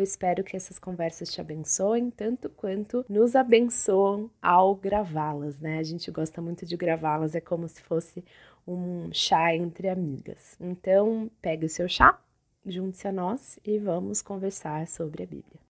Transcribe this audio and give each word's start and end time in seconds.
Eu 0.00 0.04
espero 0.04 0.42
que 0.42 0.56
essas 0.56 0.78
conversas 0.78 1.30
te 1.30 1.42
abençoem 1.42 2.10
tanto 2.10 2.48
quanto 2.48 3.04
nos 3.06 3.36
abençoam 3.36 4.30
ao 4.40 4.74
gravá-las, 4.74 5.60
né? 5.60 5.76
A 5.76 5.82
gente 5.82 6.10
gosta 6.10 6.40
muito 6.40 6.64
de 6.64 6.74
gravá-las, 6.74 7.34
é 7.34 7.40
como 7.42 7.68
se 7.68 7.82
fosse 7.82 8.24
um 8.66 9.12
chá 9.12 9.54
entre 9.54 9.90
amigas. 9.90 10.56
Então, 10.58 11.30
pegue 11.42 11.66
o 11.66 11.68
seu 11.68 11.86
chá, 11.86 12.18
junte-se 12.64 13.08
a 13.08 13.12
nós 13.12 13.60
e 13.62 13.78
vamos 13.78 14.22
conversar 14.22 14.88
sobre 14.88 15.22
a 15.22 15.26
Bíblia. 15.26 15.60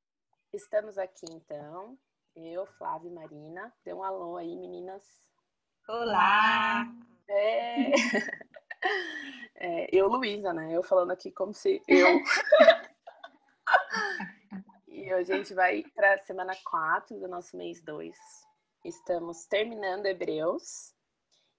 Estamos 0.52 0.96
aqui 0.96 1.26
então, 1.28 1.98
eu, 2.36 2.64
Flávia 2.78 3.08
e 3.08 3.12
Marina. 3.12 3.72
Dê 3.84 3.92
um 3.92 4.04
alô 4.04 4.36
aí, 4.36 4.54
meninas. 4.54 5.02
Olá! 5.88 6.86
É... 7.28 7.90
é 9.56 9.88
eu, 9.92 10.06
Luísa, 10.06 10.52
né? 10.52 10.72
Eu 10.72 10.84
falando 10.84 11.10
aqui 11.10 11.32
como 11.32 11.52
se 11.52 11.82
eu 11.88 12.06
e 15.00 15.14
hoje 15.14 15.32
a 15.32 15.36
gente 15.36 15.54
vai 15.54 15.82
para 15.94 16.14
a 16.14 16.18
semana 16.18 16.54
4 16.62 17.18
do 17.18 17.26
nosso 17.26 17.56
mês 17.56 17.82
2. 17.82 18.14
Estamos 18.84 19.46
terminando 19.46 20.04
Hebreus 20.04 20.94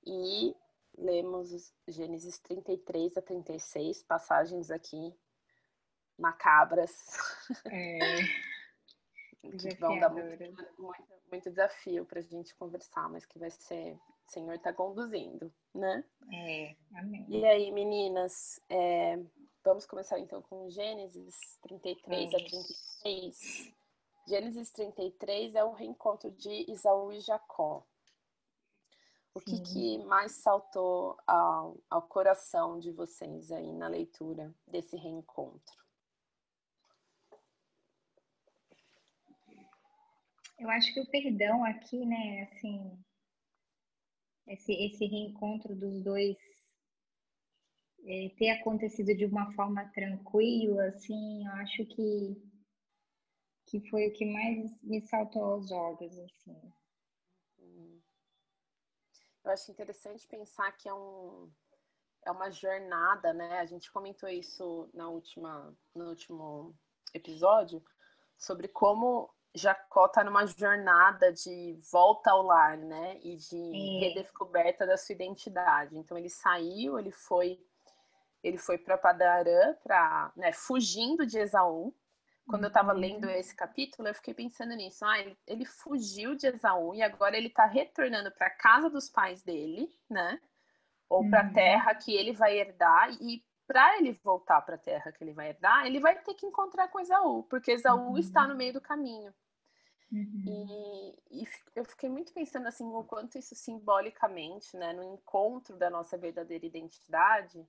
e 0.06 0.56
lemos 0.96 1.74
Gênesis 1.88 2.38
33 2.40 3.18
a 3.18 3.22
36, 3.22 4.04
passagens 4.04 4.70
aqui 4.70 5.12
macabras. 6.20 6.92
É. 7.66 7.98
que 9.58 9.76
vão 9.80 10.00
dar 10.00 10.10
muito, 10.10 10.44
muito, 10.78 11.04
muito 11.32 11.50
desafio 11.50 12.06
para 12.06 12.20
a 12.20 12.24
gente 12.24 12.56
conversar, 12.56 13.10
mas 13.10 13.26
que 13.26 13.40
vai 13.40 13.50
ser. 13.50 13.94
O 14.28 14.32
Senhor 14.32 14.54
está 14.54 14.72
conduzindo, 14.72 15.52
né? 15.74 16.06
É, 16.32 16.76
amém. 16.96 17.26
E 17.28 17.44
aí, 17.44 17.72
meninas, 17.72 18.62
é, 18.70 19.20
Vamos 19.64 19.86
começar 19.86 20.20
então 20.20 20.42
com 20.42 20.72
Gênesis 20.72 21.60
33 21.62 22.34
a 22.34 22.38
36. 22.38 23.74
Gênesis 24.28 24.72
33 24.72 25.54
é 25.54 25.64
o 25.64 25.72
reencontro 25.72 26.32
de 26.32 26.72
Isaú 26.72 27.12
e 27.12 27.20
Jacó. 27.20 27.86
O 29.36 29.40
que, 29.40 29.62
que, 29.62 29.98
mais 30.00 30.32
saltou 30.32 31.16
ao, 31.28 31.78
ao 31.90 32.02
coração 32.02 32.80
de 32.80 32.92
vocês 32.92 33.52
aí 33.52 33.72
na 33.72 33.88
leitura 33.88 34.54
desse 34.68 34.98
reencontro? 34.98 35.80
Eu 40.58 40.70
acho 40.72 40.92
que 40.92 41.02
o 41.02 41.10
perdão 41.10 41.64
aqui, 41.64 42.04
né, 42.04 42.50
assim, 42.52 43.00
esse, 44.48 44.74
esse 44.74 45.06
reencontro 45.06 45.76
dos 45.76 46.04
dois 46.04 46.38
é, 48.06 48.30
ter 48.38 48.50
acontecido 48.50 49.16
de 49.16 49.26
uma 49.26 49.52
forma 49.54 49.86
tranquila, 49.94 50.86
assim, 50.86 51.46
eu 51.46 51.52
acho 51.54 51.86
que, 51.86 52.42
que 53.68 53.90
foi 53.90 54.08
o 54.08 54.14
que 54.14 54.26
mais 54.26 54.82
me 54.82 55.02
saltou 55.02 55.44
aos 55.44 55.72
olhos, 55.72 56.18
assim. 56.20 56.74
Eu 59.44 59.52
acho 59.52 59.72
interessante 59.72 60.28
pensar 60.28 60.72
que 60.74 60.88
é, 60.88 60.94
um, 60.94 61.52
é 62.26 62.32
uma 62.32 62.52
jornada, 62.52 63.34
né? 63.34 63.60
A 63.60 63.66
gente 63.66 63.92
comentou 63.92 64.30
isso 64.30 64.90
na 64.94 65.10
última, 65.10 65.76
no 65.96 66.10
último 66.10 66.76
episódio, 67.14 67.84
sobre 68.38 68.68
como 68.68 69.34
Jacó 69.54 70.06
está 70.06 70.24
numa 70.24 70.46
jornada 70.46 71.34
de 71.34 71.78
volta 71.92 72.32
ao 72.32 72.44
lar, 72.44 72.78
né? 72.78 73.20
E 73.24 73.36
de 73.36 74.00
redescoberta 74.00 74.86
da 74.86 74.96
sua 74.96 75.14
identidade. 75.14 75.98
Então 75.98 76.18
ele 76.18 76.30
saiu, 76.30 77.00
ele 77.00 77.12
foi 77.12 77.60
ele 78.44 78.58
foi 78.58 78.78
para 78.78 78.98
Padarã, 78.98 79.76
para, 79.84 80.32
né, 80.36 80.52
fugindo 80.52 81.26
de 81.26 81.38
Esaú. 81.38 81.94
Quando 82.48 82.64
eu 82.64 82.70
estava 82.70 82.92
lendo 82.92 83.26
uhum. 83.26 83.32
esse 83.32 83.56
capítulo, 83.56 84.08
eu 84.08 84.16
fiquei 84.16 84.34
pensando 84.34 84.74
nisso. 84.76 85.06
Ah, 85.06 85.20
ele, 85.20 85.38
ele 85.48 85.66
fugiu 85.66 86.36
de 86.36 86.48
Esaú 86.48 86.94
e 86.96 87.02
agora 87.02 87.38
ele 87.38 87.48
está 87.48 87.66
retornando 87.66 88.32
para 88.32 88.48
a 88.48 88.56
casa 88.58 88.90
dos 88.90 89.10
pais 89.10 89.44
dele, 89.44 89.94
né? 90.10 90.40
Ou 91.08 91.30
para 91.30 91.42
a 91.42 91.46
uhum. 91.46 91.54
terra 91.54 91.96
que 91.96 92.14
ele 92.14 92.34
vai 92.34 92.58
herdar. 92.58 93.12
E 93.22 93.46
para 93.68 93.98
ele 93.98 94.20
voltar 94.24 94.62
para 94.62 94.76
a 94.76 94.80
terra 94.80 95.12
que 95.12 95.24
ele 95.24 95.34
vai 95.34 95.50
herdar, 95.50 95.86
ele 95.86 96.00
vai 96.00 96.20
ter 96.20 96.34
que 96.34 96.46
encontrar 96.46 96.90
com 96.90 97.00
Esaú, 97.00 97.44
porque 97.44 97.72
Esaú 97.72 98.10
uhum. 98.10 98.18
está 98.18 98.46
no 98.46 98.56
meio 98.56 98.74
do 98.74 98.82
caminho. 98.82 99.34
Uhum. 100.12 101.16
E, 101.32 101.44
e, 101.44 101.48
eu 101.74 101.86
fiquei 101.86 102.10
muito 102.10 102.34
pensando 102.34 102.68
assim 102.68 102.84
o 102.84 103.04
quanto 103.06 103.38
isso 103.38 103.56
simbolicamente, 103.56 104.76
né, 104.76 104.92
no 104.92 105.04
encontro 105.04 105.78
da 105.78 105.90
nossa 105.90 106.18
verdadeira 106.18 106.66
identidade, 106.66 107.66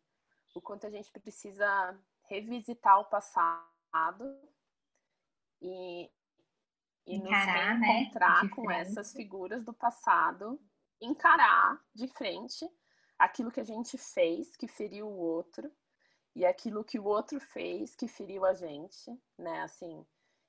o 0.54 0.60
quanto 0.60 0.86
a 0.86 0.90
gente 0.90 1.10
precisa 1.10 1.98
revisitar 2.28 3.00
o 3.00 3.04
passado 3.04 3.54
e, 5.60 6.10
e 7.06 7.16
Encarar, 7.16 7.78
nos 7.78 7.86
reencontrar 7.86 8.44
né? 8.44 8.50
com 8.50 8.70
essas 8.70 9.12
figuras 9.12 9.64
do 9.64 9.72
passado, 9.72 10.60
encarar 11.00 11.80
de 11.94 12.08
frente 12.08 12.68
aquilo 13.18 13.50
que 13.50 13.60
a 13.60 13.64
gente 13.64 13.96
fez 13.98 14.56
que 14.56 14.66
feriu 14.66 15.06
o 15.06 15.18
outro 15.18 15.70
e 16.34 16.44
aquilo 16.44 16.84
que 16.84 16.98
o 16.98 17.04
outro 17.04 17.38
fez 17.40 17.94
que 17.94 18.08
feriu 18.08 18.44
a 18.44 18.54
gente, 18.54 19.10
né? 19.38 19.62
Assim, 19.62 20.04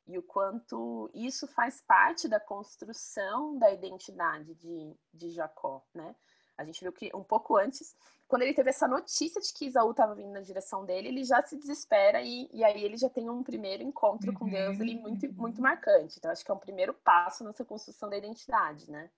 e 0.07 0.17
o 0.17 0.23
quanto 0.23 1.09
isso 1.13 1.47
faz 1.47 1.81
parte 1.81 2.27
da 2.27 2.39
construção 2.39 3.57
da 3.57 3.71
identidade 3.71 4.53
de, 4.55 4.95
de 5.13 5.29
Jacó, 5.29 5.85
né? 5.93 6.15
A 6.63 6.65
gente 6.65 6.81
viu 6.81 6.91
que 6.91 7.11
um 7.13 7.23
pouco 7.23 7.57
antes, 7.57 7.95
quando 8.27 8.41
ele 8.41 8.53
teve 8.53 8.69
essa 8.69 8.87
notícia 8.87 9.39
de 9.39 9.53
que 9.53 9.65
Isaú 9.65 9.91
estava 9.91 10.15
vindo 10.15 10.31
na 10.31 10.41
direção 10.41 10.85
dele, 10.85 11.09
ele 11.09 11.23
já 11.23 11.41
se 11.43 11.57
desespera 11.57 12.21
e, 12.21 12.49
e 12.51 12.63
aí 12.63 12.83
ele 12.83 12.97
já 12.97 13.09
tem 13.09 13.29
um 13.29 13.43
primeiro 13.43 13.83
encontro 13.83 14.31
uhum. 14.31 14.35
com 14.35 14.49
Deus 14.49 14.79
ali 14.79 14.95
muito, 14.95 15.31
muito 15.33 15.61
marcante. 15.61 16.17
Então, 16.17 16.31
acho 16.31 16.43
que 16.43 16.51
é 16.51 16.53
um 16.53 16.59
primeiro 16.59 16.93
passo 16.93 17.43
nessa 17.43 17.63
construção 17.63 18.09
da 18.09 18.17
identidade, 18.17 18.89
né? 18.89 19.09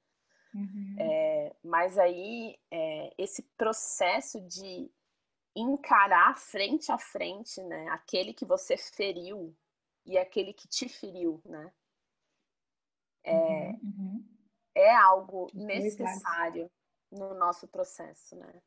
Uhum. 0.53 0.95
É, 0.97 1.55
mas 1.63 1.97
aí, 1.97 2.57
é, 2.71 3.13
esse 3.17 3.41
processo 3.57 4.39
de 4.41 4.89
encarar 5.55 6.37
frente 6.37 6.91
a 6.91 6.97
frente, 6.97 7.61
né? 7.63 7.87
Aquele 7.89 8.33
que 8.33 8.45
você 8.45 8.77
feriu 8.77 9.55
e 10.05 10.17
aquele 10.17 10.53
que 10.53 10.67
te 10.67 10.87
feriu, 10.87 11.41
né? 11.45 11.71
É, 13.23 13.33
uhum. 13.33 13.79
uhum. 13.81 14.25
é 14.75 14.95
algo 14.95 15.49
necessário 15.53 16.69
no 17.11 17.33
nosso 17.33 17.67
processo, 17.67 18.35
né? 18.35 18.61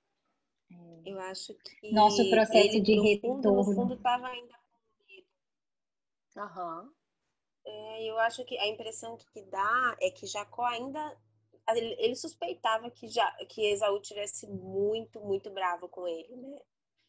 É. 0.71 1.11
Eu 1.11 1.19
acho 1.21 1.55
que 1.55 1.93
nosso 1.93 2.29
processo 2.29 2.69
ele, 2.69 2.81
de 2.81 2.97
no 2.97 3.03
retorno, 3.03 3.43
fundo, 3.43 3.53
no 3.53 3.65
fundo 3.65 3.95
estava 3.95 4.29
ainda 4.29 4.55
com 4.55 5.05
medo. 5.07 5.27
Aham. 6.37 6.93
É, 7.65 8.05
eu 8.05 8.19
acho 8.19 8.45
que 8.45 8.59
a 8.59 8.67
impressão 8.67 9.17
que 9.17 9.43
dá 9.43 9.97
é 10.01 10.11
que 10.11 10.27
Jacó 10.27 10.65
ainda 10.65 11.17
ele, 11.77 11.97
ele 11.99 12.17
suspeitava 12.17 12.91
que 12.91 13.09
já 13.09 13.31
que 13.47 13.67
Esaú 13.67 14.01
tivesse 14.01 14.47
muito 14.47 15.21
muito 15.21 15.51
bravo 15.51 15.89
com 15.89 16.07
ele, 16.07 16.35
né? 16.37 16.61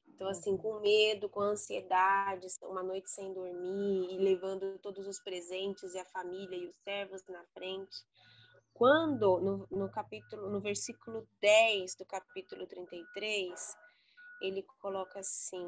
Então 0.07 0.27
assim, 0.27 0.57
com 0.57 0.79
medo, 0.81 1.29
com 1.29 1.39
ansiedade, 1.39 2.47
uma 2.63 2.83
noite 2.83 3.09
sem 3.09 3.33
dormir 3.33 4.13
e 4.13 4.17
levando 4.17 4.77
todos 4.79 5.07
os 5.07 5.19
presentes 5.19 5.93
e 5.93 5.99
a 5.99 6.05
família 6.05 6.57
e 6.57 6.67
os 6.67 6.75
servos 6.83 7.25
na 7.27 7.43
frente 7.53 7.97
quando 8.79 9.41
no, 9.41 9.67
no 9.69 9.89
capítulo, 9.89 10.49
no 10.49 10.61
versículo 10.61 11.27
10 11.41 11.95
do 11.95 12.05
capítulo 12.05 12.65
33, 12.65 13.77
ele 14.41 14.63
coloca 14.81 15.19
assim: 15.19 15.67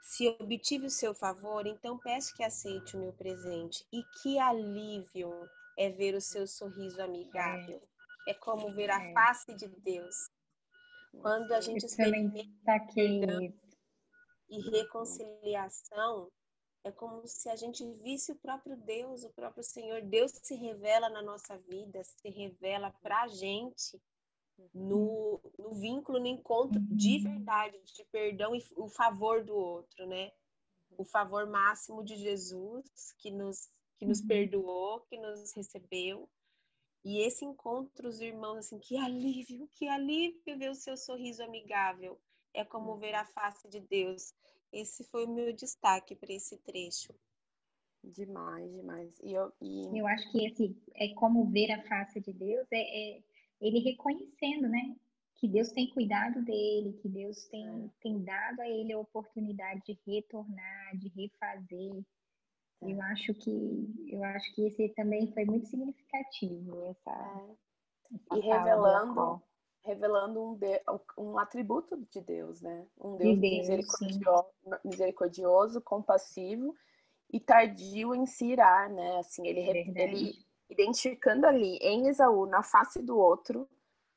Se 0.00 0.26
obtive 0.26 0.86
o 0.86 0.90
seu 0.90 1.14
favor, 1.14 1.66
então 1.66 1.98
peço 1.98 2.34
que 2.34 2.42
aceite 2.42 2.96
o 2.96 2.98
meu 2.98 3.12
presente. 3.12 3.86
E 3.92 4.02
que 4.22 4.38
alívio 4.38 5.30
é 5.76 5.90
ver 5.90 6.14
o 6.14 6.20
seu 6.20 6.46
sorriso 6.46 7.02
amigável. 7.02 7.82
É, 8.26 8.30
é 8.30 8.34
como 8.34 8.72
ver 8.72 8.90
a 8.90 9.04
é. 9.04 9.12
face 9.12 9.54
de 9.54 9.68
Deus. 9.68 10.30
Quando 11.20 11.52
a 11.52 11.60
gente 11.60 11.84
experimenta 11.84 12.80
perdão 12.94 13.52
e 14.48 14.60
reconciliação, 14.70 16.30
é 16.84 16.90
como 16.90 17.26
se 17.26 17.48
a 17.48 17.56
gente 17.56 17.84
visse 18.02 18.32
o 18.32 18.36
próprio 18.36 18.76
Deus, 18.76 19.22
o 19.22 19.30
próprio 19.30 19.62
Senhor. 19.62 20.02
Deus 20.02 20.32
se 20.32 20.54
revela 20.54 21.08
na 21.08 21.22
nossa 21.22 21.56
vida, 21.58 22.02
se 22.02 22.28
revela 22.28 22.90
para 23.02 23.22
a 23.22 23.28
gente 23.28 24.00
no, 24.74 25.40
no 25.58 25.74
vínculo, 25.74 26.18
no 26.18 26.26
encontro 26.26 26.80
de 26.80 27.20
verdade, 27.20 27.78
de 27.84 28.04
perdão 28.06 28.54
e 28.54 28.64
o 28.76 28.88
favor 28.88 29.44
do 29.44 29.54
outro, 29.54 30.06
né? 30.06 30.32
O 30.96 31.04
favor 31.04 31.46
máximo 31.46 32.04
de 32.04 32.16
Jesus 32.16 32.84
que 33.18 33.30
nos, 33.30 33.70
que 33.96 34.04
nos 34.04 34.20
uhum. 34.20 34.26
perdoou, 34.26 35.00
que 35.02 35.16
nos 35.18 35.52
recebeu. 35.52 36.28
E 37.04 37.20
esse 37.20 37.44
encontro, 37.44 38.08
os 38.08 38.20
irmãos, 38.20 38.58
assim, 38.58 38.78
que 38.78 38.96
alívio, 38.96 39.68
que 39.72 39.88
alívio 39.88 40.58
ver 40.58 40.70
o 40.70 40.74
seu 40.74 40.96
sorriso 40.96 41.42
amigável. 41.42 42.20
É 42.54 42.64
como 42.64 42.96
ver 42.96 43.14
a 43.14 43.24
face 43.24 43.68
de 43.68 43.80
Deus. 43.80 44.34
Esse 44.72 45.04
foi 45.04 45.26
o 45.26 45.34
meu 45.34 45.52
destaque 45.52 46.16
para 46.16 46.32
esse 46.32 46.56
trecho. 46.58 47.12
Demais, 48.02 48.72
demais. 48.72 49.20
E 49.20 49.32
eu, 49.32 49.52
e... 49.60 49.98
eu 49.98 50.06
acho 50.06 50.30
que 50.32 50.44
esse 50.46 50.76
é 50.94 51.14
como 51.14 51.44
ver 51.46 51.70
a 51.70 51.82
face 51.82 52.20
de 52.20 52.32
Deus, 52.32 52.66
é, 52.72 52.78
é 53.16 53.22
ele 53.60 53.78
reconhecendo, 53.78 54.68
né? 54.68 54.96
Que 55.36 55.46
Deus 55.46 55.70
tem 55.70 55.88
cuidado 55.90 56.42
dele, 56.42 56.98
que 57.00 57.08
Deus 57.08 57.46
tem, 57.46 57.64
é. 57.64 57.90
tem 58.00 58.22
dado 58.24 58.60
a 58.60 58.68
ele 58.68 58.92
a 58.92 58.98
oportunidade 58.98 59.82
de 59.86 59.98
retornar, 60.06 60.96
de 60.96 61.08
refazer. 61.08 62.04
É. 62.82 62.92
Eu 62.92 63.00
acho 63.02 63.34
que 63.34 64.08
eu 64.08 64.24
acho 64.24 64.52
que 64.54 64.66
esse 64.66 64.88
também 64.90 65.32
foi 65.32 65.44
muito 65.44 65.66
significativo 65.66 66.82
essa, 66.86 67.10
é. 67.10 68.16
essa 68.16 68.36
e 68.36 68.40
revelando 68.40 69.42
revelando 69.84 70.42
um, 70.42 70.54
de, 70.54 70.80
um 71.18 71.38
atributo 71.38 71.96
de 72.10 72.20
Deus, 72.20 72.60
né? 72.60 72.86
Um 72.98 73.16
Deus, 73.16 73.34
de 73.34 73.40
Deus 73.40 73.58
misericordioso, 73.58 74.46
misericordioso, 74.84 75.80
compassivo 75.80 76.74
e 77.30 77.40
tardio 77.40 78.14
em 78.14 78.26
se 78.26 78.46
irar, 78.46 78.90
né? 78.90 79.18
Assim, 79.18 79.46
ele, 79.46 79.92
ele 79.96 80.32
identificando 80.68 81.46
ali 81.46 81.76
em 81.80 82.08
Esaú, 82.08 82.46
na 82.46 82.62
face 82.62 83.02
do 83.02 83.18
outro, 83.18 83.68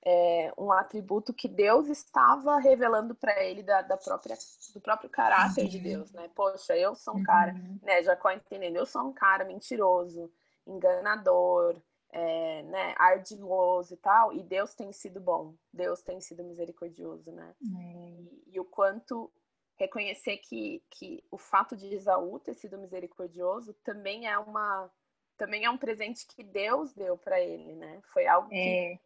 é, 0.05 0.53
um 0.55 0.71
atributo 0.71 1.33
que 1.33 1.47
Deus 1.47 1.87
estava 1.89 2.59
revelando 2.59 3.15
para 3.15 3.43
ele 3.43 3.63
da, 3.63 3.81
da, 3.81 3.97
própria, 3.97 4.37
do 4.73 4.79
próprio 4.79 5.09
caráter 5.09 5.63
uhum. 5.63 5.69
de 5.69 5.79
Deus, 5.79 6.11
né? 6.11 6.29
Poxa, 6.35 6.77
eu 6.77 6.93
sou 6.93 7.15
um 7.15 7.23
cara, 7.23 7.53
uhum. 7.53 7.79
né? 7.81 8.03
Jacó 8.03 8.29
entendendo, 8.29 8.75
eu 8.75 8.85
sou 8.85 9.01
um 9.01 9.13
cara 9.13 9.43
mentiroso, 9.43 10.31
enganador, 10.67 11.75
é, 12.15 12.63
né, 12.63 12.95
ardiloso 12.97 13.93
e 13.93 13.97
tal, 13.97 14.31
e 14.31 14.41
Deus 14.41 14.73
tem 14.73 14.89
sido 14.93 15.19
bom, 15.19 15.53
Deus 15.73 16.01
tem 16.01 16.21
sido 16.21 16.45
misericordioso, 16.45 17.29
né? 17.29 17.53
E, 17.61 18.53
e 18.53 18.59
o 18.59 18.63
quanto 18.63 19.29
reconhecer 19.75 20.37
que, 20.37 20.81
que 20.91 21.21
o 21.29 21.37
fato 21.37 21.75
de 21.75 21.93
Esaú 21.93 22.39
ter 22.39 22.53
sido 22.53 22.77
misericordioso 22.77 23.73
também 23.83 24.27
é 24.27 24.39
uma 24.39 24.89
também 25.37 25.65
é 25.65 25.69
um 25.69 25.77
presente 25.77 26.25
que 26.25 26.41
Deus 26.41 26.93
deu 26.93 27.17
para 27.17 27.41
ele, 27.41 27.75
né? 27.75 28.01
Foi 28.13 28.25
algo 28.25 28.47
é. 28.53 28.53
que, 28.53 28.99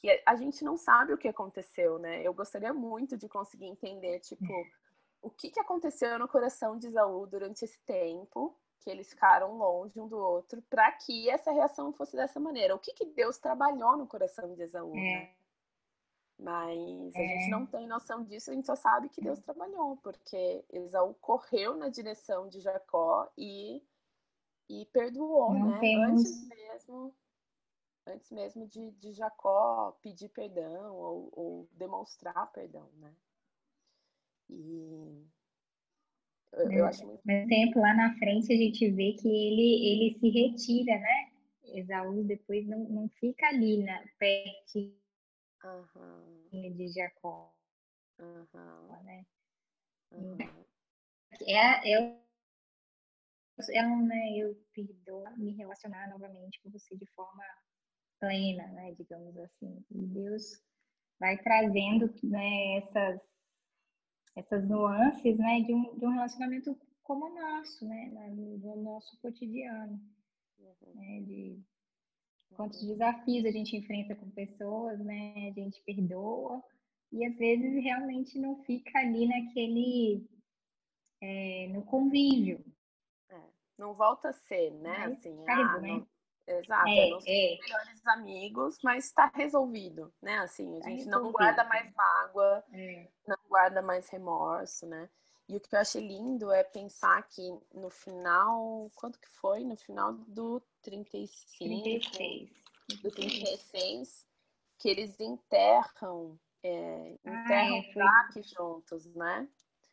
que, 0.00 0.22
a 0.26 0.36
gente 0.36 0.62
não 0.62 0.76
sabe 0.76 1.14
o 1.14 1.18
que 1.18 1.28
aconteceu, 1.28 1.98
né? 1.98 2.22
Eu 2.22 2.34
gostaria 2.34 2.74
muito 2.74 3.16
de 3.16 3.26
conseguir 3.26 3.64
entender, 3.64 4.20
tipo, 4.20 4.44
é. 4.44 4.70
o 5.22 5.30
que, 5.30 5.50
que 5.50 5.60
aconteceu 5.60 6.18
no 6.18 6.28
coração 6.28 6.76
de 6.76 6.88
Esaú 6.88 7.26
durante 7.26 7.64
esse 7.64 7.80
tempo 7.86 8.54
que 8.80 8.90
eles 8.90 9.10
ficaram 9.10 9.56
longe 9.56 9.98
um 10.00 10.08
do 10.08 10.16
outro 10.16 10.62
para 10.62 10.90
que 10.92 11.28
essa 11.28 11.50
reação 11.50 11.92
fosse 11.92 12.16
dessa 12.16 12.38
maneira. 12.38 12.74
O 12.74 12.78
que, 12.78 12.92
que 12.92 13.06
Deus 13.06 13.38
trabalhou 13.38 13.96
no 13.96 14.06
coração 14.06 14.54
de 14.54 14.62
Esaú, 14.62 14.94
é. 14.94 15.00
né? 15.00 15.34
Mas 16.38 17.16
a 17.16 17.20
é. 17.20 17.26
gente 17.26 17.50
não 17.50 17.66
tem 17.66 17.88
noção 17.88 18.22
disso, 18.22 18.50
a 18.50 18.54
gente 18.54 18.66
só 18.66 18.76
sabe 18.76 19.08
que 19.08 19.20
Deus 19.20 19.40
trabalhou, 19.40 19.96
porque 19.96 20.64
Esaú 20.70 21.12
correu 21.14 21.76
na 21.76 21.88
direção 21.88 22.48
de 22.48 22.60
Jacó 22.60 23.28
e, 23.36 23.82
e 24.68 24.86
perdoou, 24.86 25.52
não 25.52 25.70
né? 25.70 25.80
Temos... 25.80 26.20
Antes 26.20 26.48
mesmo, 26.48 27.14
antes 28.06 28.30
mesmo 28.30 28.68
de, 28.68 28.92
de 28.92 29.12
Jacó 29.12 29.98
pedir 30.00 30.28
perdão 30.28 30.94
ou, 30.94 31.28
ou 31.32 31.68
demonstrar 31.72 32.52
perdão, 32.52 32.88
né? 32.98 33.12
E 34.48 35.26
eu, 36.52 36.72
eu 36.72 36.86
acho 36.86 37.06
muito... 37.06 37.20
Mas 37.24 37.46
tempo 37.48 37.78
lá 37.78 37.94
na 37.94 38.14
frente 38.18 38.52
a 38.52 38.56
gente 38.56 38.90
vê 38.90 39.12
que 39.12 39.28
ele, 39.28 39.86
ele 39.86 40.18
se 40.18 40.28
retira, 40.28 40.98
né? 40.98 41.30
Esaú 41.74 42.24
depois 42.24 42.66
não, 42.66 42.78
não 42.88 43.08
fica 43.20 43.46
ali 43.48 43.82
na, 43.82 44.02
perto 44.18 44.92
uhum. 45.64 46.76
de 46.76 46.88
Jacó. 46.88 47.54
Uhum. 48.18 49.04
Né? 49.04 49.26
Uhum. 50.12 50.38
É, 51.46 51.92
é, 51.92 52.18
é 53.72 53.86
um, 53.86 54.06
né, 54.06 54.38
eu 54.38 54.56
perdoo 54.72 55.24
me 55.36 55.52
relacionar 55.52 56.08
novamente 56.08 56.60
com 56.62 56.70
você 56.70 56.96
de 56.96 57.06
forma 57.14 57.44
plena, 58.18 58.66
né, 58.68 58.92
digamos 58.92 59.36
assim. 59.36 59.84
E 59.90 60.06
Deus 60.06 60.62
vai 61.20 61.36
trazendo 61.38 62.12
né, 62.24 62.78
essas, 62.78 63.20
essas 64.38 64.66
nuances 64.68 65.36
né, 65.36 65.60
de, 65.62 65.74
um, 65.74 65.98
de 65.98 66.06
um 66.06 66.10
relacionamento 66.10 66.76
como 67.02 67.26
o 67.26 67.34
nosso, 67.34 67.86
né, 67.86 68.10
no, 68.30 68.76
nosso 68.82 69.18
cotidiano. 69.20 70.00
Uhum. 70.58 70.94
Né, 70.94 71.20
de 71.20 71.62
quantos 72.54 72.84
desafios 72.84 73.44
a 73.44 73.50
gente 73.50 73.76
enfrenta 73.76 74.14
com 74.14 74.30
pessoas, 74.30 74.98
né? 74.98 75.48
A 75.48 75.52
gente 75.52 75.80
perdoa 75.82 76.62
e 77.12 77.24
às 77.24 77.36
vezes 77.36 77.82
realmente 77.82 78.38
não 78.38 78.62
fica 78.64 78.98
ali 78.98 79.26
naquele 79.26 80.26
é, 81.20 81.68
no 81.68 81.82
convívio. 81.84 82.64
É, 83.30 83.40
não 83.78 83.94
volta 83.94 84.30
a 84.30 84.32
ser, 84.32 84.72
né? 84.72 84.98
Mas 84.98 85.18
assim, 85.18 85.44
ah, 85.48 85.80
né? 85.80 85.88
Não... 85.88 86.17
Exato, 86.48 86.88
é, 86.88 87.10
não 87.10 87.18
é. 87.26 87.58
melhores 87.60 88.06
amigos, 88.06 88.78
mas 88.82 89.04
está 89.04 89.30
resolvido, 89.34 90.10
né? 90.22 90.38
Assim, 90.38 90.78
a 90.78 90.80
tá 90.80 90.88
gente 90.88 91.06
não 91.06 91.30
guarda 91.30 91.62
mais 91.64 91.92
mágoa, 91.94 92.64
é. 92.72 93.06
não 93.26 93.36
guarda 93.48 93.82
mais 93.82 94.08
remorso, 94.08 94.86
né? 94.86 95.10
E 95.46 95.56
o 95.56 95.60
que 95.60 95.74
eu 95.74 95.78
achei 95.78 96.06
lindo 96.06 96.50
é 96.50 96.62
pensar 96.62 97.22
que 97.28 97.42
no 97.74 97.90
final, 97.90 98.90
quanto 98.94 99.18
que 99.18 99.28
foi? 99.28 99.64
No 99.64 99.76
final 99.76 100.12
do 100.12 100.62
35, 100.82 101.82
36. 101.82 102.50
do 103.02 103.10
36, 103.10 104.26
que 104.78 104.88
eles 104.88 105.20
enterram, 105.20 106.38
é, 106.62 107.18
enterram 107.24 107.76
ah, 107.96 108.28
é, 108.34 108.42
juntos, 108.42 109.06
né? 109.14 109.48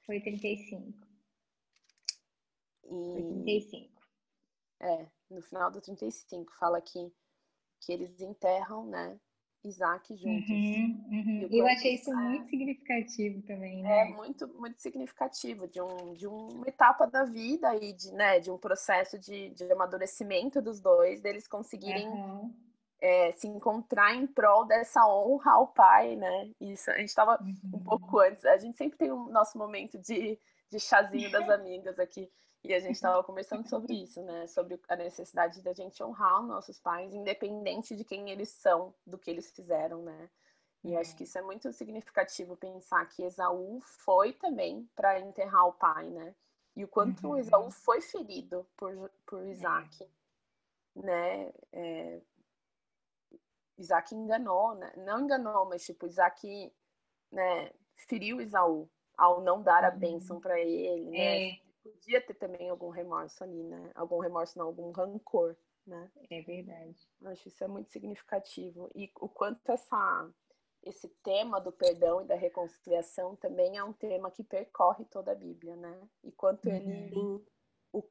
Foi 0.05 0.21
35. 0.21 0.93
E... 2.83 2.89
Foi 2.89 3.23
35. 3.23 4.01
É, 4.81 5.07
no 5.29 5.41
final 5.41 5.71
do 5.71 5.81
35 5.81 6.51
fala 6.53 6.81
que, 6.81 7.11
que 7.81 7.91
eles 7.91 8.21
enterram, 8.21 8.85
né? 8.85 9.19
Isaac 9.67 10.15
juntos. 10.15 10.49
Uhum, 10.49 11.07
uhum. 11.11 11.47
Eu 11.51 11.65
achei 11.67 11.95
isso 11.95 12.11
é, 12.11 12.15
muito 12.15 12.49
significativo 12.49 13.41
também, 13.41 13.81
né? 13.81 14.01
É 14.01 14.05
muito, 14.05 14.47
muito 14.59 14.81
significativo 14.81 15.67
de, 15.67 15.81
um, 15.81 16.13
de 16.13 16.27
uma 16.27 16.67
etapa 16.67 17.07
da 17.07 17.23
vida 17.23 17.75
e 17.75 17.93
de, 17.93 18.11
né, 18.11 18.39
de 18.39 18.51
um 18.51 18.57
processo 18.57 19.17
de, 19.17 19.49
de 19.49 19.71
amadurecimento 19.71 20.61
dos 20.61 20.79
dois, 20.79 21.19
deles 21.19 21.47
conseguirem 21.47 22.07
uhum. 22.07 22.53
é, 23.01 23.31
se 23.33 23.47
encontrar 23.47 24.15
em 24.15 24.27
prol 24.27 24.65
dessa 24.65 25.05
honra 25.07 25.53
ao 25.53 25.67
pai, 25.67 26.15
né? 26.15 26.51
Isso, 26.61 26.91
a 26.91 26.97
gente 26.99 27.09
estava 27.09 27.41
uhum. 27.41 27.55
um 27.73 27.83
pouco 27.83 28.19
antes, 28.19 28.45
a 28.45 28.57
gente 28.57 28.77
sempre 28.77 28.97
tem 28.97 29.11
o 29.11 29.15
um 29.15 29.31
nosso 29.31 29.57
momento 29.57 29.97
de, 29.97 30.39
de 30.69 30.79
chazinho 30.79 31.31
das 31.31 31.49
amigas 31.49 31.97
aqui. 31.99 32.29
E 32.65 32.73
a 32.73 32.79
gente 32.79 32.95
estava 32.95 33.23
conversando 33.23 33.67
sobre 33.67 33.93
isso, 33.93 34.21
né? 34.23 34.47
Sobre 34.47 34.79
a 34.87 34.95
necessidade 34.95 35.61
da 35.61 35.71
gente 35.71 36.03
honrar 36.03 36.41
os 36.41 36.47
nossos 36.47 36.79
pais, 36.79 37.13
independente 37.13 37.95
de 37.95 38.03
quem 38.03 38.29
eles 38.31 38.49
são, 38.49 38.93
do 39.05 39.17
que 39.17 39.29
eles 39.29 39.51
fizeram, 39.51 40.01
né? 40.01 40.29
E 40.83 40.93
eu 40.93 40.99
acho 40.99 41.15
que 41.15 41.23
isso 41.23 41.37
é 41.37 41.41
muito 41.41 41.71
significativo 41.73 42.55
pensar 42.57 43.05
que 43.07 43.23
Esaú 43.23 43.79
foi 43.81 44.33
também 44.33 44.89
para 44.95 45.19
enterrar 45.19 45.67
o 45.67 45.73
pai, 45.73 46.09
né? 46.09 46.35
E 46.75 46.83
o 46.83 46.87
quanto 46.87 47.29
uhum. 47.29 47.37
Esaú 47.37 47.71
foi 47.71 48.01
ferido 48.01 48.67
por, 48.75 49.11
por 49.25 49.47
Isaac, 49.47 50.03
é. 50.03 50.07
né? 50.95 51.53
É... 51.71 52.21
Isaac 53.77 54.13
enganou, 54.13 54.75
né? 54.75 54.91
Não 54.97 55.21
enganou, 55.21 55.65
mas 55.65 55.85
tipo, 55.85 56.05
Isaac 56.05 56.71
né, 57.31 57.71
feriu 57.95 58.41
Esaú 58.41 58.89
ao 59.17 59.41
não 59.41 59.61
dar 59.61 59.83
a 59.83 59.91
bênção 59.91 60.39
para 60.39 60.59
ele, 60.59 61.09
né? 61.09 61.64
Podia 61.85 62.19
ter 62.19 62.33
também 62.33 62.67
algum 62.67 62.89
remorso 62.89 63.43
ali, 63.43 63.63
né? 63.63 63.91
Algum 63.93 64.19
remorso, 64.19 64.57
não, 64.57 64.65
algum 64.65 64.91
rancor, 64.91 65.55
né? 65.85 66.11
É 66.31 66.41
verdade. 66.41 66.97
Acho 67.25 67.47
isso 67.47 67.63
é 67.63 67.67
muito 67.67 67.91
significativo. 67.91 68.89
E 68.95 69.11
o 69.19 69.29
quanto 69.29 69.71
essa, 69.71 70.33
esse 70.81 71.07
tema 71.23 71.61
do 71.61 71.71
perdão 71.71 72.21
e 72.21 72.25
da 72.25 72.33
reconciliação 72.33 73.35
também 73.35 73.77
é 73.77 73.83
um 73.83 73.93
tema 73.93 74.31
que 74.31 74.43
percorre 74.43 75.05
toda 75.05 75.31
a 75.31 75.35
Bíblia, 75.35 75.75
né? 75.75 76.09
E 76.23 76.31
quanto 76.31 76.67
uhum. 76.67 76.75
ele. 76.75 77.45
O, 77.93 78.03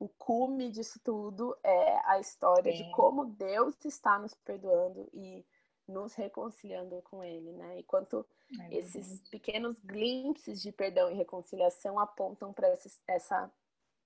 o 0.00 0.08
cume 0.08 0.68
disso 0.68 0.98
tudo 1.04 1.56
é 1.62 2.10
a 2.10 2.18
história 2.18 2.70
é. 2.70 2.74
de 2.74 2.90
como 2.90 3.24
Deus 3.24 3.84
está 3.84 4.18
nos 4.18 4.34
perdoando 4.34 5.08
e 5.14 5.46
nos 5.86 6.14
reconciliando 6.14 7.00
com 7.02 7.22
Ele, 7.22 7.52
né? 7.52 7.78
E 7.78 7.84
quanto 7.84 8.26
é 8.60 8.74
esses 8.76 9.20
pequenos 9.28 9.78
glimpses 9.80 10.60
de 10.60 10.72
perdão 10.72 11.10
e 11.10 11.14
reconciliação 11.14 11.98
apontam 11.98 12.52
para 12.52 12.68
essa 13.06 13.52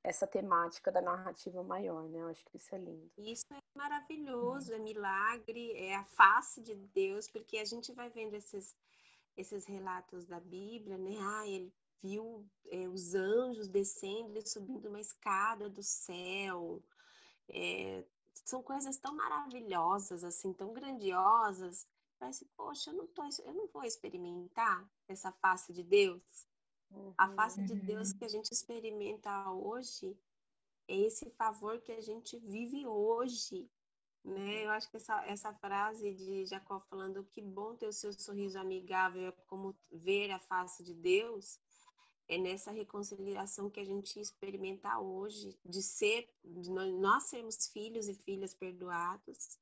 essa 0.06 0.24
temática 0.24 0.92
da 0.92 1.02
narrativa 1.02 1.64
maior, 1.64 2.08
né? 2.08 2.20
Eu 2.20 2.28
acho 2.28 2.44
que 2.44 2.56
isso 2.56 2.72
é 2.72 2.78
lindo. 2.78 3.10
Isso 3.18 3.44
é 3.52 3.58
maravilhoso, 3.76 4.72
é 4.72 4.78
milagre, 4.78 5.72
é 5.72 5.96
a 5.96 6.04
face 6.04 6.62
de 6.62 6.76
Deus, 6.76 7.28
porque 7.28 7.58
a 7.58 7.64
gente 7.64 7.92
vai 7.92 8.08
vendo 8.08 8.34
esses 8.34 8.76
esses 9.36 9.66
relatos 9.66 10.24
da 10.24 10.40
Bíblia, 10.40 10.96
né? 10.96 11.16
Ah, 11.20 11.46
ele 11.46 11.72
viu 12.02 12.46
é, 12.70 12.88
os 12.88 13.14
anjos 13.14 13.68
descendo 13.68 14.38
e 14.38 14.48
subindo 14.48 14.88
uma 14.88 15.00
escada 15.00 15.68
do 15.68 15.82
céu. 15.82 16.82
É, 17.48 18.04
são 18.32 18.62
coisas 18.62 18.96
tão 18.96 19.14
maravilhosas, 19.14 20.24
assim, 20.24 20.52
tão 20.52 20.72
grandiosas. 20.72 21.86
Parece, 22.18 22.46
poxa, 22.56 22.90
eu 22.90 22.94
não, 22.94 23.06
tô, 23.06 23.22
eu 23.44 23.52
não 23.52 23.66
vou 23.68 23.84
experimentar 23.84 24.88
essa 25.06 25.30
face 25.32 25.72
de 25.72 25.82
Deus. 25.82 26.22
Uhum. 26.90 27.12
A 27.18 27.28
face 27.34 27.62
de 27.64 27.74
Deus 27.74 28.10
uhum. 28.10 28.18
que 28.18 28.24
a 28.24 28.28
gente 28.28 28.52
experimenta 28.52 29.50
hoje 29.50 30.18
é 30.88 30.96
esse 30.96 31.28
favor 31.30 31.80
que 31.80 31.92
a 31.92 32.00
gente 32.00 32.38
vive 32.38 32.86
hoje. 32.86 33.68
Né? 34.24 34.64
Eu 34.64 34.70
acho 34.70 34.90
que 34.90 34.96
essa, 34.96 35.24
essa 35.26 35.54
frase 35.54 36.14
de 36.14 36.46
Jacó 36.46 36.80
falando 36.80 37.24
que 37.24 37.40
bom 37.40 37.76
ter 37.76 37.86
o 37.86 37.92
seu 37.92 38.12
sorriso 38.12 38.58
amigável 38.58 39.28
é 39.28 39.32
como 39.46 39.76
ver 39.90 40.30
a 40.32 40.38
face 40.38 40.82
de 40.82 40.94
Deus, 40.94 41.60
é 42.28 42.36
nessa 42.36 42.72
reconciliação 42.72 43.70
que 43.70 43.78
a 43.78 43.84
gente 43.84 44.18
experimenta 44.18 44.98
hoje, 44.98 45.56
de 45.64 45.80
ser, 45.80 46.28
de 46.44 46.70
nós 46.70 47.24
sermos 47.24 47.68
filhos 47.68 48.08
e 48.08 48.14
filhas 48.14 48.52
perdoados, 48.52 49.58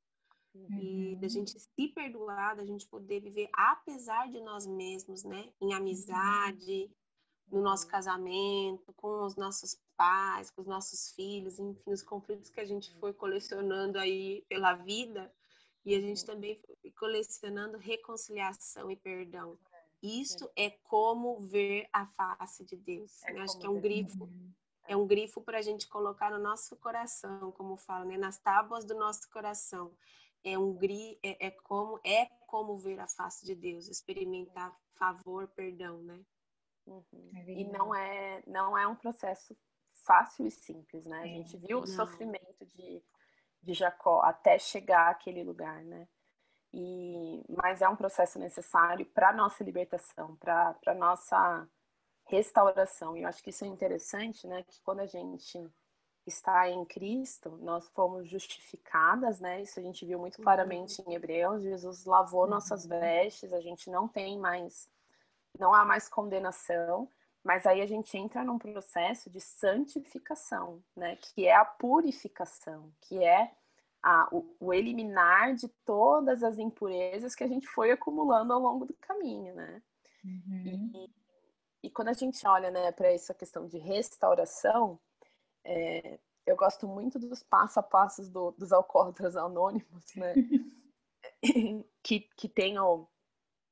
uhum. 0.54 0.78
e 0.80 1.16
da 1.16 1.28
gente 1.28 1.58
se 1.58 1.88
perdoar, 1.88 2.56
da 2.56 2.64
gente 2.64 2.86
poder 2.86 3.20
viver 3.20 3.48
apesar 3.52 4.30
de 4.30 4.40
nós 4.40 4.66
mesmos, 4.66 5.24
né? 5.24 5.52
Em 5.60 5.72
amizade, 5.74 6.90
no 7.50 7.60
nosso 7.60 7.86
casamento, 7.86 8.92
com 8.94 9.24
os 9.24 9.36
nossos 9.36 9.78
pais, 9.96 10.50
com 10.50 10.62
os 10.62 10.66
nossos 10.66 11.12
filhos, 11.12 11.58
enfim, 11.58 11.92
os 11.92 12.02
conflitos 12.02 12.50
que 12.50 12.60
a 12.60 12.64
gente 12.64 12.94
foi 12.98 13.12
colecionando 13.12 13.98
aí 13.98 14.44
pela 14.48 14.74
vida, 14.74 15.32
e 15.84 15.94
a 15.94 16.00
gente 16.00 16.24
também 16.24 16.58
foi 16.66 16.90
colecionando 16.92 17.76
reconciliação 17.76 18.90
e 18.90 18.96
perdão. 18.96 19.58
Isso 20.02 20.50
é 20.56 20.70
como 20.70 21.40
ver 21.40 21.88
a 21.92 22.06
face 22.06 22.64
de 22.64 22.76
Deus. 22.76 23.22
É 23.24 23.32
né? 23.32 23.42
Acho 23.42 23.58
que 23.58 23.66
é 23.66 23.70
um 23.70 23.80
grifo. 23.80 24.28
É 24.86 24.94
um 24.94 25.06
grifo 25.06 25.40
para 25.40 25.58
a 25.58 25.62
gente 25.62 25.88
colocar 25.88 26.30
no 26.30 26.38
nosso 26.38 26.76
coração, 26.76 27.50
como 27.52 27.76
fala, 27.76 28.04
né? 28.04 28.18
nas 28.18 28.38
tábuas 28.38 28.84
do 28.84 28.94
nosso 28.94 29.30
coração. 29.30 29.90
É 30.44 30.58
um 30.58 30.74
gri, 30.74 31.18
é, 31.22 31.46
é 31.46 31.50
como 31.50 31.98
é 32.04 32.26
como 32.46 32.76
ver 32.78 33.00
a 33.00 33.08
face 33.08 33.44
de 33.44 33.54
Deus, 33.54 33.88
experimentar 33.88 34.76
favor, 34.94 35.48
perdão, 35.48 35.98
né? 36.02 36.20
Uhum. 36.86 37.30
É 37.34 37.50
e 37.50 37.64
não 37.64 37.94
é 37.94 38.42
não 38.46 38.76
é 38.76 38.86
um 38.86 38.94
processo 38.94 39.56
fácil 40.04 40.46
e 40.46 40.50
simples, 40.50 41.06
né? 41.06 41.20
A 41.20 41.26
é, 41.26 41.28
gente 41.28 41.56
viu 41.56 41.78
não. 41.78 41.84
o 41.84 41.86
sofrimento 41.86 42.64
de, 42.66 43.02
de 43.62 43.74
Jacó 43.74 44.20
até 44.22 44.58
chegar 44.58 45.10
àquele 45.10 45.42
lugar, 45.42 45.82
né? 45.82 46.06
E, 46.72 47.44
mas 47.48 47.82
é 47.82 47.88
um 47.88 47.96
processo 47.96 48.38
necessário 48.38 49.06
para 49.06 49.30
a 49.30 49.32
nossa 49.32 49.62
libertação, 49.62 50.34
para 50.36 50.76
a 50.86 50.94
nossa 50.94 51.68
restauração. 52.26 53.16
E 53.16 53.22
eu 53.22 53.28
acho 53.28 53.42
que 53.42 53.50
isso 53.50 53.64
é 53.64 53.68
interessante, 53.68 54.46
né? 54.46 54.62
Que 54.64 54.80
quando 54.82 55.00
a 55.00 55.06
gente 55.06 55.58
está 56.26 56.68
em 56.68 56.84
Cristo, 56.84 57.58
nós 57.60 57.88
fomos 57.88 58.28
justificadas, 58.28 59.40
né? 59.40 59.62
Isso 59.62 59.78
a 59.78 59.82
gente 59.82 60.06
viu 60.06 60.18
muito 60.18 60.40
claramente 60.40 61.02
em 61.02 61.14
Hebreus. 61.14 61.62
Jesus 61.62 62.04
lavou 62.04 62.44
uhum. 62.44 62.50
nossas 62.50 62.86
vestes, 62.86 63.52
a 63.52 63.60
gente 63.60 63.90
não 63.90 64.08
tem 64.08 64.38
mais, 64.38 64.88
não 65.58 65.74
há 65.74 65.84
mais 65.84 66.08
condenação. 66.08 67.08
Mas 67.42 67.66
aí 67.66 67.82
a 67.82 67.86
gente 67.86 68.16
entra 68.16 68.42
num 68.42 68.58
processo 68.58 69.28
de 69.28 69.38
santificação, 69.38 70.82
né? 70.96 71.16
Que 71.16 71.46
é 71.46 71.54
a 71.54 71.64
purificação, 71.64 72.90
que 73.02 73.22
é 73.22 73.50
a, 74.02 74.28
o, 74.32 74.56
o, 74.58 74.72
eliminar 74.72 75.54
de 75.54 75.68
todas 75.84 76.42
as 76.42 76.58
impurezas 76.58 77.34
que 77.34 77.44
a 77.44 77.48
gente 77.48 77.66
foi 77.66 77.90
acumulando 77.90 78.52
ao 78.52 78.60
longo 78.60 78.86
do 78.86 78.94
caminho, 78.94 79.54
né? 79.54 79.82
Uhum. 80.24 80.90
E, 80.94 81.86
e, 81.86 81.90
quando 81.90 82.08
a 82.08 82.12
gente 82.14 82.46
olha 82.46 82.70
né, 82.70 82.90
para 82.92 83.12
essa 83.12 83.34
questão 83.34 83.66
de 83.66 83.76
restauração, 83.76 84.98
é, 85.64 86.18
eu 86.46 86.56
gosto 86.56 86.86
muito 86.86 87.18
dos 87.18 87.42
passo 87.42 87.80
a 87.80 87.82
passos 87.82 88.28
do, 88.28 88.52
dos 88.52 88.72
alcoólatras 88.72 89.36
anônimos, 89.36 90.14
né? 90.14 90.34
que, 92.02 92.20
que 92.36 92.48
tem 92.48 92.78
o, 92.78 93.08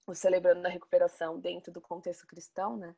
o 0.07 0.15
Celebrando 0.15 0.63
da 0.63 0.69
Recuperação 0.69 1.39
dentro 1.39 1.71
do 1.71 1.81
contexto 1.81 2.27
cristão, 2.27 2.77
né? 2.77 2.97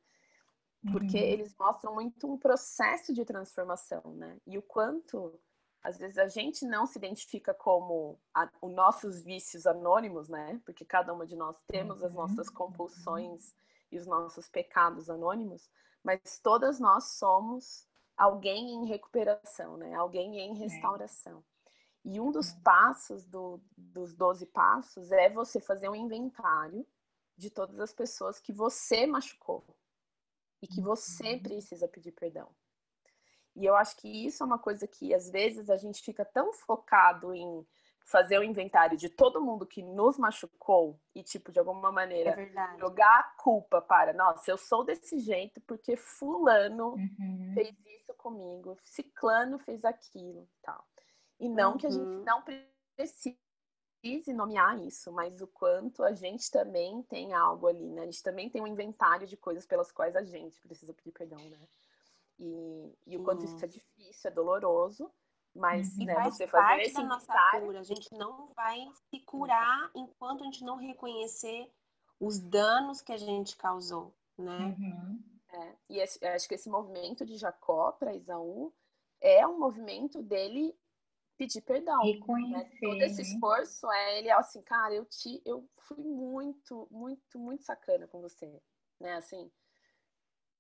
Porque 0.93 1.17
uhum. 1.17 1.25
eles 1.25 1.55
mostram 1.59 1.95
muito 1.95 2.31
um 2.31 2.39
processo 2.39 3.13
de 3.13 3.25
transformação, 3.25 4.03
né? 4.15 4.39
E 4.47 4.59
o 4.59 4.63
quanto 4.63 5.41
às 5.83 5.99
vezes 5.99 6.17
a 6.17 6.29
gente 6.29 6.65
não 6.65 6.87
se 6.87 6.97
identifica 6.97 7.53
como 7.53 8.19
a, 8.33 8.49
os 8.63 8.73
nossos 8.73 9.23
vícios 9.23 9.67
anônimos, 9.67 10.29
né? 10.29 10.61
Porque 10.65 10.85
cada 10.85 11.13
uma 11.13 11.27
de 11.27 11.37
nós 11.37 11.57
temos 11.67 12.03
as 12.03 12.13
nossas 12.13 12.49
uhum. 12.49 12.55
compulsões 12.55 13.55
e 13.93 13.99
os 13.99 14.07
nossos 14.07 14.49
pecados 14.49 15.11
anônimos, 15.11 15.69
mas 16.03 16.39
todas 16.43 16.81
nós 16.81 17.17
somos 17.19 17.87
alguém 18.17 18.75
em 18.75 18.87
recuperação, 18.87 19.77
né? 19.77 19.95
Alguém 19.95 20.39
em 20.39 20.51
é. 20.51 20.59
restauração. 20.59 21.45
E 22.05 22.21
um 22.21 22.31
dos 22.31 22.53
é. 22.53 22.61
passos 22.63 23.25
do, 23.25 23.61
dos 23.77 24.15
12 24.15 24.47
passos 24.47 25.11
é 25.11 25.31
você 25.31 25.61
fazer 25.61 25.89
um 25.89 25.95
inventário 25.95 26.87
de 27.37 27.51
todas 27.51 27.81
as 27.81 27.93
pessoas 27.93 28.39
que 28.39 28.53
você 28.53 29.07
machucou 29.07 29.65
e 30.63 30.69
que 30.69 30.81
você 30.81 31.35
uhum. 31.35 31.43
precisa 31.43 31.89
pedir 31.89 32.13
perdão. 32.13 32.49
E 33.57 33.65
eu 33.65 33.77
acho 33.77 33.97
que 33.97 34.09
isso 34.09 34.43
é 34.43 34.47
uma 34.47 34.59
coisa 34.59 34.87
que 34.87 35.15
às 35.15 35.31
vezes 35.31 35.71
a 35.71 35.77
gente 35.77 36.03
fica 36.03 36.25
tão 36.25 36.53
focado 36.53 37.33
em 37.33 37.67
fazer 38.05 38.39
o 38.39 38.45
inventário 38.45 38.97
de 38.97 39.09
todo 39.09 39.41
mundo 39.41 39.67
que 39.67 39.83
nos 39.83 40.19
machucou 40.19 41.01
e, 41.15 41.23
tipo, 41.23 41.51
de 41.51 41.59
alguma 41.59 41.91
maneira 41.91 42.31
é 42.31 42.79
jogar 42.79 43.19
a 43.19 43.43
culpa 43.43 43.81
para, 43.81 44.13
nossa, 44.13 44.51
eu 44.51 44.59
sou 44.59 44.85
desse 44.85 45.19
jeito 45.19 45.61
porque 45.63 45.97
fulano 45.97 46.91
uhum. 46.91 47.53
fez 47.55 47.75
isso 47.87 48.15
comigo, 48.15 48.77
ciclano 48.85 49.59
fez 49.59 49.85
aquilo 49.85 50.47
tal. 50.63 50.87
E 51.41 51.49
não 51.49 51.73
uhum. 51.73 51.79
que 51.79 51.87
a 51.87 51.91
gente 51.91 52.05
uhum. 52.05 52.25
não 52.25 52.43
precise 52.43 53.39
nomear 54.35 54.79
isso, 54.85 55.11
mas 55.11 55.41
o 55.41 55.47
quanto 55.47 56.05
a 56.05 56.13
gente 56.13 56.51
também 56.51 57.03
tem 57.05 57.33
algo 57.33 57.67
ali, 57.67 57.91
né? 57.91 58.03
A 58.03 58.05
gente 58.05 58.23
também 58.23 58.51
tem 58.51 58.61
um 58.61 58.67
inventário 58.67 59.27
de 59.27 59.37
coisas 59.37 59.65
pelas 59.67 59.91
quais 59.91 60.15
a 60.15 60.23
gente 60.23 60.61
precisa 60.61 60.93
pedir 60.93 61.11
perdão, 61.11 61.39
né? 61.39 61.59
E, 62.39 62.93
e 63.07 63.17
o 63.17 63.25
quanto 63.25 63.45
isso 63.45 63.65
é 63.65 63.69
difícil, 63.69 64.31
é 64.31 64.35
doloroso, 64.35 65.11
mas 65.55 65.97
uhum. 65.97 66.05
né, 66.05 66.15
faz 66.15 66.37
você 66.37 66.47
fazer 66.47 66.83
esse 66.83 66.95
da 66.95 67.05
nossa 67.05 67.51
cura. 67.53 67.81
A 67.81 67.85
gente 67.85 68.13
não 68.15 68.51
vai 68.55 68.87
se 69.09 69.21
curar 69.21 69.91
enquanto 69.95 70.43
a 70.43 70.45
gente 70.45 70.65
não 70.65 70.77
reconhecer 70.77 71.71
os 72.19 72.39
danos 72.41 73.01
que 73.01 73.13
a 73.13 73.17
gente 73.17 73.57
causou, 73.57 74.15
né? 74.37 74.77
Uhum. 74.79 75.23
É, 75.53 75.77
e 75.89 76.03
acho 76.03 76.49
que 76.49 76.55
esse 76.55 76.69
movimento 76.69 77.25
de 77.25 77.37
Jacó 77.37 77.93
para 77.93 78.15
Isaú 78.15 78.75
é 79.21 79.47
um 79.47 79.59
movimento 79.59 80.21
dele 80.21 80.77
pedir 81.37 81.61
perdão. 81.61 82.01
Né? 82.03 82.71
Todo 82.81 83.03
esse 83.03 83.23
esforço 83.23 83.91
é 83.91 84.19
ele 84.19 84.31
assim, 84.31 84.63
cara, 84.63 84.95
eu 84.95 85.05
te, 85.05 85.41
eu 85.45 85.69
fui 85.79 86.03
muito, 86.03 86.89
muito, 86.91 87.39
muito 87.39 87.63
sacana 87.63 88.07
com 88.09 88.21
você, 88.21 88.61
né? 89.01 89.15
Assim, 89.15 89.51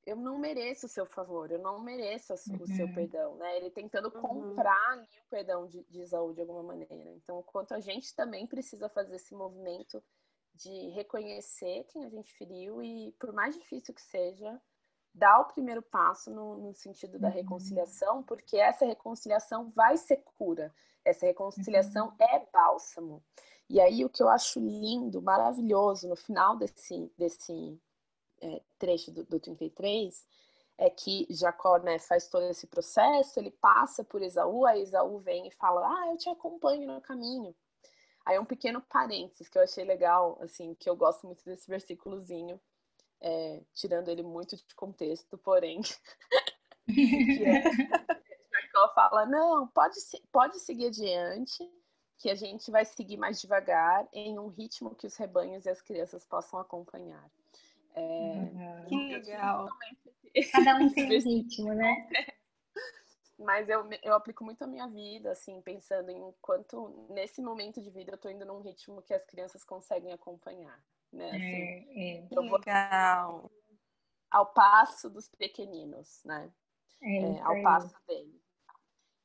eu 0.06 0.16
não 0.16 0.38
mereço 0.38 0.86
o 0.86 0.88
seu 0.88 1.06
favor, 1.06 1.50
eu 1.50 1.58
não 1.58 1.80
mereço 1.80 2.32
uhum. 2.32 2.62
o 2.62 2.66
seu 2.66 2.86
uhum. 2.86 2.94
perdão, 2.94 3.36
né? 3.36 3.56
Ele 3.56 3.70
tentando 3.70 4.12
uhum. 4.14 4.20
comprar 4.20 4.90
ali 4.90 5.08
o 5.26 5.30
perdão 5.30 5.66
de, 5.66 5.82
de 5.84 6.00
Isaú 6.00 6.32
de 6.32 6.40
alguma 6.40 6.62
maneira. 6.62 7.10
Então, 7.12 7.42
quanto 7.42 7.74
a 7.74 7.80
gente 7.80 8.14
também 8.14 8.46
precisa 8.46 8.88
fazer 8.88 9.16
esse 9.16 9.34
movimento 9.34 10.02
de 10.54 10.88
reconhecer 10.90 11.84
quem 11.84 12.04
a 12.04 12.08
gente 12.08 12.32
feriu 12.34 12.82
e, 12.82 13.12
por 13.18 13.32
mais 13.32 13.56
difícil 13.56 13.94
que 13.94 14.02
seja, 14.02 14.60
dar 15.12 15.40
o 15.40 15.46
primeiro 15.46 15.82
passo 15.82 16.30
no, 16.30 16.56
no 16.56 16.74
sentido 16.74 17.18
da 17.18 17.28
uhum. 17.28 17.34
reconciliação, 17.34 18.22
porque 18.22 18.56
essa 18.56 18.84
reconciliação 18.84 19.70
vai 19.70 19.96
ser 19.96 20.22
cura, 20.36 20.74
essa 21.04 21.26
reconciliação 21.26 22.08
uhum. 22.08 22.16
é 22.20 22.46
bálsamo. 22.52 23.22
E 23.68 23.80
aí, 23.80 24.04
o 24.04 24.10
que 24.10 24.22
eu 24.22 24.28
acho 24.28 24.60
lindo, 24.60 25.22
maravilhoso 25.22 26.08
no 26.08 26.16
final 26.16 26.56
desse, 26.56 27.10
desse 27.16 27.80
é, 28.40 28.62
trecho 28.78 29.10
do, 29.10 29.24
do 29.24 29.40
33 29.40 30.26
é 30.76 30.90
que 30.90 31.26
Jacó 31.30 31.78
né, 31.78 31.98
faz 31.98 32.28
todo 32.28 32.44
esse 32.46 32.66
processo, 32.66 33.38
ele 33.38 33.50
passa 33.50 34.02
por 34.02 34.22
Esaú, 34.22 34.66
aí 34.66 34.82
Esaú 34.82 35.18
vem 35.20 35.46
e 35.46 35.52
fala, 35.52 35.86
ah, 35.86 36.08
eu 36.08 36.16
te 36.16 36.28
acompanho 36.28 36.86
no 36.86 37.00
caminho. 37.00 37.54
Aí 38.26 38.38
um 38.38 38.44
pequeno 38.44 38.80
parênteses 38.80 39.48
que 39.48 39.58
eu 39.58 39.62
achei 39.62 39.84
legal, 39.84 40.38
assim, 40.40 40.74
que 40.74 40.88
eu 40.88 40.96
gosto 40.96 41.26
muito 41.26 41.44
desse 41.44 41.68
versículozinho, 41.68 42.60
é, 43.20 43.62
tirando 43.72 44.08
ele 44.08 44.22
muito 44.22 44.56
de 44.56 44.74
contexto, 44.74 45.38
porém, 45.38 45.80
é, 46.88 47.62
Jacó 48.50 48.92
fala, 48.94 49.26
não, 49.26 49.68
pode, 49.68 49.94
pode 50.32 50.58
seguir 50.58 50.86
adiante, 50.86 51.70
que 52.18 52.30
a 52.30 52.34
gente 52.34 52.70
vai 52.70 52.84
seguir 52.84 53.16
mais 53.16 53.40
devagar, 53.40 54.08
em 54.12 54.38
um 54.38 54.48
ritmo 54.48 54.94
que 54.94 55.06
os 55.06 55.16
rebanhos 55.16 55.66
e 55.66 55.70
as 55.70 55.82
crianças 55.82 56.24
possam 56.24 56.58
acompanhar. 56.58 57.30
É, 57.94 58.00
uhum. 58.00 58.84
Que 58.88 58.96
legal. 59.14 59.68
Cada 60.52 60.76
um 60.76 60.92
tem 60.92 61.06
um 61.06 61.22
ritmo, 61.22 61.72
né? 61.74 62.08
Mas 63.38 63.68
eu, 63.68 63.88
eu 64.02 64.14
aplico 64.14 64.44
muito 64.44 64.62
a 64.62 64.66
minha 64.66 64.86
vida, 64.86 65.32
assim, 65.32 65.60
pensando 65.60 66.10
em 66.10 66.34
quanto 66.40 67.06
nesse 67.10 67.42
momento 67.42 67.80
de 67.80 67.90
vida 67.90 68.12
eu 68.12 68.18
tô 68.18 68.28
indo 68.28 68.44
num 68.44 68.60
ritmo 68.60 69.02
que 69.02 69.12
as 69.12 69.24
crianças 69.26 69.64
conseguem 69.64 70.12
acompanhar, 70.12 70.80
né? 71.12 71.30
Assim, 71.30 71.40
é, 71.40 72.18
é. 72.18 72.28
Eu 72.30 72.48
vou 72.48 72.58
legal. 72.58 73.50
ao 74.30 74.46
passo 74.46 75.10
dos 75.10 75.28
pequeninos, 75.28 76.22
né? 76.24 76.52
É, 77.02 77.18
é, 77.18 77.40
ao 77.40 77.60
passo 77.62 77.94
deles. 78.06 78.42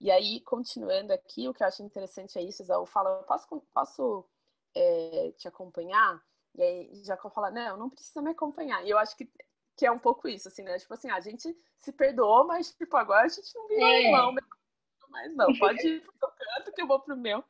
E 0.02 0.10
aí, 0.10 0.42
continuando 0.42 1.14
aqui, 1.14 1.48
o 1.48 1.54
que 1.54 1.62
eu 1.62 1.68
acho 1.68 1.84
interessante 1.84 2.38
é 2.38 2.42
isso, 2.42 2.64
Isaú 2.64 2.86
fala, 2.86 3.24
posso, 3.24 3.48
posso 3.74 4.26
é, 4.74 5.32
te 5.38 5.48
acompanhar? 5.48 6.24
E 6.60 6.62
aí 6.62 7.04
Jacó 7.06 7.30
fala, 7.30 7.50
não, 7.50 7.78
não 7.78 7.90
precisa 7.90 8.22
me 8.22 8.32
acompanhar. 8.32 8.86
E 8.86 8.90
eu 8.90 8.98
acho 8.98 9.16
que, 9.16 9.30
que 9.78 9.86
é 9.86 9.92
um 9.92 9.98
pouco 9.98 10.28
isso, 10.28 10.50
assim, 10.50 10.62
né? 10.62 10.78
Tipo 10.78 10.94
assim, 10.94 11.10
a 11.10 11.22
gente 11.22 11.56
se 11.78 11.94
perdoou, 11.94 12.46
mas 12.46 12.74
tipo, 12.74 12.98
agora 12.98 13.26
a 13.26 13.30
gente 13.30 13.56
não 13.56 13.68
vira 13.70 13.86
é. 13.86 14.04
irmão, 14.08 14.36
mas 15.10 15.34
não, 15.36 15.58
pode 15.58 15.88
ir 15.88 16.02
pro 16.02 16.14
seu 16.20 16.28
canto 16.28 16.74
que 16.74 16.82
eu 16.82 16.88
vou 16.88 17.00
pro 17.00 17.16
meu. 17.16 17.42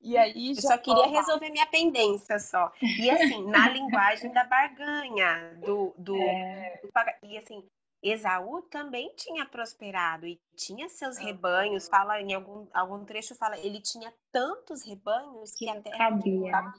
E 0.00 0.18
aí 0.18 0.48
eu 0.48 0.60
só 0.60 0.76
queria 0.76 1.06
resolver 1.06 1.50
minha 1.50 1.66
pendência 1.68 2.36
só. 2.40 2.72
E 2.82 3.08
assim, 3.08 3.46
na 3.48 3.68
linguagem 3.70 4.32
da 4.32 4.42
barganha, 4.42 5.56
do, 5.64 5.94
do, 5.96 6.16
é. 6.16 6.80
do, 6.82 7.28
e 7.28 7.38
assim, 7.38 7.64
Esaú 8.02 8.62
também 8.62 9.14
tinha 9.14 9.46
prosperado 9.46 10.26
e 10.26 10.40
tinha 10.56 10.88
seus 10.88 11.16
rebanhos. 11.16 11.86
Fala 11.86 12.20
em 12.20 12.34
algum, 12.34 12.66
algum 12.74 13.04
trecho 13.04 13.36
fala, 13.36 13.56
ele 13.60 13.80
tinha 13.80 14.12
tantos 14.32 14.84
rebanhos 14.84 15.52
que, 15.52 15.66
que 15.66 15.70
até 15.70 15.96
cabia. 15.96 16.74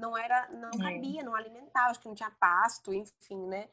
Não 0.00 0.16
era, 0.16 0.48
não 0.50 0.70
é. 0.70 0.94
cabia, 0.94 1.22
não 1.22 1.34
alimentava, 1.34 1.90
acho 1.90 2.00
que 2.00 2.08
não 2.08 2.14
tinha 2.14 2.30
pasto, 2.30 2.92
enfim, 2.92 3.46
né? 3.46 3.68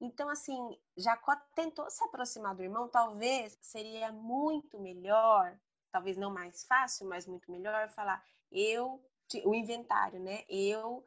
Então, 0.00 0.28
assim, 0.28 0.78
Jacó 0.96 1.34
tentou 1.54 1.90
se 1.90 2.02
aproximar 2.04 2.54
do 2.54 2.62
irmão, 2.62 2.88
talvez 2.88 3.58
seria 3.60 4.12
muito 4.12 4.78
melhor, 4.78 5.58
talvez 5.90 6.16
não 6.16 6.32
mais 6.32 6.64
fácil, 6.64 7.08
mas 7.08 7.26
muito 7.26 7.50
melhor 7.50 7.88
falar, 7.90 8.22
eu, 8.52 9.02
o 9.44 9.54
inventário, 9.54 10.20
né? 10.20 10.44
Eu 10.48 11.04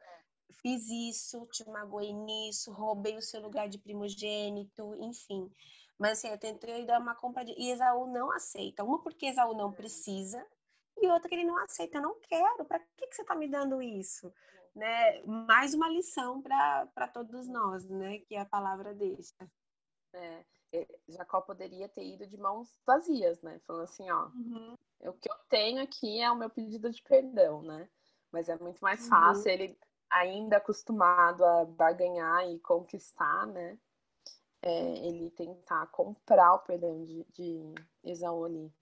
fiz 0.62 0.88
isso, 0.88 1.46
te 1.46 1.68
magoei 1.68 2.12
nisso, 2.12 2.72
roubei 2.72 3.16
o 3.16 3.22
seu 3.22 3.40
lugar 3.40 3.68
de 3.68 3.78
primogênito, 3.78 4.94
enfim. 4.96 5.50
Mas 5.98 6.18
assim, 6.18 6.28
eu 6.28 6.38
tentei 6.38 6.84
dar 6.84 7.00
uma 7.00 7.14
compra 7.14 7.44
de... 7.44 7.52
E 7.52 7.70
Esaú 7.70 8.06
não 8.06 8.30
aceita. 8.32 8.84
Uma 8.84 9.00
porque 9.02 9.26
Esaú 9.26 9.54
não 9.54 9.72
precisa, 9.72 10.44
e 11.00 11.08
outra 11.08 11.28
que 11.28 11.34
ele 11.34 11.44
não 11.44 11.58
aceita. 11.58 11.98
Eu 11.98 12.02
não 12.02 12.20
quero. 12.20 12.64
Para 12.64 12.78
que, 12.96 13.06
que 13.06 13.14
você 13.14 13.22
está 13.22 13.34
me 13.34 13.48
dando 13.48 13.82
isso? 13.82 14.32
Né? 14.74 15.22
Mais 15.22 15.72
uma 15.72 15.88
lição 15.88 16.42
para 16.42 17.08
todos 17.12 17.46
nós, 17.46 17.88
né? 17.88 18.18
Que 18.20 18.36
a 18.36 18.44
palavra 18.44 18.92
deixa. 18.94 19.34
É, 20.12 20.44
Jacó 21.08 21.40
poderia 21.40 21.88
ter 21.88 22.04
ido 22.04 22.26
de 22.26 22.36
mãos 22.36 22.68
vazias, 22.86 23.40
né? 23.42 23.60
Falando 23.66 23.84
assim, 23.84 24.10
ó, 24.10 24.26
uhum. 24.26 24.76
o 25.02 25.12
que 25.12 25.30
eu 25.30 25.36
tenho 25.48 25.82
aqui 25.82 26.20
é 26.20 26.30
o 26.30 26.36
meu 26.36 26.50
pedido 26.50 26.90
de 26.90 27.02
perdão, 27.02 27.62
né? 27.62 27.88
Mas 28.32 28.48
é 28.48 28.58
muito 28.58 28.80
mais 28.80 29.02
uhum. 29.02 29.10
fácil 29.10 29.44
uhum. 29.44 29.52
ele 29.52 29.78
ainda 30.10 30.56
acostumado 30.56 31.44
a 31.44 31.64
barganhar 31.64 32.48
e 32.48 32.58
conquistar, 32.60 33.46
né? 33.46 33.78
É, 34.62 35.06
ele 35.06 35.30
tentar 35.30 35.86
comprar 35.88 36.54
o 36.54 36.60
perdão 36.60 37.04
de, 37.04 37.24
de 37.30 37.74
Esaú 38.02 38.44
ali. 38.44 38.72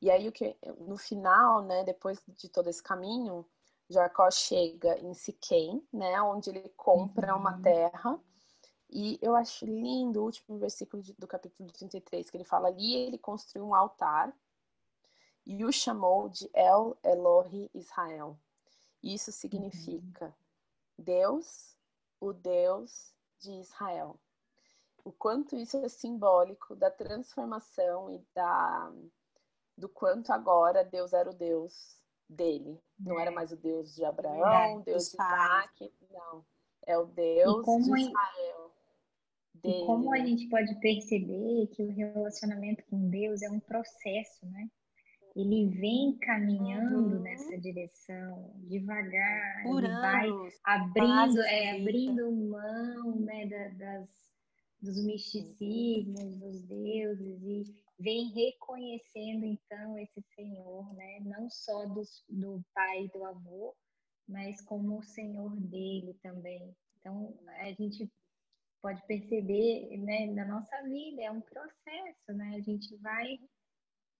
E 0.00 0.10
aí 0.10 0.28
o 0.28 0.32
que 0.32 0.56
no 0.78 0.96
final, 0.96 1.62
né, 1.62 1.84
depois 1.84 2.22
de 2.26 2.48
todo 2.48 2.68
esse 2.68 2.82
caminho, 2.82 3.46
Jacó 3.92 4.30
chega 4.30 4.98
em 4.98 5.14
Siquém, 5.14 5.86
né, 5.92 6.20
onde 6.22 6.50
ele 6.50 6.68
compra 6.70 7.34
uhum. 7.34 7.40
uma 7.40 7.60
terra. 7.62 8.18
E 8.90 9.18
eu 9.22 9.34
acho 9.34 9.64
lindo 9.64 10.20
o 10.20 10.24
último 10.24 10.58
versículo 10.58 11.02
do 11.18 11.26
capítulo 11.26 11.70
33, 11.72 12.28
que 12.28 12.36
ele 12.36 12.44
fala 12.44 12.68
ali, 12.68 12.94
ele 12.94 13.18
construiu 13.18 13.66
um 13.66 13.74
altar 13.74 14.34
e 15.46 15.64
o 15.64 15.72
chamou 15.72 16.28
de 16.28 16.48
El 16.52 16.96
Elohi 17.02 17.70
Israel. 17.74 18.38
Isso 19.02 19.30
uhum. 19.30 19.36
significa 19.36 20.34
Deus, 20.98 21.76
o 22.20 22.32
Deus 22.32 23.12
de 23.38 23.52
Israel. 23.52 24.18
O 25.04 25.10
quanto 25.10 25.56
isso 25.56 25.76
é 25.78 25.88
simbólico 25.88 26.76
da 26.76 26.90
transformação 26.90 28.10
e 28.10 28.24
da 28.34 28.92
do 29.76 29.88
quanto 29.88 30.32
agora 30.32 30.84
Deus 30.84 31.12
era 31.12 31.30
o 31.30 31.34
Deus 31.34 31.98
dele. 32.32 32.78
Não 32.98 33.18
era 33.18 33.30
mais 33.30 33.52
o 33.52 33.56
Deus 33.56 33.94
de 33.94 34.04
Abraão, 34.04 34.80
é, 34.80 34.84
Deus 34.84 35.04
de 35.04 35.14
Isaac, 35.14 35.92
não. 36.10 36.44
É 36.86 36.98
o 36.98 37.06
Deus 37.06 37.64
de 37.64 38.00
Israel. 38.00 38.72
Dele. 39.54 39.82
E 39.82 39.86
como 39.86 40.12
a 40.12 40.18
gente 40.18 40.48
pode 40.48 40.74
perceber 40.80 41.68
que 41.68 41.82
o 41.82 41.92
relacionamento 41.92 42.84
com 42.90 43.08
Deus 43.08 43.42
é 43.42 43.50
um 43.50 43.60
processo, 43.60 44.44
né? 44.46 44.68
ele 45.34 45.68
vem 45.68 46.16
caminhando 46.18 47.16
uhum. 47.16 47.22
nessa 47.22 47.58
direção 47.58 48.54
devagar, 48.68 49.62
Por 49.62 49.82
ele 49.82 49.92
vai 49.92 50.28
abrindo, 50.64 51.40
é, 51.42 51.80
abrindo 51.80 52.32
mão 52.32 53.16
né, 53.20 53.46
da, 53.46 53.68
das, 53.68 54.08
dos 54.80 55.04
misticismos, 55.04 56.36
dos 56.38 56.62
deuses 56.62 57.42
e 57.42 57.64
vem 58.02 58.32
reconhecendo 58.32 59.44
então 59.44 59.98
esse 59.98 60.20
Senhor, 60.34 60.92
né, 60.94 61.20
não 61.20 61.48
só 61.48 61.86
dos, 61.86 62.24
do 62.28 62.62
pai 62.74 63.04
e 63.04 63.08
do 63.10 63.24
avô, 63.24 63.74
mas 64.28 64.60
como 64.62 64.98
o 64.98 65.02
Senhor 65.02 65.54
dele 65.56 66.14
também. 66.22 66.74
Então 66.98 67.36
a 67.60 67.72
gente 67.72 68.10
pode 68.80 69.00
perceber, 69.06 69.96
né, 69.98 70.26
na 70.26 70.44
nossa 70.44 70.82
vida 70.82 71.22
é 71.22 71.30
um 71.30 71.40
processo, 71.40 72.32
né? 72.32 72.56
A 72.56 72.60
gente 72.60 72.96
vai 72.96 73.38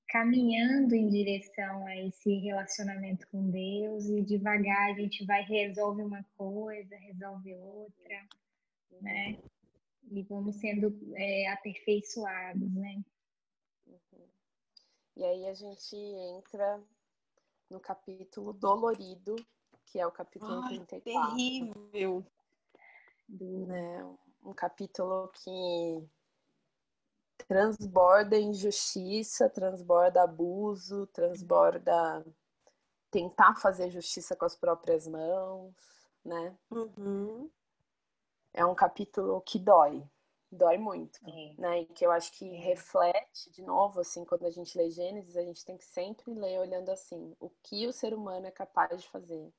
caminhando 0.09 0.95
em 0.95 1.09
direção 1.09 1.87
a 1.87 1.97
esse 1.97 2.35
relacionamento 2.35 3.27
com 3.29 3.51
Deus 3.51 4.05
e 4.07 4.23
devagar 4.23 4.91
a 4.91 4.95
gente 4.95 5.25
vai 5.25 5.43
resolve 5.43 6.03
uma 6.03 6.23
coisa, 6.37 6.95
resolve 6.97 7.55
outra, 7.55 8.29
né? 9.01 9.39
E 10.11 10.23
vamos 10.25 10.57
sendo 10.57 10.97
é, 11.17 11.49
aperfeiçoados, 11.49 12.73
né? 12.75 13.03
E 15.17 15.25
aí 15.25 15.47
a 15.47 15.55
gente 15.55 15.97
entra 15.97 16.83
no 17.71 17.79
capítulo 17.81 18.53
dolorido, 18.53 19.37
que 19.87 19.99
é 19.99 20.07
o 20.07 20.13
capítulo 20.13 20.63
Ai, 20.63 20.75
34. 20.77 21.31
Terrível! 21.31 22.27
Né? 23.29 24.17
Um 24.43 24.53
capítulo 24.53 25.29
que 25.29 26.09
transborda 27.47 28.39
injustiça, 28.39 29.49
transborda 29.49 30.23
abuso, 30.23 31.07
transborda 31.09 32.25
tentar 33.11 33.57
fazer 33.57 33.91
justiça 33.91 34.35
com 34.35 34.45
as 34.45 34.57
próprias 34.57 35.07
mãos, 35.07 35.75
né? 36.25 36.57
Uhum. 36.71 37.51
É 38.55 38.65
um 38.65 38.75
capítulo 38.75 39.41
que 39.43 39.59
dói, 39.59 40.03
dói 40.53 40.77
muito, 40.77 41.19
é. 41.27 41.55
né? 41.59 41.81
E 41.81 41.87
que 41.87 42.05
eu 42.05 42.11
acho 42.11 42.33
que 42.33 42.47
reflete, 42.57 43.51
de 43.51 43.63
novo, 43.63 44.01
assim, 44.01 44.25
quando 44.25 44.45
a 44.45 44.51
gente 44.51 44.77
lê 44.77 44.91
Gênesis, 44.91 45.37
a 45.37 45.43
gente 45.43 45.65
tem 45.65 45.77
que 45.77 45.85
sempre 45.85 46.33
ler 46.33 46.61
olhando 46.61 46.91
assim, 46.91 47.35
o 47.41 47.49
que 47.63 47.87
o 47.87 47.93
ser 47.93 48.13
humano 48.13 48.47
é 48.47 48.51
capaz 48.51 49.01
de 49.01 49.09
fazer. 49.09 49.53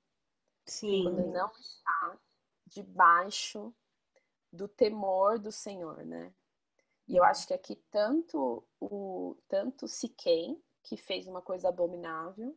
Sim. 0.66 1.04
Quando 1.04 1.28
não 1.28 1.52
está 1.52 2.20
debaixo 2.68 3.74
do 4.52 4.68
temor 4.68 5.40
do 5.40 5.52
Senhor, 5.52 6.06
né? 6.06 6.34
E 7.08 7.18
eu 7.18 7.24
acho 7.24 7.48
que 7.48 7.54
aqui 7.54 7.76
tanto 7.92 8.64
o 8.80 9.36
tanto 9.48 9.88
Siquém, 9.88 10.62
que 10.84 10.96
fez 10.96 11.28
uma 11.28 11.42
coisa 11.42 11.70
abominável, 11.70 12.56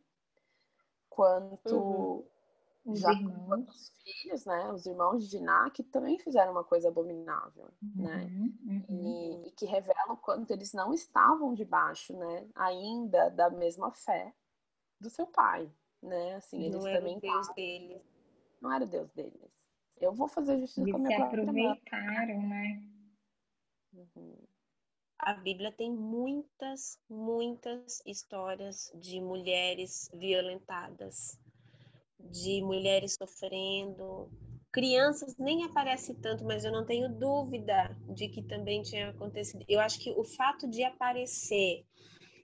quanto 1.09 1.75
uhum. 1.75 2.29
Os, 2.87 3.03
os 3.03 3.91
filhos, 4.01 4.45
né, 4.45 4.71
os 4.71 4.85
irmãos 4.85 5.23
de 5.23 5.37
Diná, 5.37 5.69
que 5.69 5.83
também 5.83 6.17
fizeram 6.17 6.53
uma 6.53 6.63
coisa 6.63 6.87
abominável, 6.87 7.69
né, 7.81 8.23
uhum. 8.23 8.55
né, 8.63 8.85
uhum. 8.89 9.43
E, 9.43 9.47
e, 9.49 9.51
que 9.51 9.65
revelam 9.65 10.13
o 10.13 10.17
quanto 10.17 10.51
eles 10.51 10.71
não 10.73 10.93
estavam 10.93 11.53
debaixo, 11.53 12.13
né, 12.17 12.47
ainda 12.55 13.29
da 13.29 13.49
mesma 13.49 13.91
fé 13.91 14.33
do 14.99 15.09
seu 15.09 15.27
pai, 15.27 15.69
né, 16.01 16.35
assim, 16.35 16.63
eles 16.63 16.83
não 16.83 16.93
também 16.93 17.17
era 17.17 17.17
o 17.17 17.21
Deus 17.21 17.47
deles. 17.53 18.01
Não 18.61 18.71
era 18.71 18.83
o 18.85 18.87
Deus 18.87 19.11
deles. 19.11 19.51
Eu 19.99 20.13
vou 20.13 20.27
fazer 20.27 20.57
justiça 20.59 20.81
eles 20.81 20.91
com 20.93 20.97
a 20.97 21.01
minha 21.01 21.17
se 21.17 21.23
aproveitaram, 21.23 22.41
né? 22.47 22.83
Uhum. 23.93 24.37
A 25.19 25.33
Bíblia 25.33 25.71
tem 25.71 25.91
muitas, 25.91 26.99
muitas 27.09 28.01
histórias 28.05 28.91
de 28.95 29.19
mulheres 29.19 30.09
violentadas, 30.13 31.39
de 32.19 32.61
mulheres 32.61 33.15
sofrendo. 33.15 34.29
Crianças 34.71 35.35
nem 35.37 35.63
aparece 35.63 36.13
tanto, 36.15 36.43
mas 36.43 36.63
eu 36.63 36.71
não 36.71 36.85
tenho 36.85 37.09
dúvida 37.09 37.97
de 38.09 38.27
que 38.27 38.41
também 38.41 38.81
tinha 38.81 39.09
acontecido. 39.09 39.65
Eu 39.67 39.79
acho 39.79 39.99
que 39.99 40.11
o 40.11 40.23
fato 40.23 40.67
de 40.67 40.83
aparecer 40.83 41.85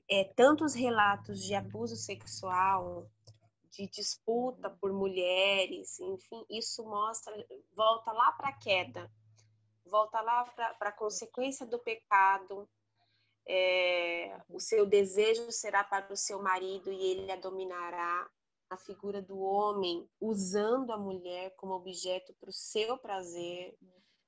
é, 0.09 0.23
tantos 0.36 0.73
relatos 0.73 1.41
de 1.43 1.53
abuso 1.53 1.95
sexual, 1.95 3.09
de 3.71 3.88
disputa 3.88 4.69
por 4.69 4.93
mulheres, 4.93 5.99
enfim, 5.99 6.45
isso 6.49 6.83
mostra, 6.83 7.33
volta 7.75 8.12
lá 8.12 8.31
para 8.33 8.49
a 8.49 8.57
queda, 8.57 9.12
volta 9.86 10.21
lá 10.21 10.45
para 10.45 10.89
a 10.89 10.91
consequência 10.91 11.65
do 11.65 11.79
pecado. 11.79 12.69
É, 13.45 14.39
o 14.49 14.59
seu 14.59 14.86
desejo 14.86 15.51
será 15.51 15.83
para 15.83 16.13
o 16.13 16.15
seu 16.15 16.41
marido 16.41 16.91
e 16.91 17.12
ele 17.12 17.31
a 17.31 17.36
dominará. 17.36 18.29
A 18.73 18.77
figura 18.77 19.21
do 19.21 19.38
homem 19.38 20.09
usando 20.19 20.89
a 20.91 20.97
mulher 20.97 21.55
como 21.57 21.75
objeto 21.75 22.33
para 22.39 22.49
o 22.49 22.53
seu 22.53 22.97
prazer, 22.97 23.77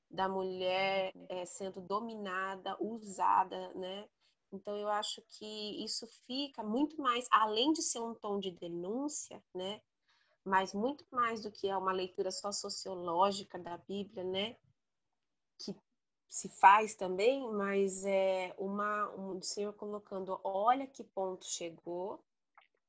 da 0.08 0.29
mulher 0.29 1.12
é, 1.27 1.47
sendo 1.47 1.81
dominada, 1.81 2.77
usada, 2.79 3.73
né? 3.73 4.08
Então, 4.51 4.77
eu 4.77 4.88
acho 4.88 5.19
que 5.23 5.84
isso 5.84 6.05
fica 6.27 6.62
muito 6.62 7.01
mais, 7.01 7.27
além 7.31 7.73
de 7.73 7.81
ser 7.81 8.01
um 8.01 8.13
tom 8.13 8.39
de 8.39 8.51
denúncia, 8.51 9.43
né? 9.51 9.81
Mas 10.43 10.75
muito 10.75 11.03
mais 11.10 11.41
do 11.41 11.51
que 11.51 11.67
é 11.67 11.75
uma 11.75 11.91
leitura 11.91 12.29
só 12.29 12.51
sociológica 12.51 13.58
da 13.58 13.79
Bíblia, 13.79 14.23
né? 14.23 14.55
Que 15.58 15.75
se 16.29 16.49
faz 16.49 16.93
também, 16.93 17.51
mas 17.51 18.05
é 18.05 18.53
uma 18.60 19.10
um 19.15 19.41
Senhor 19.41 19.73
colocando, 19.73 20.39
olha 20.43 20.86
que 20.86 21.03
ponto 21.03 21.45
chegou 21.45 22.23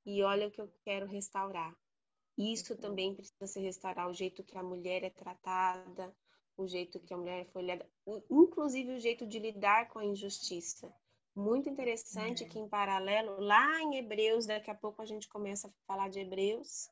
e 0.07 0.23
olha 0.23 0.47
o 0.47 0.51
que 0.51 0.61
eu 0.61 0.73
quero 0.85 1.07
restaurar. 1.07 1.77
Isso 2.39 2.75
uhum. 2.75 2.81
também 2.81 3.15
precisa 3.15 3.47
se 3.47 3.61
restaurar, 3.61 4.09
o 4.09 4.15
jeito 4.15 4.45
que 4.45 4.57
a 4.57 4.63
mulher 4.63 5.03
é 5.03 5.11
tratada, 5.11 6.15
o 6.57 6.67
jeito 6.67 7.01
que 7.01 7.13
a 7.13 7.17
mulher 7.17 7.47
foi 7.47 7.63
olhada, 7.63 7.87
inclusive 8.31 8.95
o 8.95 9.01
jeito 9.01 9.27
de 9.27 9.39
lidar 9.39 9.89
com 9.89 9.99
a 9.99 10.05
injustiça. 10.05 10.95
Muito 11.35 11.69
interessante 11.69 12.45
uhum. 12.45 12.49
que, 12.49 12.59
em 12.59 12.69
paralelo, 12.69 13.39
lá 13.41 13.83
em 13.83 13.97
Hebreus, 13.97 14.47
daqui 14.47 14.71
a 14.71 14.75
pouco 14.75 15.03
a 15.03 15.07
gente 15.07 15.29
começa 15.29 15.69
a 15.69 15.73
falar 15.87 16.09
de 16.09 16.21
Hebreus, 16.21 16.89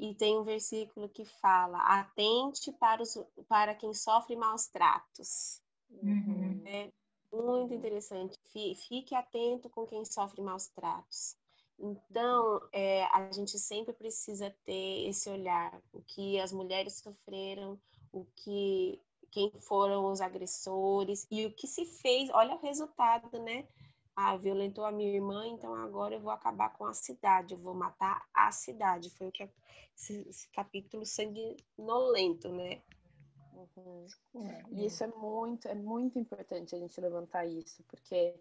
e 0.00 0.14
tem 0.14 0.38
um 0.38 0.44
versículo 0.44 1.10
que 1.10 1.26
fala: 1.26 1.78
atente 1.78 2.72
para, 2.72 3.02
os, 3.02 3.18
para 3.46 3.74
quem 3.74 3.92
sofre 3.92 4.34
maus 4.34 4.66
tratos. 4.66 5.62
Uhum. 5.90 6.62
É 6.66 6.90
muito 7.30 7.74
interessante. 7.74 8.34
Fique 8.88 9.14
atento 9.14 9.68
com 9.68 9.86
quem 9.86 10.04
sofre 10.06 10.40
maus 10.40 10.68
tratos. 10.68 11.36
Então, 11.80 12.60
é, 12.72 13.04
a 13.04 13.32
gente 13.32 13.58
sempre 13.58 13.94
precisa 13.94 14.54
ter 14.64 15.08
esse 15.08 15.30
olhar, 15.30 15.80
o 15.92 16.02
que 16.02 16.38
as 16.38 16.52
mulheres 16.52 16.98
sofreram, 16.98 17.80
o 18.12 18.26
que 18.36 19.00
quem 19.30 19.50
foram 19.60 20.10
os 20.10 20.20
agressores 20.20 21.26
e 21.30 21.46
o 21.46 21.52
que 21.52 21.66
se 21.66 21.84
fez. 21.84 22.28
Olha 22.30 22.54
o 22.56 22.60
resultado, 22.60 23.38
né? 23.38 23.66
Ah, 24.14 24.36
violentou 24.36 24.84
a 24.84 24.92
minha 24.92 25.14
irmã, 25.14 25.46
então 25.46 25.74
agora 25.74 26.14
eu 26.16 26.20
vou 26.20 26.32
acabar 26.32 26.70
com 26.70 26.84
a 26.84 26.92
cidade, 26.92 27.54
eu 27.54 27.60
vou 27.60 27.72
matar 27.72 28.26
a 28.34 28.50
cidade. 28.52 29.08
Foi 29.10 29.28
o 29.28 29.32
que 29.32 29.48
esse, 29.96 30.28
esse 30.28 30.48
capítulo 30.48 31.06
sanguinolento, 31.06 32.48
né? 32.48 32.82
Uhum. 33.54 34.06
E 34.72 34.86
isso 34.86 35.04
é 35.04 35.06
muito, 35.06 35.68
é 35.68 35.74
muito 35.74 36.18
importante 36.18 36.74
a 36.74 36.78
gente 36.78 37.00
levantar 37.00 37.46
isso, 37.46 37.82
porque 37.84 38.34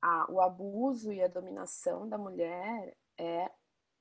a, 0.00 0.30
o 0.30 0.40
abuso 0.40 1.12
e 1.12 1.22
a 1.22 1.28
dominação 1.28 2.08
da 2.08 2.16
mulher 2.16 2.96
é 3.18 3.50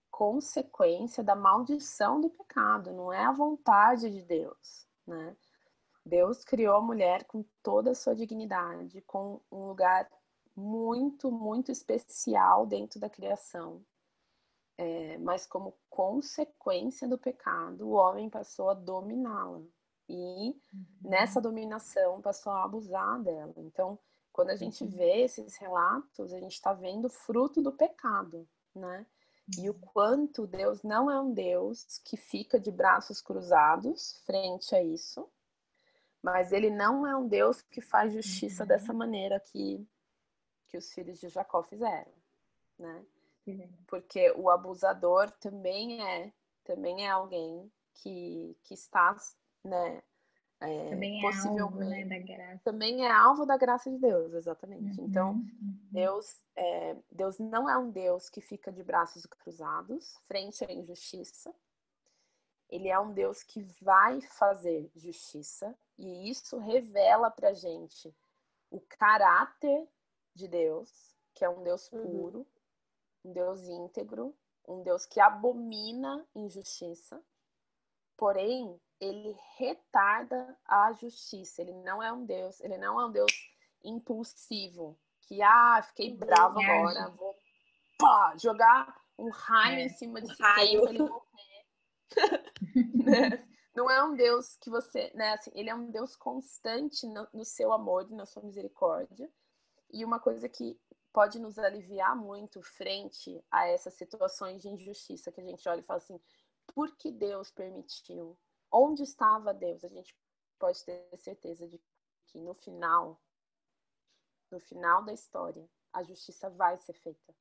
consequência 0.10 1.24
da 1.24 1.36
maldição 1.36 2.20
do 2.20 2.30
pecado, 2.30 2.92
não 2.92 3.14
é 3.14 3.26
a 3.26 3.32
vontade 3.32 4.10
de 4.10 4.22
Deus, 4.22 4.88
né? 5.06 5.36
Deus 6.06 6.44
criou 6.44 6.78
a 6.78 6.82
mulher 6.82 7.26
com 7.26 7.46
toda 7.62 7.92
a 7.92 7.96
sua 7.96 8.16
dignidade, 8.16 9.02
com 9.02 9.40
um 9.52 9.68
lugar 9.68 10.10
muito, 10.56 11.32
muito 11.32 11.72
especial 11.72 12.66
dentro 12.66 13.00
da 13.00 13.10
criação. 13.10 13.84
É, 14.78 15.18
mas 15.20 15.46
como 15.46 15.78
consequência 15.90 17.08
do 17.08 17.18
pecado, 17.18 17.88
o 17.88 17.92
homem 17.92 18.30
passou 18.30 18.70
a 18.70 18.74
dominá-la. 18.74 19.62
E 20.08 20.50
uhum. 20.74 20.86
nessa 21.02 21.40
dominação 21.40 22.22
passou 22.22 22.52
a 22.52 22.64
abusar 22.64 23.22
dela. 23.22 23.54
Então, 23.58 24.00
quando 24.40 24.52
a 24.52 24.56
gente 24.56 24.86
vê 24.86 25.24
esses 25.24 25.58
relatos, 25.58 26.32
a 26.32 26.40
gente 26.40 26.54
está 26.54 26.72
vendo 26.72 27.10
fruto 27.10 27.62
do 27.62 27.74
pecado, 27.74 28.48
né? 28.74 29.06
E 29.58 29.70
o 29.70 29.74
quanto 29.74 30.48
Deus 30.48 30.82
não 30.82 31.12
é 31.12 31.20
um 31.20 31.34
Deus 31.34 32.00
que 32.06 32.16
fica 32.16 32.58
de 32.58 32.72
braços 32.72 33.22
cruzados 33.22 34.24
frente 34.26 34.74
a 34.74 34.82
isso, 34.82 35.30
mas 36.24 36.54
ele 36.54 36.70
não 36.70 37.06
é 37.06 37.14
um 37.18 37.28
Deus 37.28 37.62
que 37.62 37.82
faz 37.82 38.14
justiça 38.14 38.64
uhum. 38.64 38.70
dessa 38.70 38.94
maneira 38.94 39.42
que, 39.42 39.86
que 40.70 40.78
os 40.78 40.90
filhos 40.94 41.20
de 41.20 41.28
Jacó 41.28 41.62
fizeram, 41.62 42.14
né? 42.78 43.06
Uhum. 43.46 43.70
Porque 43.88 44.32
o 44.38 44.50
abusador 44.50 45.30
também 45.32 46.02
é 46.02 46.32
também 46.64 47.06
é 47.06 47.10
alguém 47.10 47.70
que, 47.96 48.56
que 48.64 48.74
está 48.74 49.18
né, 49.66 50.02
é, 50.62 50.90
também 50.90 51.24
é 51.24 51.60
alvo 51.60 51.76
né, 51.76 52.06
da 52.06 52.20
graça. 52.20 52.62
Também 52.66 53.06
é 53.06 53.12
alvo 53.12 53.46
da 53.46 53.58
graça 53.58 53.90
de 53.90 53.98
Deus, 53.98 54.34
exatamente. 54.34 55.00
Uhum, 55.00 55.08
então, 55.08 55.32
uhum. 55.32 55.80
Deus, 55.90 56.44
é, 56.56 56.98
Deus 57.10 57.40
não 57.40 57.70
é 57.70 57.78
um 57.78 57.90
Deus 57.90 58.30
que 58.30 58.42
fica 58.42 58.72
de 58.72 58.84
braços 58.84 59.26
cruzados 59.26 60.18
frente 60.28 60.66
à 60.66 60.72
injustiça. 60.72 61.54
Ele 62.70 62.90
é 62.90 63.00
um 63.00 63.14
Deus 63.14 63.42
que 63.42 63.62
vai 63.82 64.22
fazer 64.22 64.92
justiça, 64.96 65.74
e 65.98 66.30
isso 66.30 66.58
revela 66.58 67.32
pra 67.32 67.54
gente 67.54 68.14
o 68.70 68.82
caráter 68.82 69.88
de 70.36 70.48
Deus, 70.48 71.16
que 71.34 71.46
é 71.46 71.50
um 71.50 71.64
Deus 71.64 71.90
uhum. 71.92 72.02
puro, 72.02 72.40
uhum. 72.40 72.46
um 73.26 73.34
Deus 73.34 73.68
íntegro, 73.68 74.36
um 74.68 74.84
Deus 74.84 75.06
que 75.06 75.22
abomina 75.22 76.28
injustiça. 76.36 77.22
Porém, 78.16 78.80
ele 79.00 79.36
retarda 79.58 80.58
a 80.66 80.92
justiça. 80.94 81.62
Ele 81.62 81.74
não 81.74 82.02
é 82.02 82.12
um 82.12 82.26
Deus, 82.26 82.60
ele 82.62 82.78
não 82.78 83.00
é 83.00 83.06
um 83.06 83.12
Deus 83.12 83.32
impulsivo, 83.84 85.00
que 85.22 85.42
ah, 85.42 85.82
fiquei 85.84 86.16
bravo 86.16 86.60
agora, 86.60 87.10
vou 87.12 87.36
pá, 87.98 88.36
jogar 88.38 89.00
um 89.18 89.30
raio 89.30 89.80
é. 89.80 89.86
em 89.86 89.90
cima 89.90 90.22
de 90.22 90.34
raio 90.42 90.88
ele 90.88 91.00
morrer. 91.00 91.66
né? 93.06 93.48
Não 93.76 93.90
é 93.90 94.04
um 94.04 94.16
Deus 94.16 94.58
que 94.58 94.70
você, 94.70 95.12
né, 95.14 95.34
assim, 95.34 95.52
ele 95.54 95.70
é 95.70 95.76
um 95.76 95.90
Deus 95.90 96.16
constante 96.16 97.08
no, 97.08 97.28
no 97.34 97.46
seu 97.46 97.72
amor 97.72 98.08
e 98.10 98.16
na 98.16 98.26
sua 98.26 98.44
misericórdia. 98.44 99.30
E 99.92 100.04
uma 100.04 100.20
coisa 100.20 100.50
que 100.50 100.78
pode 101.14 101.40
nos 101.40 101.58
aliviar 101.58 102.16
muito 102.16 102.62
frente 102.62 103.44
a 103.50 103.68
essas 103.68 103.94
situações 103.94 104.62
de 104.62 104.68
injustiça 104.68 105.32
que 105.32 105.42
a 105.42 105.44
gente 105.44 105.68
olha 105.68 105.80
e 105.80 105.84
fala 105.84 105.98
assim: 105.98 106.20
por 106.74 106.96
que 106.98 107.12
Deus 107.12 107.52
permitiu? 107.52 108.38
Onde 108.72 109.04
estava 109.04 109.54
Deus, 109.54 109.84
a 109.84 109.88
gente 109.90 110.16
pode 110.58 110.84
ter 110.84 111.18
certeza 111.18 111.68
de 111.68 111.82
que 112.28 112.40
no 112.40 112.54
final, 112.54 113.22
no 114.52 114.60
final 114.60 115.04
da 115.04 115.14
história, 115.14 115.68
a 115.94 116.04
justiça 116.04 116.50
vai 116.50 116.78
ser 116.78 116.94
feita. 116.94 117.36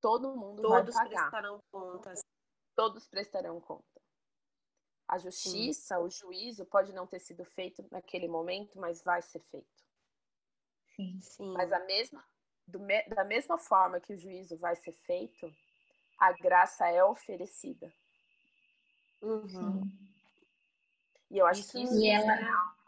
Todo 0.00 0.36
mundo 0.36 0.62
Todos 0.62 0.94
vai 0.94 1.08
pagar. 1.08 1.22
prestarão 1.22 1.62
contas. 1.70 2.20
Todos 2.76 3.08
prestarão 3.08 3.60
conta. 3.60 4.00
A 5.08 5.18
justiça, 5.18 5.96
Sim. 5.96 6.02
o 6.02 6.10
juízo 6.10 6.66
pode 6.66 6.92
não 6.92 7.06
ter 7.06 7.18
sido 7.18 7.44
feito 7.44 7.84
naquele 7.90 8.28
momento, 8.28 8.78
mas 8.78 9.02
vai 9.02 9.22
ser 9.22 9.40
feito. 9.40 9.84
Sim. 10.94 11.20
Sim. 11.20 11.52
Mas 11.54 11.72
a 11.72 11.80
mesma, 11.86 12.24
do, 12.66 12.78
da 13.08 13.24
mesma 13.24 13.58
forma 13.58 14.00
que 14.00 14.12
o 14.12 14.18
juízo 14.18 14.56
vai 14.58 14.76
ser 14.76 14.92
feito, 14.92 15.50
a 16.18 16.32
graça 16.32 16.86
é 16.88 17.02
oferecida. 17.02 17.92
Uhum. 19.22 19.82
E 21.30 21.38
eu 21.38 21.46
acho 21.46 21.60
isso 21.60 21.72
que 21.72 21.82
isso 21.82 22.04
é 22.04 22.16
algo 22.16 22.78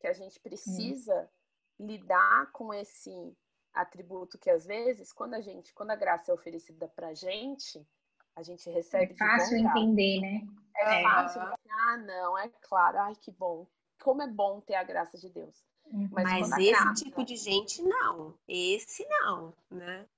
que 0.00 0.06
a 0.06 0.12
gente 0.12 0.40
precisa 0.40 1.30
lidar 1.78 2.50
com 2.52 2.72
esse 2.72 3.36
atributo 3.72 4.38
que 4.38 4.50
às 4.50 4.66
vezes, 4.66 5.12
quando 5.12 5.34
a 5.34 5.40
gente, 5.40 5.72
quando 5.74 5.90
a 5.90 5.96
graça 5.96 6.30
é 6.30 6.34
oferecida 6.34 6.88
pra 6.88 7.14
gente, 7.14 7.86
a 8.34 8.42
gente 8.42 8.68
recebe 8.70 9.12
é 9.12 9.16
fácil 9.16 9.58
entender, 9.58 10.20
né? 10.20 10.40
É, 10.76 11.00
é 11.00 11.02
fácil, 11.02 11.40
ah, 11.42 11.96
não, 11.98 12.38
é 12.38 12.48
claro, 12.62 12.98
ai 12.98 13.14
que 13.16 13.30
bom. 13.30 13.66
Como 14.02 14.22
é 14.22 14.26
bom 14.26 14.60
ter 14.60 14.74
a 14.74 14.82
graça 14.82 15.18
de 15.18 15.28
Deus. 15.28 15.62
Uhum. 15.84 16.08
Mas, 16.12 16.48
Mas 16.48 16.58
esse 16.58 16.70
graça... 16.70 17.04
tipo 17.04 17.24
de 17.24 17.36
gente 17.36 17.82
não, 17.82 18.38
esse 18.48 19.06
não, 19.08 19.54
né? 19.70 20.08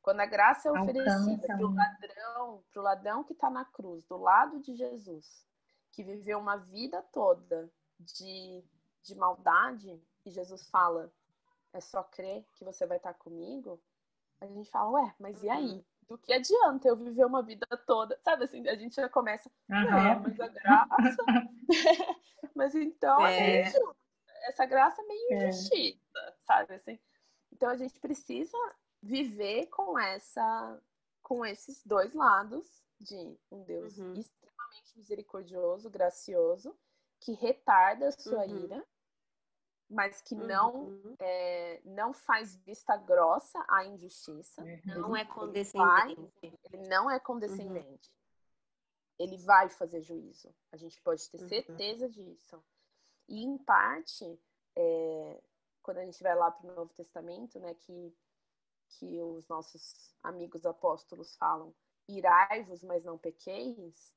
Quando 0.00 0.20
a 0.20 0.26
graça 0.26 0.68
é 0.68 0.72
oferecida 0.72 1.46
para 1.46 1.66
o 1.66 1.74
ladrão, 1.74 2.64
para 2.70 2.80
o 2.80 2.84
ladrão 2.84 3.24
que 3.24 3.32
está 3.32 3.48
na 3.48 3.64
cruz, 3.64 4.04
do 4.06 4.18
lado 4.18 4.60
de 4.60 4.74
Jesus, 4.76 5.46
que 5.94 6.02
viveu 6.02 6.38
uma 6.38 6.56
vida 6.56 7.00
toda 7.12 7.70
de, 8.00 8.64
de 9.02 9.14
maldade, 9.14 10.02
e 10.26 10.30
Jesus 10.30 10.68
fala, 10.68 11.12
é 11.72 11.80
só 11.80 12.02
crer 12.02 12.44
que 12.54 12.64
você 12.64 12.84
vai 12.84 12.96
estar 12.96 13.14
comigo, 13.14 13.80
a 14.40 14.46
gente 14.46 14.68
fala, 14.70 14.90
ué, 14.90 15.14
mas 15.20 15.42
e 15.42 15.48
aí? 15.48 15.72
Uhum. 15.72 15.84
Do 16.08 16.18
que 16.18 16.32
adianta 16.32 16.88
eu 16.88 16.96
viver 16.96 17.24
uma 17.24 17.42
vida 17.42 17.66
toda? 17.86 18.18
Sabe 18.22 18.44
assim, 18.44 18.66
a 18.68 18.74
gente 18.74 18.96
já 18.96 19.08
começa, 19.08 19.48
uhum. 19.70 19.76
é, 19.76 20.18
mas 20.18 20.40
a 20.40 20.48
graça. 20.48 21.24
mas 22.54 22.74
então, 22.74 23.24
é. 23.24 23.62
é 23.62 23.72
essa 24.48 24.66
graça 24.66 25.00
é 25.00 25.06
meio 25.06 25.32
é. 25.32 25.48
injustiça, 25.48 26.36
sabe 26.44 26.74
assim? 26.74 26.98
Então 27.52 27.70
a 27.70 27.76
gente 27.76 27.98
precisa 28.00 28.58
viver 29.00 29.66
com 29.68 29.98
essa 29.98 30.82
com 31.22 31.46
esses 31.46 31.82
dois 31.84 32.12
lados 32.12 32.84
de 33.00 33.38
um 33.50 33.62
Deus 33.62 33.96
uhum 33.96 34.22
misericordioso, 34.94 35.90
gracioso, 35.90 36.76
que 37.20 37.32
retarda 37.32 38.08
a 38.08 38.12
sua 38.12 38.44
uhum. 38.46 38.64
ira, 38.64 38.86
mas 39.88 40.20
que 40.22 40.34
não 40.34 40.86
uhum. 40.86 41.16
é, 41.18 41.80
não 41.84 42.12
faz 42.12 42.56
vista 42.56 42.96
grossa 42.96 43.64
à 43.68 43.84
injustiça. 43.84 44.62
Uhum. 44.62 45.00
Não 45.00 45.16
é 45.16 45.24
condescendente. 45.24 46.20
Ele, 46.42 46.58
vai, 46.62 46.80
ele 46.80 46.88
não 46.88 47.10
é 47.10 47.20
condescendente. 47.20 48.08
Uhum. 48.08 48.14
Ele 49.18 49.36
vai 49.38 49.68
fazer 49.68 50.00
juízo. 50.00 50.54
A 50.72 50.76
gente 50.76 51.00
pode 51.02 51.28
ter 51.30 51.40
uhum. 51.40 51.48
certeza 51.48 52.08
disso. 52.08 52.62
E, 53.28 53.42
em 53.42 53.56
parte, 53.58 54.38
é, 54.76 55.42
quando 55.82 55.98
a 55.98 56.04
gente 56.04 56.22
vai 56.22 56.34
lá 56.34 56.50
para 56.50 56.70
o 56.70 56.74
Novo 56.74 56.92
Testamento, 56.92 57.58
né, 57.60 57.74
que 57.74 58.14
que 58.98 59.20
os 59.20 59.48
nossos 59.48 60.14
amigos 60.22 60.64
apóstolos 60.64 61.34
falam, 61.36 61.74
irai-vos, 62.08 62.82
mas 62.82 63.04
não 63.04 63.18
pequeis, 63.18 64.14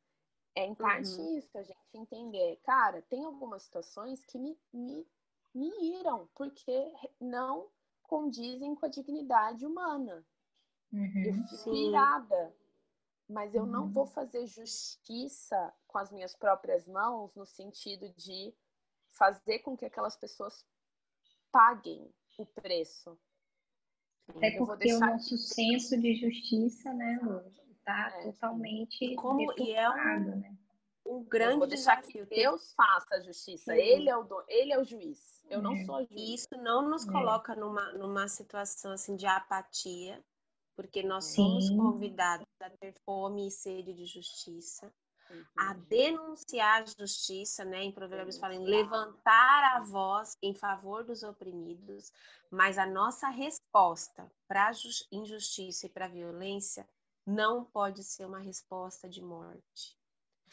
é 0.58 0.65
em 0.65 0.74
parte 0.74 1.12
uhum. 1.12 1.38
isso, 1.38 1.56
a 1.56 1.62
gente 1.62 1.78
entender, 1.93 2.60
cara, 2.63 3.04
tem 3.04 3.24
algumas 3.24 3.62
situações 3.62 4.26
que 4.26 4.39
me, 4.39 4.58
me, 4.74 5.08
me 5.54 6.00
iram, 6.00 6.28
porque 6.34 6.91
não 7.22 7.70
condizem 8.02 8.74
com 8.74 8.88
a 8.88 8.89
dignidade 8.89 9.63
humana. 9.63 10.26
Uhum. 10.91 11.24
Eu 11.24 11.48
fico 11.48 11.76
irada, 11.76 12.56
mas 13.30 13.54
eu 13.54 13.63
uhum. 13.63 13.70
não 13.70 13.89
vou 13.89 14.08
fazer 14.08 14.48
justiça 14.48 15.72
com 15.86 16.00
as 16.00 16.12
minhas 16.12 16.36
próprias 16.36 16.88
mãos 16.88 17.36
no 17.36 17.46
sentido 17.46 18.10
de 18.13 18.52
fazer 19.12 19.60
com 19.60 19.78
que 19.78 19.86
aquelas 19.86 20.17
pessoas 20.17 20.65
paguem 21.52 22.12
o 22.36 22.48
preço. 22.48 23.15
Até 24.28 24.58
porque 24.58 24.91
o 24.91 25.00
nosso 25.00 25.38
senso 25.38 26.02
de 26.02 26.15
justiça, 26.15 26.91
né, 26.93 27.20
Lu, 27.22 27.66
tá 27.88 28.12
é, 28.19 28.23
totalmente 28.23 29.15
como 29.15 29.54
e 29.58 29.71
é 29.73 29.89
um, 29.89 30.19
né? 30.19 30.58
um 31.06 31.23
grande 31.23 31.54
eu 31.54 31.60
vou 31.60 31.67
deixar 31.67 32.02
que 32.02 32.26
Deus 32.26 32.73
faça 32.73 33.15
a 33.15 33.21
justiça. 33.21 33.73
Sim. 33.73 33.80
Ele 33.80 34.10
é 34.10 34.17
o 34.17 34.23
do, 34.23 34.43
ele 34.50 34.73
é 34.73 34.80
o 34.80 34.84
juiz. 34.84 35.45
Eu 35.50 35.60
é. 35.60 35.62
não 35.62 35.76
sou 35.86 35.95
a 35.95 36.04
juiz. 36.04 36.12
E 36.12 36.34
isso 36.34 36.58
não 36.62 36.88
nos 36.89 37.08
é. 37.08 37.12
coloca 37.12 37.56
numa, 37.56 37.93
numa 37.93 38.28
situação 38.28 38.91
assim 38.91 39.15
de 39.15 39.26
apatia, 39.26 40.21
porque 40.76 41.02
nós 41.02 41.34
somos 41.34 41.69
convidados 41.69 42.45
a 42.62 42.69
ter 42.69 42.93
fome 43.06 43.47
e 43.47 43.52
sede 43.52 43.93
de 43.93 44.06
justiça 44.06 44.93
a 45.58 45.73
uhum. 45.73 45.86
denunciar 45.89 46.82
a 46.82 46.86
justiça, 46.86 47.65
né? 47.65 47.84
Em 47.84 47.91
Provérbios 47.91 48.38
fala 48.38 48.56
em 48.56 48.63
levantar 48.63 49.76
a 49.76 49.82
voz 49.82 50.38
em 50.41 50.54
favor 50.54 51.04
dos 51.04 51.23
oprimidos, 51.23 52.12
mas 52.50 52.78
a 52.78 52.86
nossa 52.86 53.28
resposta 53.28 54.32
para 54.47 54.69
a 54.69 54.71
injustiça 55.12 55.86
e 55.86 55.89
para 55.89 56.06
a 56.06 56.10
violência 56.10 56.88
não 57.27 57.65
pode 57.65 58.05
ser 58.05 58.25
uma 58.25 58.39
resposta 58.39 59.09
de 59.09 59.21
morte. 59.21 59.97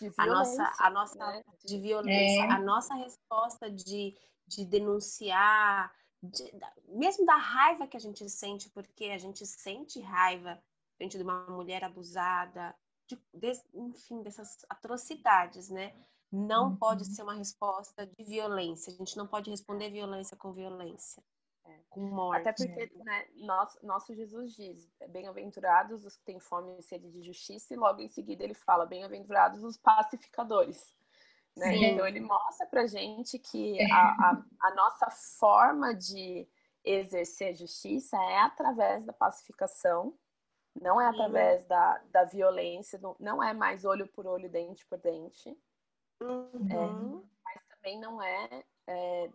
De 0.00 0.12
a 0.18 0.26
nossa, 0.26 0.72
a 0.80 0.90
nossa 0.90 1.18
né? 1.18 1.44
de 1.64 1.78
violência, 1.78 2.42
é. 2.42 2.50
a 2.50 2.60
nossa 2.60 2.94
resposta 2.96 3.70
de, 3.70 4.12
de 4.44 4.64
denunciar, 4.64 5.94
de, 6.20 6.52
mesmo 6.88 7.24
da 7.24 7.36
raiva 7.36 7.86
que 7.86 7.96
a 7.96 8.00
gente 8.00 8.28
sente, 8.28 8.68
porque 8.70 9.04
a 9.04 9.18
gente 9.18 9.46
sente 9.46 10.00
raiva 10.00 10.60
frente 10.96 11.16
de 11.16 11.22
uma 11.22 11.46
mulher 11.46 11.84
abusada, 11.84 12.74
de, 13.06 13.16
de, 13.32 13.52
enfim, 13.72 14.22
dessas 14.22 14.64
atrocidades, 14.68 15.68
né? 15.68 15.94
Não 16.32 16.70
uhum. 16.70 16.76
pode 16.76 17.04
ser 17.04 17.22
uma 17.22 17.34
resposta 17.34 18.06
de 18.06 18.24
violência. 18.24 18.92
A 18.92 18.96
gente 18.96 19.16
não 19.16 19.26
pode 19.26 19.50
responder 19.50 19.90
violência 19.90 20.36
com 20.36 20.52
violência, 20.52 21.22
é. 21.66 21.78
com 21.90 22.00
morte. 22.00 22.48
Até 22.48 22.52
porque 22.52 22.92
né, 22.96 23.26
nosso, 23.36 23.78
nosso 23.84 24.14
Jesus 24.14 24.54
diz: 24.54 24.88
bem-aventurados 25.08 26.04
os 26.04 26.16
que 26.16 26.24
têm 26.24 26.40
fome 26.40 26.78
e 26.78 26.82
sede 26.82 27.10
de 27.10 27.22
justiça, 27.22 27.74
e 27.74 27.76
logo 27.76 28.00
em 28.00 28.08
seguida 28.08 28.44
ele 28.44 28.54
fala: 28.54 28.86
bem-aventurados 28.86 29.62
os 29.62 29.76
pacificadores. 29.76 30.94
Né? 31.56 31.76
Então 31.76 32.06
ele 32.06 32.20
mostra 32.20 32.66
pra 32.66 32.86
gente 32.86 33.38
que 33.38 33.80
é. 33.80 33.90
a, 33.92 34.08
a, 34.08 34.44
a 34.60 34.74
nossa 34.74 35.08
forma 35.38 35.94
de 35.94 36.48
exercer 36.84 37.54
justiça 37.54 38.16
é 38.16 38.38
através 38.40 39.04
da 39.04 39.12
pacificação 39.12 40.18
não 40.80 41.00
é 41.00 41.06
através 41.06 41.64
da, 41.66 41.98
da 42.10 42.24
violência, 42.24 43.00
não 43.20 43.42
é 43.42 43.52
mais 43.54 43.84
olho 43.84 44.08
por 44.08 44.26
olho, 44.26 44.50
dente 44.50 44.84
por 44.86 44.98
dente. 44.98 45.56
Uhum. 46.20 46.68
É, 46.70 47.42
mas 47.44 47.64
também 47.68 48.00
não 48.00 48.20
é, 48.20 48.64
é, 48.86 49.30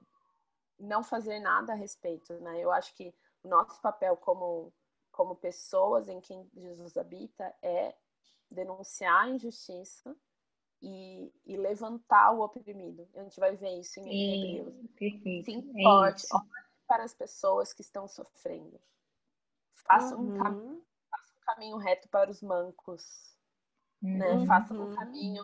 não 0.79 1.03
fazer 1.03 1.39
nada 1.39 1.73
a 1.73 1.75
respeito, 1.75 2.33
né? 2.39 2.59
Eu 2.59 2.71
acho 2.71 2.93
que 2.95 3.13
o 3.43 3.47
nosso 3.47 3.81
papel 3.81 4.15
como, 4.17 4.73
como 5.11 5.35
pessoas 5.35 6.07
em 6.07 6.19
quem 6.19 6.49
Jesus 6.55 6.97
habita 6.97 7.53
é 7.61 7.95
denunciar 8.49 9.25
a 9.25 9.29
injustiça 9.29 10.15
e, 10.81 11.31
e 11.45 11.57
levantar 11.57 12.31
o 12.31 12.41
oprimido. 12.41 13.07
A 13.15 13.23
gente 13.23 13.39
vai 13.39 13.55
ver 13.55 13.79
isso 13.79 13.99
em 13.99 14.61
Hebreus. 14.61 15.45
Se 15.45 15.51
importe, 15.51 16.25
é 16.31 16.35
olhe 16.35 16.69
para 16.87 17.03
as 17.03 17.13
pessoas 17.13 17.73
que 17.73 17.81
estão 17.81 18.07
sofrendo. 18.07 18.79
Faça 19.75 20.15
uhum. 20.15 20.35
um 20.35 20.37
caminho 20.37 20.89
caminho 21.49 21.77
reto 21.77 22.07
para 22.09 22.29
os 22.29 22.41
mancos. 22.41 23.35
Né? 24.01 24.31
Uhum. 24.31 24.39
Né? 24.41 24.47
Faça 24.47 24.73
um 24.73 24.95
caminho 24.95 25.43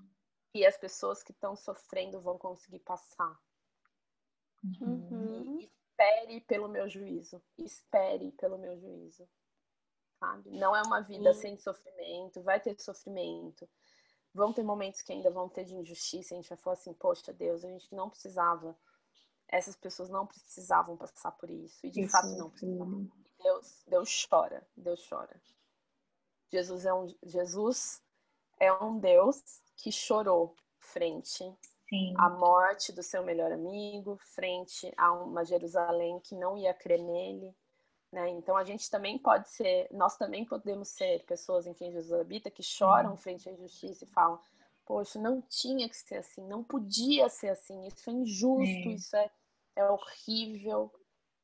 que 0.53 0.65
as 0.65 0.77
pessoas 0.77 1.23
que 1.23 1.31
estão 1.31 1.55
sofrendo 1.55 2.21
vão 2.21 2.37
conseguir 2.37 2.79
passar. 2.79 3.37
Uhum. 4.81 5.59
espere 5.59 6.41
pelo 6.41 6.67
meu 6.67 6.89
juízo. 6.89 7.41
Espere 7.57 8.31
pelo 8.33 8.57
meu 8.57 8.77
juízo. 8.77 9.27
Sabe? 10.19 10.51
Não 10.51 10.75
é 10.75 10.81
uma 10.81 11.01
vida 11.01 11.33
Sim. 11.33 11.41
sem 11.41 11.57
sofrimento, 11.57 12.41
vai 12.41 12.59
ter 12.59 12.79
sofrimento. 12.81 13.69
Vão 14.33 14.51
ter 14.51 14.63
momentos 14.63 15.01
que 15.01 15.13
ainda 15.13 15.31
vão 15.31 15.47
ter 15.47 15.63
de 15.63 15.75
injustiça, 15.75 16.33
a 16.33 16.37
gente 16.37 16.49
vai 16.49 16.57
falar 16.57 16.73
assim, 16.73 16.93
poxa 16.93 17.31
Deus, 17.31 17.63
a 17.63 17.69
gente 17.69 17.93
não 17.95 18.09
precisava, 18.09 18.77
essas 19.47 19.77
pessoas 19.77 20.09
não 20.09 20.27
precisavam 20.27 20.97
passar 20.97 21.31
por 21.31 21.49
isso, 21.49 21.85
e 21.85 21.89
de 21.89 22.01
isso, 22.01 22.11
fato 22.11 22.35
não 22.35 22.49
precisavam. 22.49 23.09
Deus, 23.41 23.83
Deus 23.87 24.27
chora, 24.29 24.67
Deus 24.75 25.07
chora. 25.07 25.41
Jesus 26.51 26.85
é 26.85 26.93
um, 26.93 27.07
Jesus 27.23 28.01
é 28.59 28.73
um 28.73 28.99
Deus 28.99 29.41
que 29.77 29.91
chorou 29.91 30.55
frente 30.79 31.43
Sim. 31.89 32.13
à 32.17 32.29
morte 32.29 32.91
do 32.91 33.03
seu 33.03 33.23
melhor 33.23 33.51
amigo, 33.51 34.17
frente 34.35 34.91
a 34.97 35.13
uma 35.13 35.45
Jerusalém 35.45 36.19
que 36.19 36.35
não 36.35 36.57
ia 36.57 36.73
crer 36.73 37.01
nele. 37.01 37.53
Né? 38.11 38.29
Então 38.29 38.55
a 38.55 38.63
gente 38.63 38.89
também 38.89 39.17
pode 39.17 39.49
ser, 39.49 39.87
nós 39.91 40.17
também 40.17 40.45
podemos 40.45 40.89
ser 40.89 41.23
pessoas 41.25 41.67
em 41.67 41.73
quem 41.73 41.91
Jesus 41.91 42.13
habita 42.13 42.49
que 42.49 42.63
choram 42.63 43.11
uhum. 43.11 43.17
frente 43.17 43.49
à 43.49 43.51
injustiça 43.51 44.05
e 44.05 44.07
falam: 44.07 44.39
Poxa, 44.85 45.19
não 45.19 45.41
tinha 45.41 45.89
que 45.89 45.97
ser 45.97 46.17
assim, 46.17 46.47
não 46.47 46.63
podia 46.63 47.27
ser 47.27 47.49
assim, 47.49 47.85
isso 47.87 48.09
é 48.09 48.13
injusto, 48.13 48.89
é. 48.89 48.93
isso 48.93 49.15
é, 49.15 49.29
é 49.75 49.89
horrível. 49.89 50.91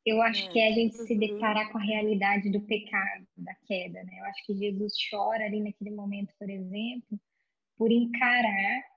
Eu 0.04 0.22
acho 0.22 0.50
que 0.50 0.60
é 0.60 0.70
a 0.70 0.72
gente 0.72 0.96
se 0.96 1.16
deparar 1.16 1.72
com 1.72 1.78
a 1.78 1.84
realidade 1.84 2.50
do 2.50 2.62
pecado, 2.62 3.28
da 3.38 3.54
queda, 3.68 4.04
né? 4.04 4.20
Eu 4.20 4.26
acho 4.26 4.44
que 4.46 4.56
Jesus 4.56 4.94
chora 5.10 5.46
ali 5.46 5.62
naquele 5.62 5.92
momento, 5.92 6.34
por 6.40 6.50
exemplo, 6.50 7.20
por 7.78 7.92
encarar 7.92 8.91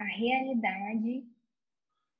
a 0.00 0.04
realidade 0.04 1.24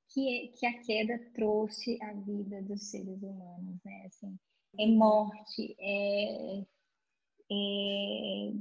que, 0.09 0.53
que 0.57 0.65
a 0.65 0.79
queda 0.81 1.19
trouxe 1.33 2.01
à 2.01 2.13
vida 2.13 2.61
dos 2.63 2.89
seres 2.89 3.21
humanos, 3.21 3.79
né? 3.83 4.03
Assim, 4.05 4.37
é 4.79 4.85
uhum. 4.85 4.97
morte, 4.97 5.75
é, 5.79 6.59
é 7.51 8.51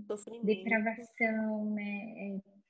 depravação, 0.42 1.74
né? 1.74 2.36
É 2.36 2.60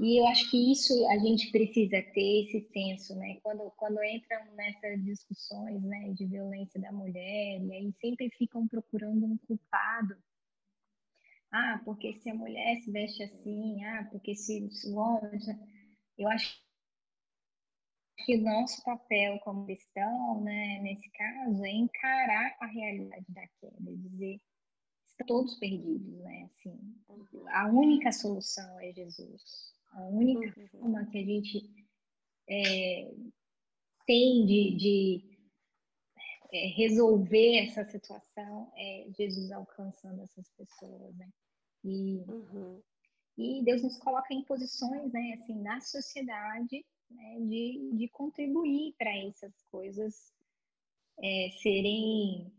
e 0.00 0.20
eu 0.20 0.26
acho 0.26 0.50
que 0.50 0.72
isso 0.72 0.92
a 1.08 1.18
gente 1.18 1.52
precisa 1.52 2.02
ter 2.12 2.44
esse 2.44 2.60
senso, 2.72 3.14
né? 3.14 3.38
Quando, 3.42 3.70
quando 3.76 4.02
entram 4.02 4.44
nessas 4.56 5.02
discussões 5.04 5.80
né, 5.84 6.12
de 6.14 6.26
violência 6.26 6.80
da 6.80 6.90
mulher, 6.90 7.60
e 7.62 7.72
aí 7.72 7.94
sempre 8.00 8.28
ficam 8.30 8.66
procurando 8.66 9.24
um 9.24 9.38
culpado. 9.46 10.16
Ah, 11.56 11.80
porque 11.84 12.14
se 12.14 12.28
a 12.28 12.34
mulher 12.34 12.80
se 12.82 12.90
veste 12.90 13.22
assim, 13.22 13.84
ah, 13.84 14.08
porque 14.10 14.34
se, 14.34 14.68
se 14.70 14.88
o 14.88 14.96
homem. 14.96 15.40
Eu 16.18 16.28
acho 16.28 16.60
que 18.24 18.36
o 18.36 18.42
nosso 18.42 18.82
papel 18.82 19.38
como 19.38 19.64
cristão, 19.64 20.42
né, 20.42 20.80
nesse 20.82 21.08
caso, 21.10 21.64
é 21.64 21.70
encarar 21.70 22.56
a 22.58 22.66
realidade 22.66 23.26
da 23.28 23.46
queda, 23.60 23.96
dizer 23.96 24.40
estão 25.08 25.26
todos 25.28 25.56
perdidos, 25.60 26.18
né? 26.22 26.50
Assim, 26.50 26.76
a 27.50 27.68
única 27.68 28.10
solução 28.10 28.80
é 28.80 28.92
Jesus. 28.92 29.72
A 29.92 30.02
única 30.08 30.60
uhum. 30.60 30.68
forma 30.80 31.06
que 31.06 31.18
a 31.18 31.24
gente 31.24 31.86
é, 32.48 33.14
tem 34.08 34.44
de, 34.44 34.76
de 34.76 35.38
é, 36.52 36.66
resolver 36.66 37.58
essa 37.58 37.84
situação 37.84 38.72
é 38.76 39.06
Jesus 39.16 39.52
alcançando 39.52 40.20
essas 40.20 40.50
pessoas, 40.56 41.14
né? 41.14 41.30
E, 41.84 42.24
uhum. 42.26 42.82
e 43.36 43.62
Deus 43.62 43.82
nos 43.82 43.98
coloca 43.98 44.32
em 44.32 44.42
posições, 44.44 45.12
né, 45.12 45.34
assim, 45.34 45.60
na 45.60 45.80
sociedade, 45.80 46.84
né, 47.10 47.40
de, 47.40 47.90
de 47.92 48.08
contribuir 48.08 48.94
para 48.98 49.14
essas 49.18 49.52
coisas 49.70 50.32
é, 51.22 51.50
serem 51.62 52.50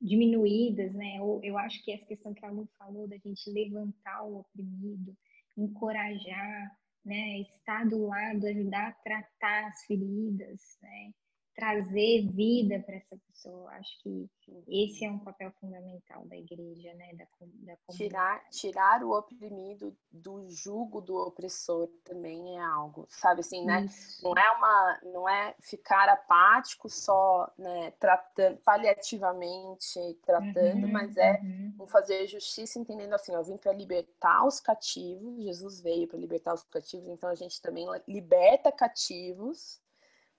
diminuídas, 0.00 0.94
né? 0.94 1.18
Eu, 1.18 1.40
eu 1.42 1.58
acho 1.58 1.82
que 1.84 1.92
essa 1.92 2.06
questão 2.06 2.32
que 2.32 2.44
a 2.44 2.50
Lu 2.50 2.68
falou 2.78 3.08
da 3.08 3.16
gente 3.18 3.50
levantar 3.50 4.22
o 4.22 4.38
oprimido, 4.38 5.16
encorajar, 5.56 6.78
né, 7.04 7.40
estar 7.40 7.88
do 7.88 8.06
lado, 8.06 8.46
ajudar 8.46 8.88
a 8.88 8.92
tratar 8.92 9.68
as 9.68 9.84
feridas, 9.84 10.78
né, 10.80 11.12
trazer 11.58 12.24
vida 12.30 12.78
para 12.86 12.94
essa 12.94 13.16
pessoa. 13.16 13.68
Acho 13.72 13.98
que 14.00 14.30
esse 14.68 15.04
é 15.04 15.10
um 15.10 15.18
papel 15.18 15.50
fundamental 15.60 16.24
da 16.26 16.36
igreja, 16.36 16.94
né? 16.94 17.10
Da, 17.14 17.26
da 17.40 17.76
tirar, 17.90 18.48
tirar 18.48 19.02
o 19.02 19.10
oprimido 19.10 19.96
do 20.12 20.48
jugo 20.48 21.00
do 21.00 21.16
opressor 21.16 21.88
também 22.04 22.56
é 22.56 22.60
algo, 22.62 23.06
sabe 23.10 23.40
assim, 23.40 23.64
né? 23.64 23.86
Isso. 23.86 24.22
Não 24.22 24.32
é 24.34 24.50
uma, 24.52 25.00
não 25.02 25.28
é 25.28 25.56
ficar 25.60 26.08
apático 26.08 26.88
só, 26.88 27.52
né? 27.58 27.90
Tratando 27.98 28.58
paliativamente, 28.58 29.98
tratando, 30.24 30.84
uhum, 30.84 30.92
mas 30.92 31.16
é 31.16 31.40
uhum. 31.42 31.88
fazer 31.88 32.28
justiça, 32.28 32.78
entendendo 32.78 33.14
assim, 33.14 33.34
eu 33.34 33.42
vim 33.42 33.56
para 33.56 33.72
libertar 33.72 34.46
os 34.46 34.60
cativos. 34.60 35.42
Jesus 35.42 35.80
veio 35.80 36.06
para 36.06 36.20
libertar 36.20 36.54
os 36.54 36.62
cativos, 36.62 37.08
então 37.08 37.28
a 37.28 37.34
gente 37.34 37.60
também 37.60 37.84
liberta 38.06 38.70
cativos 38.70 39.80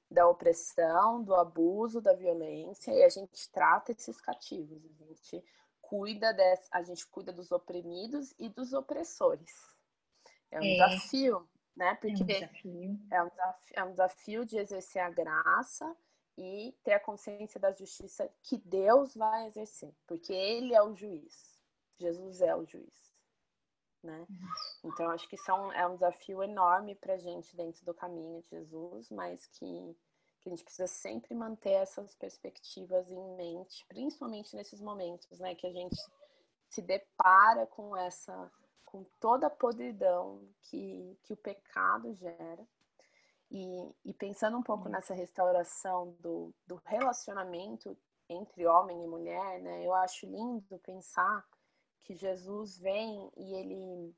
da 0.10 0.28
opressão, 0.28 1.24
do 1.24 1.36
abuso, 1.36 2.02
da 2.02 2.14
violência, 2.14 2.92
e 2.92 3.04
a 3.04 3.10
gente 3.10 3.50
trata 3.52 3.92
esses 3.92 4.20
cativos, 4.20 4.84
a 4.86 5.06
gente 5.06 5.44
cuida 5.82 6.34
dessa, 6.34 6.68
a 6.72 6.82
gente 6.84 7.06
cuida 7.08 7.32
dos 7.32 7.52
oprimidos 7.52 8.34
e 8.40 8.50
dos 8.50 8.74
opressores. 8.74 9.52
É 10.52 10.60
um 10.60 10.64
é. 10.64 10.74
desafio, 10.74 11.48
né? 11.76 11.96
Porque 11.96 12.22
é 12.22 12.24
um 12.24 12.28
desafio. 12.28 13.00
É, 13.12 13.24
um 13.24 13.30
desafio, 13.30 13.74
é 13.76 13.84
um 13.84 13.92
desafio 13.92 14.46
de 14.46 14.58
exercer 14.58 15.02
a 15.02 15.10
graça 15.10 15.96
e 16.38 16.76
ter 16.84 16.94
a 16.94 17.00
consciência 17.00 17.60
da 17.60 17.72
justiça 17.72 18.30
que 18.44 18.58
Deus 18.58 19.16
vai 19.16 19.48
exercer, 19.48 19.94
porque 20.08 20.34
Ele 20.34 20.74
é 20.74 20.82
o 20.82 20.96
juiz. 20.96 21.60
Jesus 22.00 22.42
é 22.42 22.56
o 22.56 22.66
juiz. 22.66 23.09
Né? 24.02 24.26
Então, 24.84 25.10
acho 25.10 25.28
que 25.28 25.36
isso 25.36 25.52
é 25.52 25.54
um, 25.54 25.72
é 25.74 25.88
um 25.88 25.96
desafio 25.96 26.42
enorme 26.42 26.96
para 26.96 27.16
a 27.16 27.18
gente 27.18 27.56
dentro 27.56 27.84
do 27.86 27.94
caminho 27.94 28.42
de 28.44 28.50
Jesus, 28.50 29.10
mas 29.10 29.46
que, 29.48 29.98
que 30.40 30.48
a 30.48 30.50
gente 30.50 30.64
precisa 30.64 30.88
sempre 30.88 31.36
manter 31.36 31.72
essas 31.72 32.16
perspectivas 32.16 33.12
em 33.12 33.36
mente, 33.36 33.86
principalmente 33.88 34.56
nesses 34.56 34.80
momentos, 34.80 35.40
né, 35.40 35.54
que 35.54 35.68
a 35.68 35.72
gente 35.72 35.98
se 36.70 36.82
depara 36.82 37.68
com 37.68 37.96
essa, 37.98 38.50
com 38.86 39.04
toda 39.20 39.48
a 39.48 39.52
podridão 39.52 40.48
que, 40.62 41.18
que 41.24 41.34
o 41.34 41.38
pecado 41.38 42.14
gera. 42.16 42.66
E, 43.52 43.92
e 44.06 44.14
pensando 44.14 44.58
um 44.58 44.64
pouco 44.64 44.88
nessa 44.88 45.14
restauração 45.14 46.16
do, 46.20 46.54
do 46.68 46.76
relacionamento 46.86 47.98
entre 48.30 48.66
homem 48.66 49.04
e 49.04 49.08
mulher, 49.08 49.60
né, 49.62 49.86
eu 49.86 49.94
acho 49.94 50.26
lindo 50.28 50.78
pensar 50.80 51.44
que 52.04 52.16
Jesus 52.16 52.80
vem 52.80 53.32
e 53.38 53.54
ele 53.54 54.16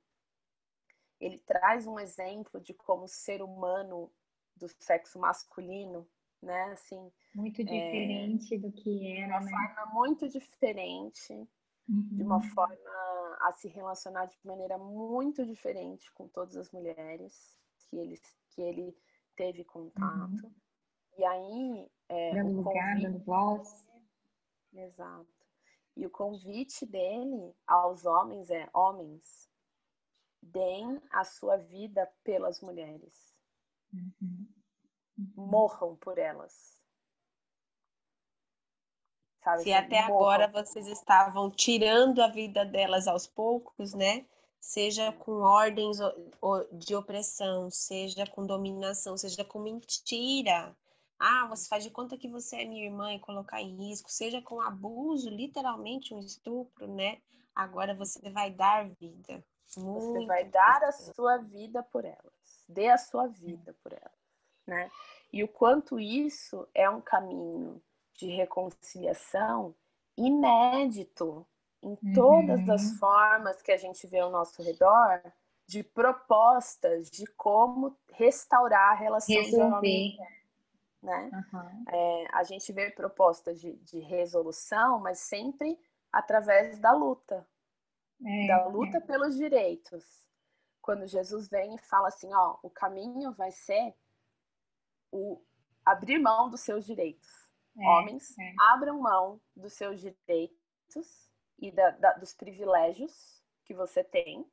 ele 1.20 1.38
traz 1.38 1.86
um 1.86 2.00
exemplo 2.00 2.60
de 2.60 2.74
como 2.74 3.08
ser 3.08 3.44
humano 3.44 4.12
do 4.56 4.68
sexo 4.68 5.20
masculino, 5.20 6.08
né? 6.42 6.64
Assim, 6.72 7.12
muito 7.36 7.62
é, 7.62 7.64
diferente 7.64 8.56
é, 8.56 8.58
do 8.58 8.72
que 8.72 9.08
era, 9.18 9.40
de 9.40 9.46
uma 9.46 9.52
né? 9.52 9.76
forma 9.76 9.94
muito 9.94 10.28
diferente, 10.28 11.34
uhum. 11.88 12.08
de 12.12 12.24
uma 12.24 12.38
uhum. 12.38 12.42
forma 12.42 13.38
a 13.42 13.54
se 13.54 13.68
relacionar 13.68 14.26
de 14.26 14.38
maneira 14.44 14.78
muito 14.78 15.46
diferente 15.46 16.12
com 16.14 16.28
todas 16.28 16.56
as 16.56 16.72
mulheres 16.72 17.56
que 17.78 17.98
ele 17.98 18.20
que 18.50 18.62
ele 18.62 18.98
teve 19.36 19.64
contato. 19.64 20.44
Uhum. 20.44 20.52
E 21.18 21.26
aí, 21.26 21.92
é, 22.10 22.34
dando 22.34 22.58
lugar, 22.58 22.96
convite... 22.96 23.04
dando 23.04 23.24
voz. 23.24 23.86
Exato. 24.74 25.41
E 25.96 26.06
o 26.06 26.10
convite 26.10 26.86
dele 26.86 27.54
aos 27.68 28.06
homens 28.06 28.50
é: 28.50 28.70
homens, 28.74 29.50
deem 30.42 31.02
a 31.12 31.24
sua 31.24 31.58
vida 31.58 32.12
pelas 32.24 32.62
mulheres. 32.62 33.36
Uhum. 33.94 34.48
Uhum. 35.18 35.46
Morram 35.46 35.96
por 35.98 36.18
elas. 36.18 36.80
Sabe, 39.44 39.64
Se 39.64 39.74
assim, 39.74 39.86
até 39.86 40.08
morram. 40.08 40.30
agora 40.32 40.48
vocês 40.48 40.88
estavam 40.88 41.50
tirando 41.50 42.22
a 42.22 42.28
vida 42.28 42.64
delas 42.64 43.08
aos 43.08 43.28
poucos, 43.28 43.94
né? 43.94 44.26
Seja 44.60 45.12
com 45.12 45.42
ordens 45.42 45.98
de 46.74 46.96
opressão, 46.96 47.70
seja 47.72 48.28
com 48.28 48.46
dominação, 48.46 49.18
seja 49.18 49.44
com 49.44 49.60
mentira, 49.60 50.76
ah, 51.22 51.46
você 51.46 51.68
faz 51.68 51.84
de 51.84 51.92
conta 51.92 52.18
que 52.18 52.28
você 52.28 52.64
é 52.64 52.66
minha 52.66 52.84
irmã 52.84 53.14
e 53.14 53.20
colocar 53.20 53.62
em 53.62 53.76
risco, 53.76 54.12
seja 54.12 54.42
com 54.42 54.60
abuso, 54.60 55.30
literalmente 55.30 56.16
um 56.16 56.20
estupro, 56.20 56.88
né? 56.88 57.20
Agora 57.54 57.94
você 57.94 58.28
vai 58.32 58.50
dar 58.50 58.90
vida. 58.90 59.44
Muito 59.78 60.20
você 60.20 60.26
vai 60.26 60.46
dar 60.46 60.84
a 60.84 60.92
sua 60.92 61.38
vida 61.38 61.84
por 61.84 62.06
elas. 62.06 62.66
Dê 62.68 62.90
a 62.90 62.98
sua 62.98 63.28
vida 63.28 63.76
por 63.84 63.94
elas, 63.94 64.20
né? 64.66 64.90
E 65.32 65.44
o 65.44 65.48
quanto 65.48 66.00
isso 66.00 66.68
é 66.74 66.90
um 66.90 67.00
caminho 67.00 67.80
de 68.16 68.28
reconciliação 68.28 69.76
inédito 70.18 71.46
em 71.84 71.96
todas 72.14 72.68
as 72.68 72.84
uhum. 72.84 72.98
formas 72.98 73.62
que 73.62 73.72
a 73.72 73.78
gente 73.78 74.08
vê 74.08 74.20
ao 74.20 74.32
nosso 74.32 74.62
redor, 74.64 75.22
de 75.68 75.84
propostas 75.84 77.10
de 77.12 77.26
como 77.38 77.96
restaurar 78.14 78.92
a 78.92 78.96
relação 78.96 79.36
Resolver. 79.36 79.68
de 79.68 79.76
homem 79.76 80.18
né? 81.02 81.32
Uhum. 81.34 81.84
É, 81.90 82.28
a 82.32 82.44
gente 82.44 82.72
vê 82.72 82.92
propostas 82.92 83.60
de, 83.60 83.76
de, 83.78 84.00
resolução, 84.00 85.00
mas 85.00 85.20
sempre 85.20 85.80
através 86.12 86.78
da 86.80 86.92
luta, 86.92 87.48
é, 88.24 88.48
da 88.48 88.68
luta 88.68 88.98
é. 88.98 89.02
pelos 89.02 89.36
direitos. 89.36 90.06
Quando 90.82 91.08
Jesus 91.08 91.48
vem 91.48 91.76
e 91.76 91.80
fala 91.80 92.08
assim, 92.08 92.32
ó, 92.34 92.58
o 92.62 92.70
caminho 92.70 93.32
vai 93.34 93.52
ser 93.52 93.96
o 95.12 95.42
abrir 95.86 96.20
mão 96.20 96.50
dos 96.50 96.62
seus 96.62 96.86
direitos. 96.86 97.30
É, 97.78 97.88
Homens, 97.88 98.38
é. 98.38 98.54
abram 98.74 99.00
mão 99.00 99.42
dos 99.56 99.74
seus 99.74 100.00
direitos 100.02 101.30
e 101.58 101.72
da, 101.72 101.92
da, 101.92 102.14
dos 102.14 102.34
privilégios 102.34 103.42
que 103.64 103.74
você 103.74 104.04
tem 104.04 104.46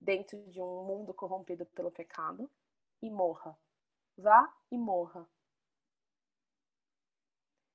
dentro 0.00 0.38
de 0.48 0.60
um 0.60 0.84
mundo 0.84 1.12
corrompido 1.12 1.66
pelo 1.66 1.90
pecado 1.90 2.50
e 3.00 3.10
morra. 3.10 3.58
Vá 4.16 4.52
e 4.70 4.78
morra 4.78 5.28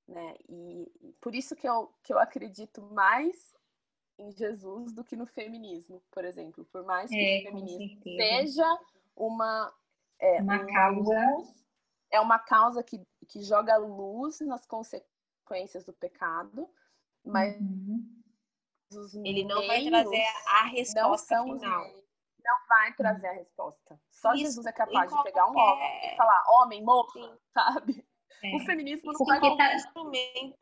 né? 0.07 0.35
E, 0.47 0.91
por 1.19 1.35
isso 1.35 1.55
que 1.55 1.67
eu, 1.67 1.93
que 2.03 2.13
eu 2.13 2.19
acredito 2.19 2.81
mais 2.81 3.53
em 4.17 4.31
Jesus 4.31 4.93
do 4.93 5.03
que 5.03 5.15
no 5.15 5.25
feminismo, 5.25 6.01
por 6.11 6.23
exemplo. 6.23 6.65
Por 6.65 6.83
mais 6.83 7.09
que 7.09 7.19
é, 7.19 7.39
o 7.39 7.43
feminismo 7.43 8.01
seja 8.03 8.79
uma, 9.15 9.73
é, 10.19 10.41
uma, 10.41 10.55
uma 10.55 10.65
causa. 10.65 11.31
Luz, 11.35 11.67
é 12.11 12.19
uma 12.19 12.39
causa 12.39 12.83
que, 12.83 13.05
que 13.27 13.41
joga 13.41 13.77
luz 13.77 14.39
nas 14.41 14.65
consequências 14.65 15.85
do 15.85 15.93
pecado, 15.93 16.69
mas 17.23 17.59
uhum. 17.59 19.25
ele 19.25 19.43
não 19.43 19.67
vai 19.67 19.85
trazer 19.85 20.25
a 20.47 20.63
resposta 20.67 21.43
final. 21.43 22.07
Não 22.39 22.67
vai 22.69 22.93
trazer 22.93 23.27
a 23.27 23.33
resposta. 23.33 23.99
Só 24.09 24.33
Isso, 24.33 24.43
Jesus 24.43 24.65
é 24.65 24.71
capaz 24.71 25.11
de 25.11 25.23
pegar 25.23 25.47
um 25.47 25.57
homem 25.57 26.13
e 26.13 26.15
falar, 26.15 26.43
homem, 26.47 26.81
morto, 26.81 27.19
sabe? 27.53 28.06
É. 28.43 28.55
O 28.55 28.59
feminismo 28.59 29.11
não 29.11 29.13
Porque 29.13 29.39
vai 29.39 29.57
tá... 29.57 29.75
instrumento 29.75 30.57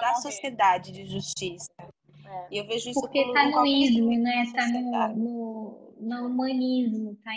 da 0.00 0.14
sociedade 0.16 0.92
de 0.92 1.06
justiça. 1.06 1.72
É. 1.78 2.46
E 2.50 2.58
eu 2.58 2.66
vejo 2.66 2.90
isso 2.90 3.00
Porque 3.00 3.20
está 3.20 3.48
no 3.48 3.66
ismo, 3.66 4.10
né? 4.18 4.42
Está 4.42 4.66
no, 4.68 5.14
no, 5.14 5.94
no, 6.00 6.26
humanismo, 6.26 7.12
está 7.12 7.30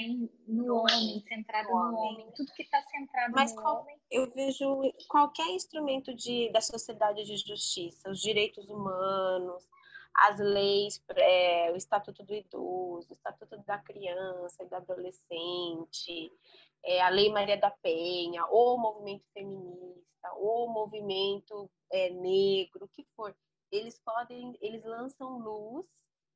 no 0.48 0.76
homem, 0.76 1.24
centrado 1.28 1.70
no, 1.70 1.92
no 1.92 1.98
homem. 1.98 2.28
Tudo 2.36 2.52
que 2.54 2.64
está 2.64 2.82
centrado 2.84 3.34
Mas 3.36 3.54
no 3.54 3.62
qual, 3.62 3.82
homem. 3.82 3.98
Eu 4.10 4.32
vejo 4.32 4.82
qualquer 5.08 5.48
instrumento 5.50 6.14
de, 6.16 6.50
da 6.52 6.62
sociedade 6.62 7.26
de 7.26 7.38
justiça, 7.38 8.10
os 8.10 8.22
direitos 8.22 8.70
humanos, 8.70 9.68
as 10.16 10.40
leis, 10.40 11.04
é, 11.18 11.72
o 11.72 11.76
Estatuto 11.76 12.24
do 12.24 12.34
Idoso, 12.34 13.08
o 13.10 13.14
Estatuto 13.14 13.58
da 13.66 13.78
Criança 13.80 14.64
e 14.64 14.70
do 14.70 14.76
Adolescente, 14.76 16.32
é, 16.86 17.02
a 17.02 17.10
Lei 17.10 17.30
Maria 17.32 17.58
da 17.58 17.72
Penha, 17.72 18.46
ou 18.46 18.76
o 18.76 18.78
movimento 18.78 19.26
feminista, 19.34 20.34
ou 20.36 20.68
o 20.68 20.72
movimento 20.72 21.70
é, 21.92 22.10
negro, 22.12 22.86
o 22.86 22.88
que 22.88 23.04
for, 23.16 23.36
eles 23.72 24.00
podem, 24.00 24.56
eles 24.62 24.84
lançam 24.86 25.40
luz 25.40 25.86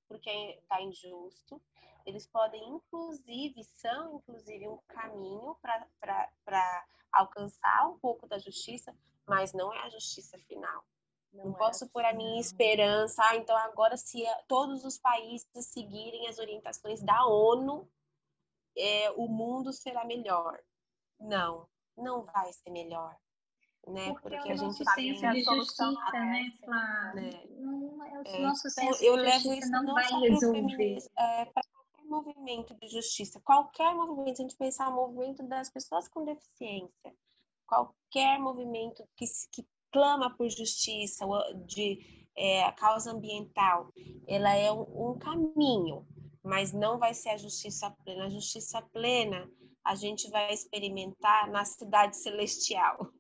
porque 0.08 0.30
está 0.30 0.82
injusto. 0.82 1.62
Eles 2.06 2.26
podem, 2.26 2.68
inclusive, 2.68 3.64
são 3.64 4.16
inclusive 4.16 4.68
um 4.68 4.80
caminho 4.88 5.56
para 5.62 6.88
alcançar 7.12 7.88
um 7.88 8.00
pouco 8.00 8.28
da 8.28 8.39
justiça, 8.39 8.95
mas 9.28 9.54
não 9.54 9.72
é 9.72 9.80
a 9.84 9.89
justiça 9.89 10.38
final. 10.39 10.84
Não, 11.32 11.45
não 11.45 11.52
é 11.54 11.58
posso 11.58 11.88
pôr 11.89 12.04
a 12.04 12.14
minha 12.14 12.41
esperança, 12.41 13.22
ah, 13.24 13.36
então 13.36 13.56
agora 13.56 13.95
se 13.95 14.24
todos 14.47 14.84
os 14.84 14.97
países 14.97 15.47
seguirem 15.68 16.28
as 16.28 16.39
orientações 16.39 17.04
da 17.04 17.28
ONU, 17.28 17.88
é, 18.78 19.11
o 19.11 19.28
mundo 19.28 19.72
será 19.74 20.05
melhor. 20.05 20.59
Não, 21.20 21.67
não 21.97 22.24
vai 22.24 22.51
ser 22.53 22.70
melhor. 22.70 23.15
Né? 23.88 24.13
Porque, 24.13 24.30
Porque 24.30 24.51
a 24.51 24.55
gente 24.55 24.84
sabe 24.84 25.20
que 25.20 25.26
a 25.26 25.43
solução 25.43 25.91
justiça, 25.91 26.20
né, 26.20 26.51
Flá? 26.63 27.13
Né? 27.15 27.30
Não, 27.57 28.05
é 28.05 28.20
o 28.20 28.28
é, 28.28 28.39
nosso 28.41 28.67
então, 28.67 29.01
eu 29.01 29.15
levo 29.15 29.53
isso 29.53 29.72
não, 29.72 29.84
não 29.84 29.93
vai 29.93 30.05
resolver. 30.05 30.97
É, 31.17 31.45
para 31.45 31.63
qualquer 31.74 32.05
movimento 32.05 32.76
de 32.76 32.88
justiça, 32.89 33.39
qualquer 33.39 33.95
movimento, 33.95 34.38
se 34.38 34.41
a 34.41 34.45
gente 34.45 34.57
pensar 34.57 34.89
no 34.89 34.95
movimento 34.95 35.43
das 35.47 35.72
pessoas 35.72 36.07
com 36.07 36.26
deficiência, 36.26 37.15
qualquer 37.65 38.38
movimento 38.39 39.03
que, 39.15 39.26
que 39.51 39.65
clama 39.91 40.36
por 40.36 40.49
justiça, 40.49 41.26
de 41.65 42.28
é, 42.36 42.72
causa 42.74 43.11
ambiental, 43.11 43.91
ela 44.28 44.53
é 44.53 44.72
um, 44.72 45.11
um 45.11 45.20
caminho, 45.20 46.07
mas 46.44 46.74
não 46.74 46.98
vai 46.98 47.14
ser 47.14 47.30
a 47.30 47.38
justiça 47.38 47.90
plena. 48.04 48.26
A 48.26 48.30
justiça 48.30 48.82
plena 48.82 49.50
a 49.84 49.96
gente 49.96 50.30
vai 50.30 50.54
experimentar 50.54 51.50
na 51.50 51.66
cidade 51.66 52.18
celestial. 52.18 53.12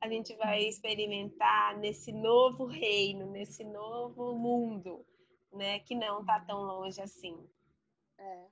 A 0.00 0.08
gente 0.08 0.34
vai 0.36 0.62
experimentar 0.62 1.76
nesse 1.78 2.12
novo 2.12 2.64
reino, 2.64 3.26
nesse 3.30 3.64
novo 3.64 4.34
mundo, 4.34 5.04
né? 5.52 5.80
Que 5.80 5.94
não 5.94 6.20
está 6.20 6.40
tão 6.40 6.62
longe 6.62 7.00
assim. 7.00 7.36
É. 8.16 8.46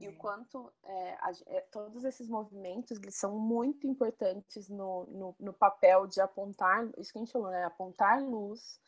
E 0.00 0.08
o 0.08 0.16
quanto 0.16 0.72
é, 0.84 1.14
a, 1.20 1.32
é, 1.46 1.60
todos 1.72 2.04
esses 2.04 2.28
movimentos 2.28 2.98
eles 2.98 3.16
são 3.16 3.38
muito 3.38 3.86
importantes 3.86 4.68
no, 4.68 5.06
no, 5.06 5.36
no, 5.40 5.52
papel 5.52 6.06
de 6.06 6.20
apontar, 6.20 6.88
isso 6.98 7.12
que 7.12 7.18
a 7.18 7.22
gente 7.22 7.32
falou, 7.32 7.50
né? 7.50 7.64
Apontar 7.64 8.22
luz 8.22 8.80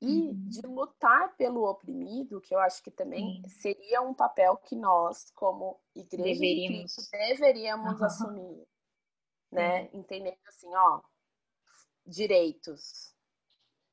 e 0.00 0.28
uhum. 0.28 0.48
de 0.48 0.60
lutar 0.62 1.34
pelo 1.36 1.64
oprimido, 1.64 2.40
que 2.40 2.54
eu 2.54 2.60
acho 2.60 2.82
que 2.82 2.90
também 2.90 3.42
Sim. 3.42 3.48
seria 3.48 4.00
um 4.00 4.14
papel 4.14 4.56
que 4.56 4.76
nós, 4.76 5.30
como 5.34 5.80
igreja 5.94 6.40
deveríamos, 6.40 6.78
de 6.78 6.94
Cristo, 6.94 7.10
deveríamos 7.10 7.98
uhum. 7.98 8.06
assumir, 8.06 8.68
né? 9.50 9.82
Uhum. 9.82 10.00
Entendendo 10.00 10.38
assim, 10.46 10.72
ó, 10.74 11.00
direitos, 12.06 13.12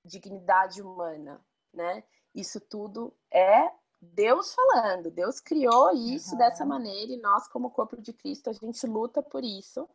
dignidade 0.04 0.82
humana, 0.82 1.44
né? 1.74 2.04
Isso 2.34 2.60
tudo 2.60 3.16
é 3.32 3.72
Deus 4.00 4.54
falando. 4.54 5.10
Deus 5.10 5.40
criou 5.40 5.92
isso 5.92 6.38
dessa 6.38 6.66
maneira 6.66 7.12
e 7.12 7.18
nós, 7.18 7.48
como 7.48 7.72
corpo 7.72 8.00
de 8.00 8.14
Cristo, 8.14 8.50
a 8.50 8.54
gente 8.54 8.86
luta 8.86 9.24
por 9.24 9.44
isso 9.44 9.90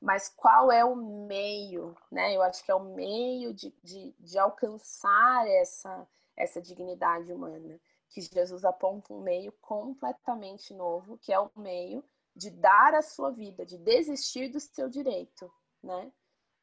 mas 0.00 0.28
qual 0.28 0.72
é 0.72 0.84
o 0.84 0.96
meio, 0.96 1.94
né? 2.10 2.34
Eu 2.34 2.42
acho 2.42 2.64
que 2.64 2.70
é 2.70 2.74
o 2.74 2.94
meio 2.94 3.52
de, 3.52 3.74
de, 3.82 4.14
de 4.18 4.38
alcançar 4.38 5.46
essa, 5.46 6.08
essa 6.36 6.60
dignidade 6.60 7.30
humana, 7.32 7.78
que 8.08 8.20
Jesus 8.22 8.64
aponta 8.64 9.12
um 9.12 9.20
meio 9.20 9.52
completamente 9.60 10.72
novo, 10.72 11.18
que 11.18 11.32
é 11.32 11.38
o 11.38 11.50
meio 11.54 12.02
de 12.34 12.50
dar 12.50 12.94
a 12.94 13.02
sua 13.02 13.30
vida, 13.30 13.66
de 13.66 13.76
desistir 13.76 14.48
do 14.48 14.58
seu 14.58 14.88
direito, 14.88 15.52
né? 15.82 16.10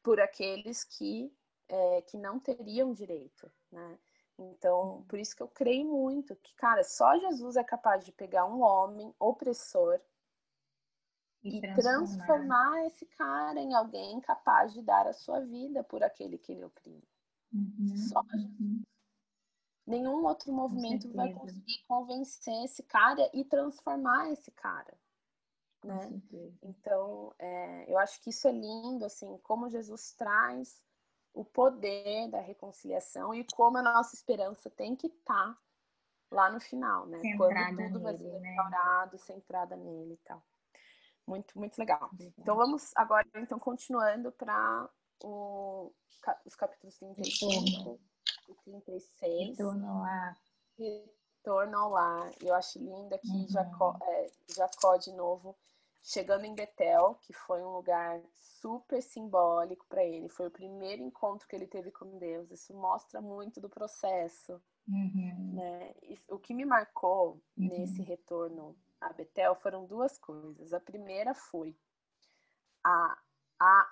Por 0.02 0.20
aqueles 0.20 0.82
que, 0.82 1.32
é, 1.68 2.02
que 2.02 2.16
não 2.16 2.40
teriam 2.40 2.92
direito, 2.92 3.50
né? 3.70 3.98
Então, 4.36 5.04
por 5.08 5.18
isso 5.18 5.34
que 5.34 5.42
eu 5.42 5.48
creio 5.48 5.84
muito 5.84 6.34
que, 6.36 6.54
cara, 6.54 6.82
só 6.84 7.18
Jesus 7.18 7.56
é 7.56 7.64
capaz 7.64 8.04
de 8.04 8.12
pegar 8.12 8.46
um 8.46 8.62
homem 8.62 9.14
opressor 9.18 10.00
e, 11.42 11.60
transformar. 11.60 12.26
transformar. 12.26 12.86
esse 12.86 13.06
cara 13.06 13.60
em 13.60 13.74
alguém 13.74 14.20
capaz 14.20 14.72
de 14.72 14.82
dar 14.82 15.06
a 15.06 15.12
sua 15.12 15.40
vida 15.40 15.82
por 15.84 16.02
aquele 16.02 16.38
que 16.38 16.52
ele 16.52 16.64
oprime. 16.64 17.02
Uhum, 17.52 17.96
Só 17.96 18.20
uhum. 18.34 18.82
Nenhum 19.86 20.22
outro 20.26 20.52
movimento 20.52 21.10
vai 21.14 21.32
conseguir 21.32 21.82
convencer 21.88 22.64
esse 22.64 22.82
cara 22.82 23.30
e 23.32 23.42
transformar 23.42 24.30
esse 24.30 24.50
cara. 24.50 24.94
Né? 25.82 26.20
Então, 26.62 27.32
é, 27.38 27.90
eu 27.90 27.96
acho 27.96 28.20
que 28.20 28.28
isso 28.28 28.46
é 28.46 28.52
lindo, 28.52 29.06
assim, 29.06 29.38
como 29.38 29.70
Jesus 29.70 30.12
traz 30.12 30.82
o 31.32 31.42
poder 31.42 32.28
da 32.28 32.40
reconciliação 32.40 33.34
e 33.34 33.46
como 33.54 33.78
a 33.78 33.82
nossa 33.82 34.14
esperança 34.14 34.68
tem 34.68 34.94
que 34.94 35.06
estar 35.06 35.54
tá 35.54 35.58
lá 36.30 36.50
no 36.50 36.60
final, 36.60 37.06
né? 37.06 37.18
Centrada 37.20 37.76
Quando 37.76 37.92
tudo 37.92 38.00
nele, 38.00 38.04
vai 38.04 38.18
ser 38.18 38.40
né? 38.40 38.48
restaurado, 38.48 39.12
né? 39.12 39.18
centrada 39.18 39.76
nele 39.76 40.14
e 40.14 40.18
tal. 40.18 40.42
Muito, 41.28 41.58
muito 41.58 41.78
legal. 41.78 42.10
Então 42.38 42.56
vamos 42.56 42.90
agora, 42.96 43.26
então, 43.36 43.58
continuando 43.58 44.32
para 44.32 44.88
os 46.44 46.56
capítulos 46.56 46.96
35 46.98 48.00
e 48.48 48.54
36. 48.64 49.50
Retorno 49.50 49.88
ao 49.88 49.98
lar. 49.98 50.36
Retorno 50.78 51.78
ao 51.78 51.90
lar. 51.90 52.32
Eu 52.40 52.54
acho 52.54 52.78
lindo 52.78 53.14
aqui 53.14 53.28
uhum. 53.28 53.48
Jacó, 53.48 53.98
é, 54.02 54.26
Jacó 54.54 54.96
de 54.96 55.12
novo 55.12 55.56
chegando 56.02 56.44
em 56.44 56.54
Betel, 56.54 57.16
que 57.22 57.34
foi 57.34 57.62
um 57.62 57.74
lugar 57.74 58.20
super 58.32 59.02
simbólico 59.02 59.86
para 59.88 60.02
ele. 60.02 60.28
Foi 60.28 60.46
o 60.46 60.50
primeiro 60.50 61.02
encontro 61.02 61.46
que 61.46 61.54
ele 61.54 61.66
teve 61.66 61.90
com 61.90 62.18
Deus. 62.18 62.50
Isso 62.50 62.74
mostra 62.74 63.20
muito 63.20 63.60
do 63.60 63.68
processo. 63.68 64.60
Uhum. 64.88 65.52
Né? 65.54 65.94
O 66.28 66.38
que 66.38 66.54
me 66.54 66.64
marcou 66.64 67.40
uhum. 67.56 67.68
nesse 67.68 68.00
retorno 68.02 68.74
a 69.00 69.12
Betel 69.12 69.54
foram 69.54 69.84
duas 69.86 70.18
coisas. 70.18 70.72
A 70.72 70.80
primeira 70.80 71.34
foi 71.34 71.76
a, 72.84 73.18
a 73.60 73.88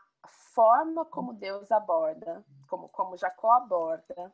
forma 0.54 1.04
como 1.04 1.32
Deus 1.32 1.70
aborda, 1.70 2.44
como, 2.68 2.88
como 2.88 3.16
Jacó 3.16 3.52
aborda 3.52 4.32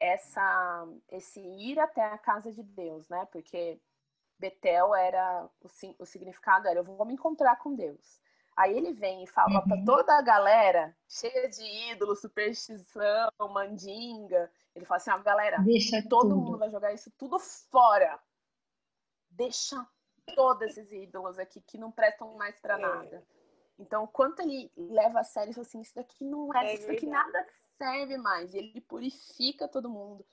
essa 0.00 0.86
esse 1.10 1.40
ir 1.40 1.78
até 1.78 2.04
a 2.04 2.18
casa 2.18 2.52
de 2.52 2.62
Deus, 2.62 3.08
né? 3.08 3.26
Porque 3.32 3.80
Betel 4.38 4.94
era 4.94 5.48
o, 5.60 5.68
o 5.98 6.06
significado 6.06 6.68
era 6.68 6.80
eu 6.80 6.84
vou 6.84 7.04
me 7.04 7.14
encontrar 7.14 7.56
com 7.56 7.74
Deus. 7.74 8.20
Aí 8.56 8.76
ele 8.76 8.92
vem 8.92 9.22
e 9.22 9.26
fala 9.26 9.60
uhum. 9.60 9.68
para 9.68 9.84
toda 9.84 10.18
a 10.18 10.22
galera, 10.22 10.96
cheia 11.08 11.48
de 11.48 11.62
ídolos, 11.92 12.20
superstição, 12.20 13.30
mandinga. 13.50 14.50
Ele 14.74 14.84
fala 14.84 14.96
assim: 14.96 15.10
ah, 15.10 15.18
galera, 15.18 15.58
Deixa 15.58 16.02
todo 16.08 16.30
tudo. 16.30 16.36
mundo 16.36 16.58
vai 16.58 16.70
jogar 16.70 16.92
isso 16.92 17.10
tudo 17.16 17.38
fora 17.38 18.18
deixa 19.38 19.86
todos 20.34 20.62
esses 20.76 20.92
ídolos 20.92 21.38
aqui 21.38 21.60
que 21.60 21.78
não 21.78 21.90
prestam 21.90 22.34
mais 22.36 22.60
para 22.60 22.76
é. 22.76 22.82
nada. 22.82 23.26
Então, 23.78 24.06
quanto 24.08 24.42
ele 24.42 24.70
leva 24.76 25.20
a 25.20 25.24
sério, 25.24 25.52
ele 25.52 25.60
assim, 25.60 25.80
isso 25.80 25.94
daqui 25.94 26.24
não 26.24 26.52
é, 26.54 26.72
é 26.72 26.74
isso 26.74 26.88
daqui 26.88 27.06
nada 27.06 27.46
serve 27.78 28.18
mais. 28.18 28.52
E 28.52 28.58
ele 28.58 28.80
purifica 28.80 29.68
todo 29.68 29.88
mundo. 29.88 30.26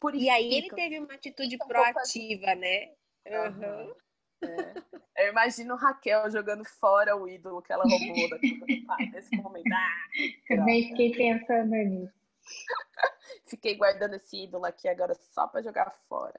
Purifica. 0.00 0.26
E 0.26 0.30
aí 0.30 0.52
ele 0.52 0.68
teve 0.70 0.98
uma 0.98 1.14
atitude 1.14 1.56
proativa, 1.58 2.54
né? 2.56 2.92
Uhum. 3.26 3.94
É. 4.42 5.24
Eu 5.24 5.30
imagino 5.30 5.76
Raquel 5.76 6.30
jogando 6.30 6.64
fora 6.64 7.16
o 7.16 7.28
ídolo 7.28 7.62
que 7.62 7.72
ela 7.72 7.84
roubou 7.84 8.30
daquele 8.30 8.84
pai 8.86 9.06
nesse 9.06 9.36
momento. 9.36 9.72
Ah, 9.72 10.08
Também 10.48 10.88
fiquei 10.88 11.12
pensando 11.12 11.74
nisso. 11.74 12.18
Fiquei 13.46 13.76
guardando 13.76 14.14
esse 14.14 14.44
ídolo 14.44 14.64
aqui 14.64 14.88
agora 14.88 15.14
só 15.14 15.46
para 15.46 15.62
jogar 15.62 15.90
fora. 16.08 16.38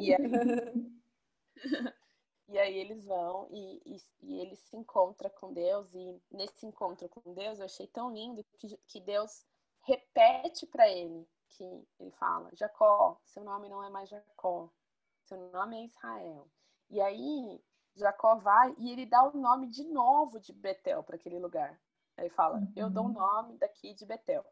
E, 0.00 0.14
aí... 0.14 0.92
e 2.48 2.58
aí 2.58 2.76
eles 2.78 3.04
vão 3.04 3.48
e, 3.50 3.82
e, 3.84 3.96
e 4.22 4.40
eles 4.40 4.58
se 4.60 4.76
encontram 4.76 5.30
com 5.30 5.52
Deus. 5.52 5.92
E 5.94 6.20
nesse 6.30 6.66
encontro 6.66 7.08
com 7.08 7.34
Deus 7.34 7.58
eu 7.58 7.64
achei 7.64 7.86
tão 7.86 8.12
lindo 8.12 8.44
que, 8.58 8.76
que 8.86 9.00
Deus 9.00 9.44
repete 9.82 10.66
para 10.66 10.88
ele 10.88 11.26
que 11.50 11.64
ele 11.98 12.10
fala: 12.12 12.50
Jacó, 12.54 13.20
seu 13.24 13.42
nome 13.42 13.68
não 13.68 13.82
é 13.82 13.90
mais 13.90 14.08
Jacó, 14.08 14.70
seu 15.24 15.38
nome 15.50 15.76
é 15.76 15.84
Israel. 15.84 16.48
E 16.90 17.00
aí 17.00 17.62
Jacó 17.94 18.36
vai 18.36 18.74
e 18.78 18.90
ele 18.90 19.06
dá 19.06 19.24
o 19.24 19.36
nome 19.36 19.68
de 19.68 19.84
novo 19.84 20.38
de 20.40 20.52
Betel 20.52 21.02
para 21.02 21.16
aquele 21.16 21.38
lugar. 21.38 21.78
Aí 22.16 22.30
fala: 22.30 22.58
uhum. 22.58 22.72
Eu 22.76 22.90
dou 22.90 23.06
o 23.06 23.12
nome 23.12 23.56
daqui 23.58 23.94
de 23.94 24.06
Betel. 24.06 24.44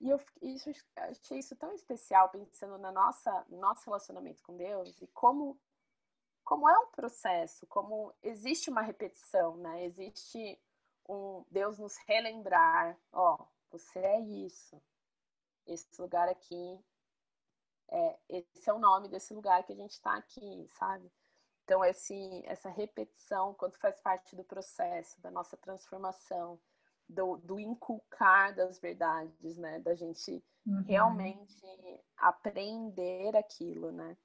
E 0.00 0.10
eu 0.10 0.20
isso, 0.40 0.70
achei 0.96 1.38
isso 1.38 1.56
tão 1.56 1.72
especial, 1.72 2.28
pensando 2.28 2.78
na 2.78 2.92
nossa 2.92 3.44
nosso 3.48 3.84
relacionamento 3.86 4.42
com 4.42 4.56
Deus 4.56 5.00
e 5.02 5.06
como, 5.08 5.58
como 6.44 6.68
é 6.68 6.78
um 6.78 6.86
processo, 6.86 7.66
como 7.66 8.14
existe 8.22 8.70
uma 8.70 8.82
repetição, 8.82 9.56
né? 9.56 9.84
Existe 9.84 10.60
um 11.08 11.44
Deus 11.50 11.78
nos 11.78 11.96
relembrar, 12.06 12.96
ó, 13.12 13.44
você 13.70 13.98
é 13.98 14.20
isso. 14.20 14.80
Esse 15.66 16.00
lugar 16.00 16.28
aqui, 16.28 16.80
é, 17.88 18.18
esse 18.28 18.70
é 18.70 18.72
o 18.72 18.78
nome 18.78 19.08
desse 19.08 19.34
lugar 19.34 19.64
que 19.64 19.72
a 19.72 19.76
gente 19.76 19.92
está 19.92 20.16
aqui, 20.16 20.68
sabe? 20.78 21.10
Então, 21.64 21.84
esse, 21.84 22.42
essa 22.46 22.70
repetição, 22.70 23.52
quanto 23.54 23.78
faz 23.78 24.00
parte 24.00 24.34
do 24.34 24.44
processo, 24.44 25.20
da 25.20 25.30
nossa 25.30 25.56
transformação, 25.56 26.58
do, 27.08 27.36
do 27.38 27.58
inculcar 27.58 28.54
das 28.54 28.78
verdades, 28.78 29.56
né? 29.56 29.78
Da 29.80 29.94
gente 29.94 30.44
uhum. 30.66 30.82
realmente 30.82 31.64
aprender 32.16 33.36
aquilo, 33.36 33.90
né? 33.90 34.16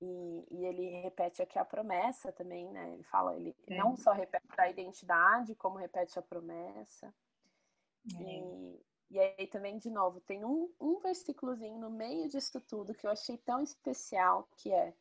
E, 0.00 0.46
e, 0.50 0.64
ele 0.64 1.00
repete 1.00 1.42
aqui 1.42 1.58
a 1.58 1.64
promessa 1.64 2.30
também, 2.32 2.70
né? 2.70 2.92
Ele 2.92 3.02
fala, 3.02 3.34
ele 3.34 3.56
é. 3.66 3.76
não 3.76 3.96
só 3.96 4.12
repete 4.12 4.46
a 4.56 4.70
identidade, 4.70 5.54
como 5.56 5.76
repete 5.76 6.18
a 6.18 6.22
promessa. 6.22 7.12
É. 8.16 8.22
E, 8.22 8.86
e 9.10 9.18
aí 9.18 9.46
também, 9.48 9.78
de 9.78 9.90
novo, 9.90 10.20
tem 10.20 10.44
um, 10.44 10.72
um 10.80 11.00
versículozinho 11.00 11.78
no 11.78 11.90
meio 11.90 12.28
disso 12.28 12.60
tudo 12.60 12.94
que 12.94 13.06
eu 13.06 13.10
achei 13.10 13.38
tão 13.38 13.60
especial, 13.60 14.48
que 14.56 14.72
é 14.72 14.94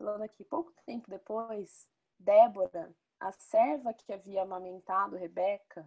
Falando 0.00 0.22
aqui, 0.22 0.42
pouco 0.44 0.72
tempo 0.86 1.10
depois, 1.10 1.86
Débora, 2.18 2.90
a 3.20 3.30
serva 3.32 3.92
que 3.92 4.10
havia 4.10 4.40
amamentado 4.40 5.14
Rebeca, 5.14 5.86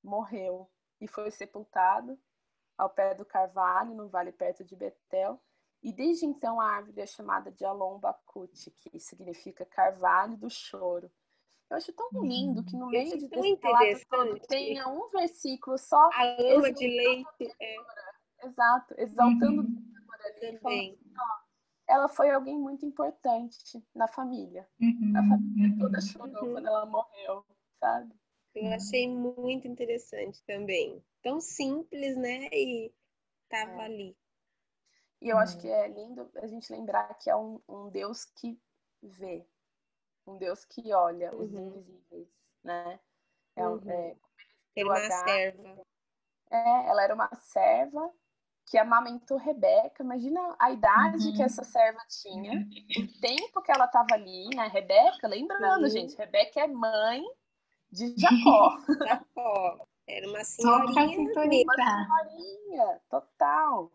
morreu 0.00 0.70
e 1.00 1.08
foi 1.08 1.32
sepultada 1.32 2.16
ao 2.78 2.88
pé 2.88 3.12
do 3.12 3.24
carvalho, 3.24 3.92
no 3.92 4.08
vale 4.08 4.30
perto 4.30 4.62
de 4.62 4.76
Betel. 4.76 5.42
E 5.82 5.92
desde 5.92 6.24
então 6.24 6.60
a 6.60 6.76
árvore 6.76 7.00
é 7.00 7.06
chamada 7.06 7.50
de 7.50 7.64
Alon 7.64 7.98
Bakut, 7.98 8.70
que 8.70 9.00
significa 9.00 9.66
carvalho 9.66 10.36
do 10.36 10.48
choro. 10.48 11.10
Eu 11.68 11.76
acho 11.76 11.92
tão 11.92 12.08
lindo 12.22 12.62
que 12.62 12.76
no 12.76 12.86
meio 12.86 13.18
de 13.18 13.26
desse 13.26 13.54
relato 13.56 14.46
tenha 14.46 14.86
um 14.86 15.08
versículo 15.08 15.76
só. 15.76 16.08
A 16.12 16.24
ama 16.52 16.72
de 16.72 16.86
leite. 16.86 17.52
É. 17.60 18.46
Exato, 18.46 18.94
exaltando 18.96 19.62
uhum. 19.62 19.94
Também. 20.62 20.98
Ela 21.86 22.08
foi 22.08 22.30
alguém 22.30 22.58
muito 22.58 22.84
importante 22.84 23.84
na 23.94 24.08
família. 24.08 24.68
Uhum. 24.80 25.12
A 25.16 25.22
família 25.28 25.78
toda 25.78 26.00
chorou 26.00 26.44
uhum. 26.44 26.52
quando 26.52 26.66
ela 26.66 26.86
morreu, 26.86 27.44
sabe? 27.78 28.14
Eu 28.54 28.72
achei 28.72 29.08
muito 29.08 29.66
interessante 29.66 30.42
também. 30.44 31.04
Tão 31.22 31.40
simples, 31.40 32.16
né? 32.16 32.48
E 32.52 32.92
tava 33.48 33.82
é. 33.82 33.84
ali. 33.84 34.16
E 35.20 35.28
eu 35.28 35.38
acho 35.38 35.58
que 35.58 35.68
é 35.68 35.88
lindo 35.88 36.30
a 36.36 36.46
gente 36.46 36.72
lembrar 36.72 37.14
que 37.14 37.30
é 37.30 37.36
um, 37.36 37.60
um 37.68 37.88
Deus 37.88 38.24
que 38.24 38.60
vê, 39.02 39.44
um 40.26 40.36
Deus 40.36 40.64
que 40.64 40.92
olha 40.92 41.34
os 41.34 41.52
uhum. 41.52 41.68
invisíveis, 41.68 42.28
né? 42.62 43.00
É, 43.56 43.66
uhum. 43.66 43.90
é, 43.90 44.16
era 44.76 44.88
uma 44.88 45.10
serva. 45.10 45.86
É, 46.50 46.88
ela 46.88 47.02
era 47.02 47.14
uma 47.14 47.34
serva 47.36 48.12
que 48.66 48.78
amamentou 48.78 49.36
Rebeca. 49.36 50.02
Imagina 50.02 50.40
a 50.58 50.70
idade 50.70 51.28
uhum. 51.28 51.34
que 51.34 51.42
essa 51.42 51.64
serva 51.64 52.00
tinha, 52.08 52.66
o 52.98 53.20
tempo 53.20 53.62
que 53.62 53.72
ela 53.72 53.84
estava 53.86 54.14
ali, 54.14 54.48
né? 54.54 54.68
Rebeca, 54.68 55.28
lembrando, 55.28 55.88
gente, 55.88 56.16
Rebeca 56.16 56.60
é 56.60 56.66
mãe 56.66 57.24
de 57.90 58.14
Jacó. 58.18 58.78
Jacó. 59.06 59.86
Era 60.06 60.28
uma 60.28 60.44
senhorinha. 60.44 60.92
Uma 60.92 61.74
senhorinha, 61.74 63.00
total. 63.08 63.90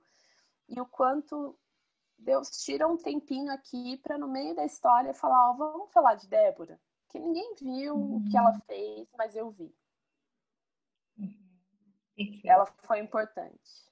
E 0.68 0.80
o 0.80 0.86
quanto 0.86 1.58
Deus 2.18 2.50
tira 2.64 2.88
um 2.88 2.98
tempinho 2.98 3.52
aqui 3.52 3.98
para 3.98 4.18
no 4.18 4.28
meio 4.28 4.56
da 4.56 4.66
história 4.66 5.14
falar, 5.14 5.52
ó, 5.52 5.54
vamos 5.54 5.92
falar 5.92 6.16
de 6.16 6.28
Débora, 6.28 6.80
que 7.10 7.20
ninguém 7.20 7.56
viu 7.56 7.96
uhum. 7.96 8.18
o 8.18 8.30
que 8.30 8.38
ela 8.38 8.52
uhum. 8.52 8.60
fez, 8.62 9.08
mas 9.18 9.36
eu 9.36 9.50
vi. 9.52 9.74
Uhum. 11.18 12.42
Ela 12.44 12.66
foi 12.84 13.00
importante. 13.00 13.89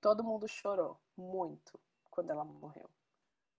Todo 0.00 0.24
mundo 0.24 0.48
chorou 0.48 0.98
muito 1.16 1.78
quando 2.10 2.30
ela 2.30 2.44
morreu. 2.44 2.88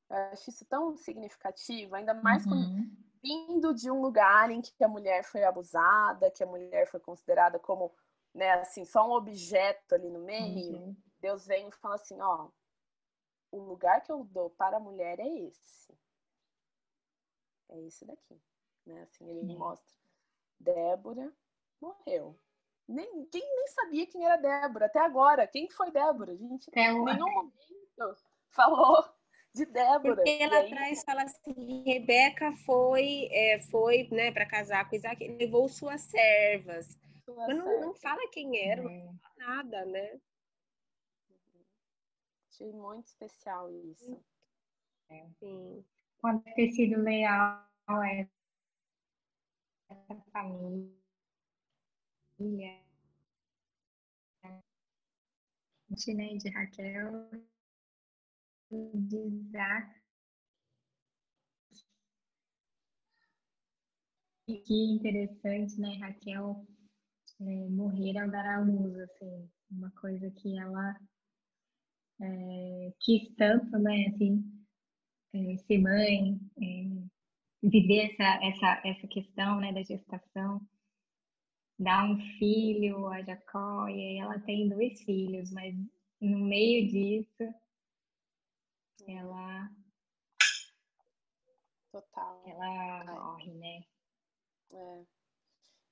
Eu 0.09 0.17
acho 0.33 0.49
isso 0.49 0.65
tão 0.65 0.97
significativo, 0.97 1.95
ainda 1.95 2.13
mais 2.13 2.45
uhum. 2.45 2.89
vindo 3.23 3.73
de 3.73 3.89
um 3.89 4.01
lugar 4.01 4.49
em 4.49 4.61
que 4.61 4.83
a 4.83 4.87
mulher 4.87 5.23
foi 5.23 5.43
abusada, 5.43 6.31
que 6.31 6.43
a 6.43 6.47
mulher 6.47 6.87
foi 6.87 6.99
considerada 6.99 7.57
como, 7.57 7.93
né, 8.33 8.51
assim, 8.53 8.83
só 8.83 9.07
um 9.07 9.13
objeto 9.13 9.95
ali 9.95 10.09
no 10.09 10.19
meio. 10.19 10.77
Uhum. 10.77 10.95
Deus 11.19 11.45
vem 11.45 11.69
e 11.69 11.71
fala 11.71 11.95
assim, 11.95 12.19
ó, 12.19 12.49
o 13.51 13.59
lugar 13.59 14.01
que 14.01 14.11
eu 14.11 14.23
dou 14.23 14.49
para 14.49 14.77
a 14.77 14.79
mulher 14.81 15.19
é 15.19 15.27
esse. 15.27 15.93
É 17.69 17.79
esse 17.81 18.03
daqui, 18.03 18.41
né? 18.85 19.03
Assim, 19.03 19.29
ele 19.29 19.53
uhum. 19.53 19.59
mostra. 19.59 19.95
Débora 20.59 21.33
morreu. 21.79 22.37
Ninguém 22.87 23.55
nem 23.55 23.67
sabia 23.67 24.05
quem 24.05 24.25
era 24.25 24.35
Débora 24.35 24.87
até 24.87 24.99
agora. 24.99 25.47
Quem 25.47 25.69
foi 25.69 25.91
Débora? 25.91 26.33
A 26.33 26.35
gente 26.35 26.69
em 26.75 27.03
nenhum 27.03 27.31
momento 27.31 28.17
falou 28.49 29.03
de 29.53 29.65
Débora. 29.65 30.15
Porque 30.15 30.37
ela 30.41 30.57
aí... 30.57 30.71
atrás 30.71 31.03
fala 31.03 31.23
assim, 31.23 31.83
Rebeca 31.85 32.51
foi, 32.65 33.29
é, 33.31 33.59
foi 33.59 34.07
né, 34.11 34.31
para 34.31 34.45
casar 34.45 34.89
com 34.89 34.95
Isaac, 34.95 35.25
levou 35.27 35.67
suas 35.69 36.01
servas. 36.01 36.99
Sua 37.23 37.47
Mas 37.47 37.57
não, 37.57 37.81
não, 37.81 37.95
fala 37.95 38.27
quem 38.31 38.57
era, 38.57 38.81
não 38.81 38.89
é. 38.89 39.13
fala 39.21 39.35
nada, 39.37 39.85
né? 39.85 40.19
Achei 42.49 42.71
muito 42.71 43.07
especial 43.07 43.71
isso. 43.71 44.21
É. 45.09 45.25
Sim. 45.39 45.85
Quando 46.17 46.43
ter 46.43 46.71
sido 46.71 47.01
leal 47.01 47.65
a 47.87 48.27
essa 49.89 50.15
família 50.31 51.00
né, 56.13 56.37
de 56.37 56.49
Raquel, 56.49 57.29
de 58.69 59.17
Isaac. 59.17 60.01
Que 64.47 64.73
interessante, 64.73 65.79
né, 65.79 65.95
Raquel 65.97 66.65
é, 67.39 67.69
morrer 67.69 68.17
ao 68.17 68.29
dar 68.29 68.45
à 68.45 68.59
luz, 68.59 68.97
assim, 68.99 69.49
uma 69.71 69.89
coisa 69.91 70.29
que 70.31 70.57
ela 70.57 70.99
é, 72.21 72.93
quis 72.99 73.33
tanto, 73.35 73.77
né, 73.79 74.07
assim, 74.07 74.43
é, 75.33 75.57
ser 75.57 75.77
mãe, 75.79 76.39
é, 76.61 77.67
viver 77.67 78.11
essa, 78.11 78.45
essa, 78.45 78.81
essa 78.85 79.07
questão, 79.07 79.59
né, 79.59 79.73
da 79.73 79.83
gestação 79.83 80.61
dá 81.81 82.03
um 82.03 82.17
filho 82.37 83.07
a 83.07 83.23
Jacó 83.23 83.87
e 83.87 83.93
aí 83.93 84.17
ela 84.19 84.39
tem 84.39 84.69
dois 84.69 85.01
filhos, 85.01 85.49
mas 85.51 85.75
no 86.19 86.37
meio 86.37 86.87
disso 86.87 87.53
ela 89.07 89.69
total 91.91 92.43
ela 92.45 93.03
morre, 93.05 93.51
né? 93.53 93.83
É. 94.73 95.03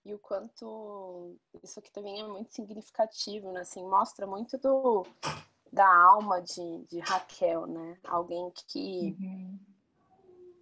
E 0.06 0.14
o 0.14 0.20
quanto 0.20 1.36
isso 1.64 1.80
aqui 1.80 1.92
também 1.92 2.20
é 2.20 2.28
muito 2.28 2.54
significativo, 2.54 3.52
né? 3.52 3.62
Assim, 3.62 3.84
mostra 3.84 4.28
muito 4.28 4.58
do 4.60 5.06
da 5.74 5.88
alma 5.88 6.40
de, 6.42 6.86
de 6.86 7.00
Raquel, 7.00 7.66
né? 7.66 7.98
Alguém 8.04 8.52
que 8.52 9.18
uhum. 9.20 9.60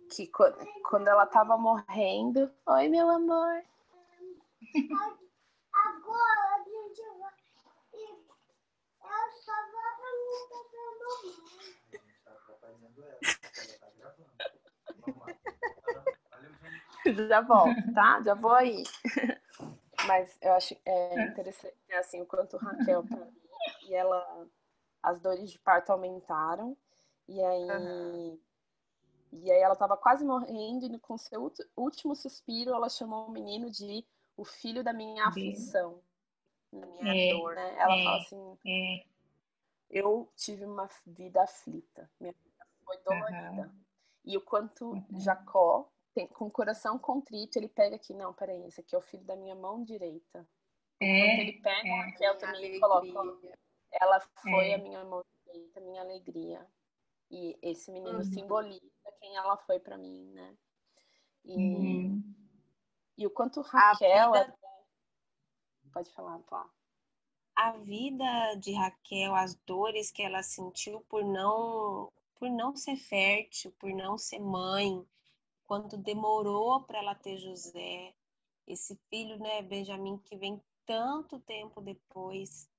que 0.10 0.32
quando 0.90 1.08
ela 1.10 1.26
estava 1.26 1.58
morrendo, 1.58 2.50
oi 2.66 2.88
meu 2.88 3.10
amor, 3.10 3.62
Agora 5.74 6.56
a 6.56 6.64
gente 6.64 7.02
vai. 7.20 7.34
Eu 9.04 9.32
só 9.42 9.56
vou 9.72 9.88
Já 17.28 17.42
volto, 17.42 17.94
tá? 17.94 18.22
Já 18.22 18.34
vou 18.34 18.52
aí. 18.52 18.84
Mas 20.06 20.38
eu 20.42 20.54
acho 20.54 20.76
é, 20.86 21.24
interessante 21.24 21.76
assim 21.94 22.22
o 22.22 22.26
quanto 22.26 22.58
Raquel 22.58 23.04
tá 23.08 23.28
e 23.84 23.94
ela 23.94 24.48
as 25.02 25.20
dores 25.20 25.52
de 25.52 25.60
parto 25.60 25.92
aumentaram 25.92 26.78
e 27.28 27.44
aí 27.44 27.70
uhum. 27.70 28.40
e 29.32 29.52
aí 29.52 29.60
ela 29.60 29.74
estava 29.74 29.98
quase 29.98 30.24
morrendo 30.24 30.86
e 30.86 31.00
com 31.00 31.18
seu 31.18 31.52
último 31.76 32.16
suspiro 32.16 32.74
ela 32.74 32.90
chamou 32.90 33.28
o 33.28 33.32
menino 33.32 33.70
de 33.72 34.06
o 34.38 34.46
filho 34.46 34.84
da 34.84 34.94
minha 34.94 35.28
aflição, 35.28 36.00
da 36.72 36.86
minha 36.86 37.32
é, 37.32 37.34
dor, 37.34 37.56
né? 37.56 37.76
Ela 37.80 37.98
é, 37.98 38.04
fala 38.04 38.18
assim, 38.18 38.58
é. 38.66 39.06
eu 39.90 40.32
tive 40.36 40.64
uma 40.64 40.88
vida 41.06 41.42
aflita, 41.42 42.10
minha 42.20 42.34
vida 42.34 42.66
foi 42.86 42.98
dolorida. 43.00 43.64
Uhum. 43.64 43.84
E 44.24 44.38
o 44.38 44.42
quanto 44.42 44.92
uhum. 44.92 45.06
Jacó, 45.20 45.90
tem, 46.14 46.28
com 46.28 46.46
o 46.46 46.52
coração 46.52 47.00
contrito, 47.00 47.58
ele 47.58 47.68
pega 47.68 47.96
aqui, 47.96 48.14
não, 48.14 48.34
peraí, 48.34 48.64
esse 48.66 48.82
aqui 48.82 48.96
é 48.96 48.98
o 48.98 49.02
filho 49.02 49.24
da 49.24 49.36
minha 49.36 49.56
mão 49.56 49.84
direita. 49.84 50.48
É, 51.00 51.42
ele 51.42 51.54
pega 51.54 51.88
é. 51.88 52.02
Raquel 52.02 52.38
também 52.38 52.64
ele 52.66 52.80
coloca, 52.80 53.08
ela 53.92 54.20
foi 54.42 54.74
a 54.74 54.78
é. 54.78 54.82
minha 54.82 55.04
mão 55.04 55.24
direita, 55.46 55.80
minha 55.82 56.02
alegria. 56.02 56.66
E 57.30 57.58
esse 57.62 57.92
menino 57.92 58.18
uhum. 58.18 58.24
simboliza 58.24 58.82
quem 59.20 59.36
ela 59.36 59.58
foi 59.58 59.80
para 59.80 59.98
mim, 59.98 60.32
né? 60.32 60.56
E, 61.44 61.56
uhum. 61.56 62.24
E 63.18 63.26
o 63.26 63.30
quanto 63.30 63.62
Raquel. 63.62 64.32
Vida... 64.32 64.58
Pode 65.92 66.12
falar, 66.12 66.40
Plá. 66.40 66.70
A 67.56 67.72
vida 67.72 68.56
de 68.60 68.74
Raquel, 68.74 69.34
as 69.36 69.56
dores 69.66 70.12
que 70.12 70.22
ela 70.22 70.44
sentiu 70.44 71.02
por 71.10 71.24
não 71.24 72.12
por 72.36 72.52
não 72.52 72.76
ser 72.76 72.96
fértil, 72.98 73.72
por 73.80 73.90
não 73.90 74.16
ser 74.16 74.40
mãe, 74.40 75.04
quando 75.66 75.98
demorou 75.98 76.84
para 76.84 77.00
ela 77.00 77.16
ter 77.16 77.38
José, 77.38 78.14
esse 78.68 78.96
filho, 79.10 79.40
né, 79.40 79.64
Benjamin, 79.64 80.20
que 80.20 80.36
vem 80.38 80.62
tanto 80.86 81.40
tempo 81.40 81.82
depois, 81.82 82.70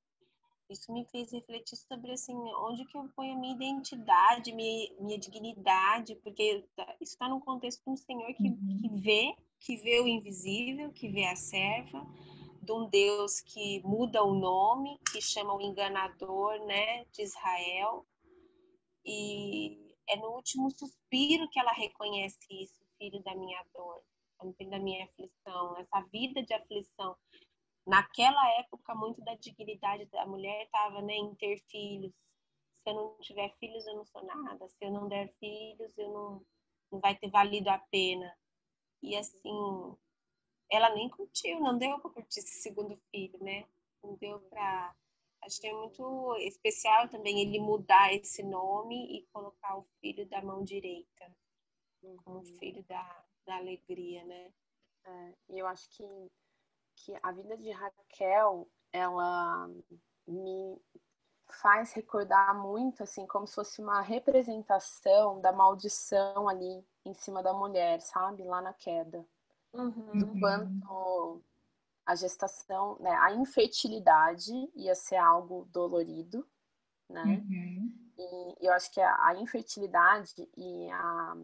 isso 0.70 0.93
me 0.93 1.05
fez 1.07 1.32
refletir 1.32 1.76
sobre 1.76 2.12
assim 2.12 2.34
onde 2.34 2.84
que 2.84 2.97
eu 2.97 3.09
ponho 3.16 3.34
a 3.34 3.39
minha 3.39 3.55
identidade 3.55 4.53
minha, 4.53 4.93
minha 5.01 5.18
dignidade 5.18 6.14
porque 6.16 6.64
tá, 6.76 6.84
isso 7.01 7.14
está 7.14 7.28
no 7.28 7.41
contexto 7.41 7.82
de 7.84 7.91
um 7.91 7.97
senhor 7.97 8.34
que, 8.34 8.49
uhum. 8.49 8.78
que 8.80 8.89
vê 9.01 9.34
que 9.61 9.76
vê 9.76 10.00
o 10.00 10.09
invisível 10.09 10.92
que 10.92 11.09
vê 11.09 11.24
a 11.26 11.36
serva 11.36 12.06
de 12.62 12.72
um 12.72 12.88
Deus 12.88 13.40
que 13.40 13.80
muda 13.84 14.22
o 14.22 14.34
nome 14.34 14.98
que 15.12 15.20
chama 15.20 15.54
o 15.54 15.61
enganador 15.61 16.59
né 16.66 17.04
de 17.06 17.22
Israel 17.22 18.06
e 19.04 19.94
é 20.09 20.16
no 20.16 20.28
último 20.30 20.70
suspiro 20.70 21.48
que 21.50 21.59
ela 21.59 21.72
reconhece 21.72 22.38
isso 22.50 22.84
filho 22.98 23.22
da 23.22 23.34
minha 23.34 23.64
dor 23.74 24.02
filho 24.56 24.70
da 24.70 24.78
minha 24.78 25.04
aflição 25.04 25.76
essa 25.78 26.00
vida 26.12 26.42
de 26.42 26.54
aflição 26.54 27.16
naquela 27.88 28.46
época 28.61 28.94
muito 28.94 29.22
da 29.22 29.34
dignidade 29.34 30.04
da 30.06 30.26
mulher 30.26 30.64
estava 30.64 31.00
né, 31.00 31.14
em 31.14 31.34
ter 31.36 31.59
filhos, 31.70 32.12
se 32.82 32.90
eu 32.90 32.94
não 32.94 33.16
tiver 33.20 33.50
filhos, 33.59 33.86
eu 33.86 33.96
não 33.96 34.04
sou 34.04 34.24
nada. 34.24 34.68
Se 34.68 34.76
eu 34.82 34.92
não 34.92 35.09
der 35.09 35.32
filhos, 35.40 35.96
eu 35.96 36.12
não, 36.12 36.42
não 36.92 37.00
vai 37.00 37.16
ter 37.16 37.30
valido 37.30 37.70
a 37.70 37.78
pena. 37.78 38.30
E 39.03 39.16
assim, 39.16 39.96
ela 40.70 40.94
nem 40.94 41.09
curtiu, 41.09 41.61
não 41.61 41.78
deu 41.78 41.99
para 42.01 42.11
curtir 42.11 42.40
esse 42.40 42.61
segundo 42.62 42.96
filho, 43.11 43.42
né? 43.42 43.66
Não 44.03 44.14
deu 44.16 44.40
para. 44.40 44.94
Acho 45.42 45.61
que 45.61 45.68
é 45.68 45.72
muito 45.72 46.36
especial 46.38 47.09
também 47.09 47.40
ele 47.40 47.61
mudar 47.61 48.12
esse 48.12 48.42
nome 48.42 49.18
e 49.18 49.26
colocar 49.32 49.78
o 49.78 49.86
filho 50.01 50.26
da 50.26 50.42
mão 50.42 50.64
direita 50.64 51.32
como 52.24 52.38
uhum. 52.38 52.44
filho 52.59 52.82
da, 52.84 53.24
da 53.46 53.57
alegria, 53.57 54.24
né? 54.24 54.53
É, 55.05 55.34
e 55.51 55.59
eu 55.59 55.66
acho 55.66 55.88
que, 55.90 56.05
que 56.96 57.14
a 57.22 57.32
vida 57.32 57.57
de 57.57 57.70
Raquel, 57.70 58.68
ela 58.92 59.68
me 60.26 60.80
faz 61.51 61.92
recordar 61.92 62.55
muito, 62.55 63.03
assim, 63.03 63.26
como 63.26 63.46
se 63.46 63.55
fosse 63.55 63.80
uma 63.80 64.01
representação 64.01 65.40
da 65.40 65.53
maldição 65.53 66.49
ali 66.49 66.84
em 67.05 67.14
cima 67.14 67.42
da 67.42 67.53
mulher, 67.53 68.01
sabe? 68.01 68.44
Lá 68.44 68.61
na 68.61 68.72
queda. 68.72 69.24
Uhum. 69.72 70.18
Do 70.18 70.40
quanto 70.40 71.42
a 72.07 72.14
gestação, 72.14 72.96
né, 73.01 73.11
a 73.20 73.32
infertilidade 73.32 74.53
ia 74.74 74.94
ser 74.94 75.16
algo 75.16 75.68
dolorido, 75.70 76.46
né? 77.09 77.22
Uhum. 77.22 77.92
E 78.18 78.66
eu 78.66 78.72
acho 78.72 78.92
que 78.92 79.01
a, 79.01 79.26
a 79.26 79.36
infertilidade 79.36 80.49
e 80.57 80.90
a 80.90 81.36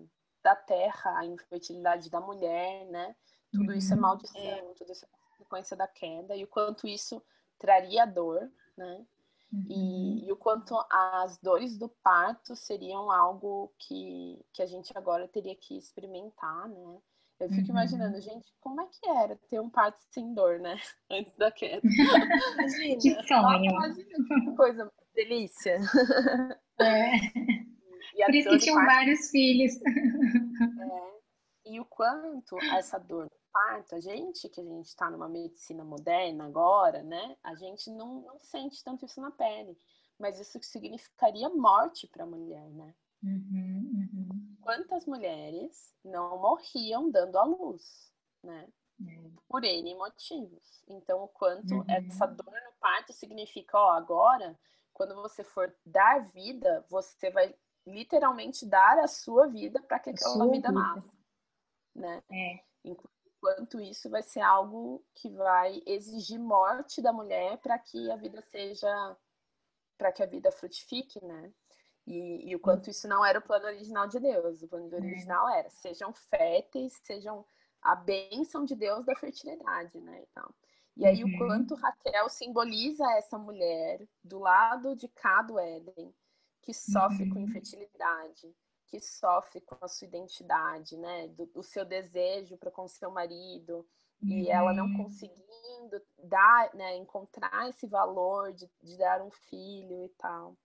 da 0.42 0.54
terra, 0.54 1.18
a 1.18 1.24
infertilidade 1.24 2.10
da 2.10 2.20
mulher, 2.20 2.84
né? 2.86 3.16
Tudo 3.50 3.70
uhum. 3.70 3.78
isso 3.78 3.92
é 3.92 3.96
uhum. 3.96 4.02
maldição, 4.02 4.74
tudo 4.74 4.92
isso 4.92 5.06
é 5.06 5.08
consequência 5.30 5.76
da 5.76 5.86
queda 5.86 6.36
e 6.36 6.44
o 6.44 6.48
quanto 6.48 6.86
isso 6.86 7.22
traria 7.58 8.04
dor, 8.04 8.50
né? 8.76 9.06
Uhum. 9.52 9.66
E, 9.68 10.26
e, 10.26 10.32
o 10.32 10.36
quanto 10.36 10.74
as 10.90 11.38
dores 11.38 11.78
do 11.78 11.88
parto 12.02 12.56
seriam 12.56 13.10
algo 13.10 13.72
que, 13.78 14.44
que 14.52 14.62
a 14.62 14.66
gente 14.66 14.92
agora 14.96 15.28
teria 15.28 15.54
que 15.54 15.76
experimentar, 15.76 16.68
né? 16.68 16.98
Eu 17.40 17.48
fico 17.48 17.62
uhum. 17.62 17.70
imaginando, 17.70 18.20
gente, 18.20 18.46
como 18.60 18.80
é 18.80 18.86
que 18.86 19.08
era 19.08 19.36
ter 19.50 19.60
um 19.60 19.68
parto 19.68 19.98
sem 20.10 20.34
dor, 20.34 20.58
né? 20.60 20.76
Antes 21.10 21.36
da 21.36 21.50
queda. 21.50 21.82
Imagina. 21.84 22.98
Que 23.00 23.28
sonho. 23.28 23.64
Imagina 23.64 24.18
que 24.44 24.50
coisa 24.56 24.92
delícia. 25.14 25.78
É. 26.80 28.24
Por 28.24 28.34
isso 28.34 28.50
que 28.50 28.58
tinham 28.58 28.76
parto... 28.76 28.94
vários 28.94 29.30
filhos. 29.30 29.72
É. 29.82 31.14
E 31.66 31.80
o 31.80 31.84
quanto 31.84 32.56
essa 32.72 32.98
dor 32.98 33.24
do 33.24 33.43
parto, 33.54 33.94
a 33.94 34.00
gente 34.00 34.48
que 34.48 34.60
a 34.60 34.64
gente 34.64 34.86
está 34.86 35.08
numa 35.08 35.28
medicina 35.28 35.84
moderna 35.84 36.44
agora, 36.44 37.04
né? 37.04 37.36
A 37.44 37.54
gente 37.54 37.88
não, 37.88 38.22
não 38.22 38.38
sente 38.40 38.82
tanto 38.82 39.06
isso 39.06 39.20
na 39.20 39.30
pele. 39.30 39.78
Mas 40.18 40.40
isso 40.40 40.60
significaria 40.62 41.48
morte 41.48 42.08
para 42.08 42.24
a 42.24 42.26
mulher, 42.26 42.68
né? 42.70 42.92
Uhum, 43.22 44.08
uhum. 44.12 44.56
Quantas 44.60 45.06
mulheres 45.06 45.94
não 46.04 46.38
morriam 46.38 47.10
dando 47.10 47.38
à 47.38 47.44
luz, 47.44 48.12
né? 48.42 48.68
Uhum. 49.00 49.34
Por 49.48 49.64
N 49.64 49.94
motivos. 49.94 50.82
Então, 50.88 51.22
o 51.22 51.28
quanto 51.28 51.74
uhum. 51.74 51.84
essa 51.88 52.26
dor 52.26 52.52
no 52.52 52.72
parto 52.80 53.12
significa, 53.12 53.78
ó, 53.78 53.92
agora, 53.92 54.58
quando 54.92 55.14
você 55.14 55.42
for 55.42 55.74
dar 55.84 56.28
vida, 56.30 56.84
você 56.88 57.30
vai 57.30 57.54
literalmente 57.86 58.66
dar 58.66 58.98
a 58.98 59.08
sua 59.08 59.46
vida 59.46 59.80
para 59.82 59.98
que 59.98 60.10
aquela 60.10 60.44
vida, 60.44 60.68
vida 60.68 60.72
nasça, 60.72 61.12
né? 61.94 62.22
É. 62.30 62.64
Enquanto 63.44 63.78
isso 63.78 64.08
vai 64.08 64.22
ser 64.22 64.40
algo 64.40 65.04
que 65.14 65.28
vai 65.28 65.82
exigir 65.84 66.40
morte 66.40 67.02
da 67.02 67.12
mulher 67.12 67.58
para 67.58 67.78
que 67.78 68.10
a 68.10 68.16
vida 68.16 68.40
seja, 68.40 69.16
para 69.98 70.10
que 70.10 70.22
a 70.22 70.26
vida 70.26 70.50
frutifique, 70.50 71.22
né? 71.22 71.52
E, 72.06 72.50
e, 72.50 72.56
o 72.56 72.60
quanto 72.60 72.88
isso 72.88 73.06
não 73.06 73.24
era 73.24 73.38
o 73.38 73.42
plano 73.42 73.66
original 73.66 74.08
de 74.08 74.18
Deus. 74.18 74.62
O 74.62 74.68
plano 74.68 74.94
original 74.94 75.48
era 75.50 75.68
sejam 75.68 76.12
férteis, 76.12 76.94
sejam 77.04 77.44
a 77.82 77.94
bênção 77.94 78.64
de 78.64 78.74
Deus 78.74 79.04
da 79.04 79.14
fertilidade, 79.14 80.00
né? 80.00 80.24
Então, 80.30 80.54
e 80.96 81.04
aí 81.04 81.22
uhum. 81.22 81.34
o 81.34 81.38
quanto 81.38 81.74
Raquel 81.74 82.28
simboliza 82.30 83.04
essa 83.12 83.36
mulher 83.36 84.06
do 84.22 84.38
lado 84.38 84.96
de 84.96 85.08
cá 85.08 85.42
do 85.42 85.58
Éden, 85.58 86.14
que 86.62 86.72
sofre 86.72 87.24
uhum. 87.24 87.30
com 87.30 87.40
infertilidade, 87.40 88.54
que 88.86 89.00
sofre 89.00 89.60
com 89.60 89.76
a 89.80 89.88
sua 89.88 90.06
identidade, 90.06 90.96
né? 90.96 91.28
Do, 91.28 91.46
do 91.46 91.62
seu 91.62 91.84
desejo 91.84 92.56
para 92.56 92.70
com 92.70 92.86
seu 92.86 93.10
marido, 93.10 93.86
uhum. 94.22 94.28
e 94.28 94.48
ela 94.48 94.72
não 94.72 94.86
uhum. 94.86 95.04
conseguindo 95.04 96.02
dar, 96.18 96.74
né, 96.74 96.96
encontrar 96.96 97.68
esse 97.68 97.86
valor 97.86 98.52
de, 98.52 98.70
de 98.82 98.96
dar 98.96 99.22
um 99.22 99.30
filho 99.30 100.04
e 100.04 100.08
tal. 100.10 100.56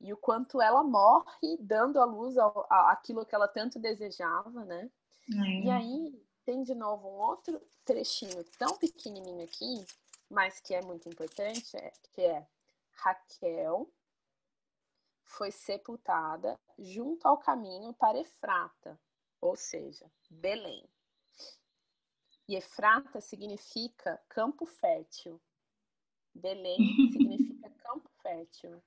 E 0.00 0.12
o 0.12 0.16
quanto 0.16 0.60
ela 0.60 0.84
morre 0.84 1.56
dando 1.60 2.00
à 2.00 2.04
luz 2.04 2.38
ao, 2.38 2.66
a, 2.70 2.92
aquilo 2.92 3.26
que 3.26 3.34
ela 3.34 3.48
tanto 3.48 3.78
desejava, 3.78 4.64
né? 4.64 4.90
Uhum. 5.28 5.64
E 5.64 5.70
aí 5.70 6.22
tem 6.44 6.62
de 6.62 6.74
novo 6.74 7.08
um 7.08 7.20
outro 7.20 7.60
trechinho 7.84 8.44
tão 8.58 8.76
pequenininho 8.78 9.44
aqui, 9.44 9.84
mas 10.30 10.60
que 10.60 10.74
é 10.74 10.82
muito 10.82 11.08
importante, 11.08 11.76
é, 11.76 11.92
que 12.12 12.22
é 12.22 12.46
Raquel 12.92 13.90
foi 15.28 15.50
sepultada 15.50 16.58
junto 16.78 17.28
ao 17.28 17.38
caminho 17.38 17.92
para 17.94 18.18
Efrata, 18.18 18.98
ou 19.40 19.54
seja, 19.54 20.10
Belém. 20.28 20.88
E 22.48 22.56
Efrata 22.56 23.20
significa 23.20 24.20
campo 24.28 24.64
fértil. 24.64 25.40
Belém 26.34 26.78
significa 27.12 27.70
campo 27.70 28.10
fértil. 28.22 28.82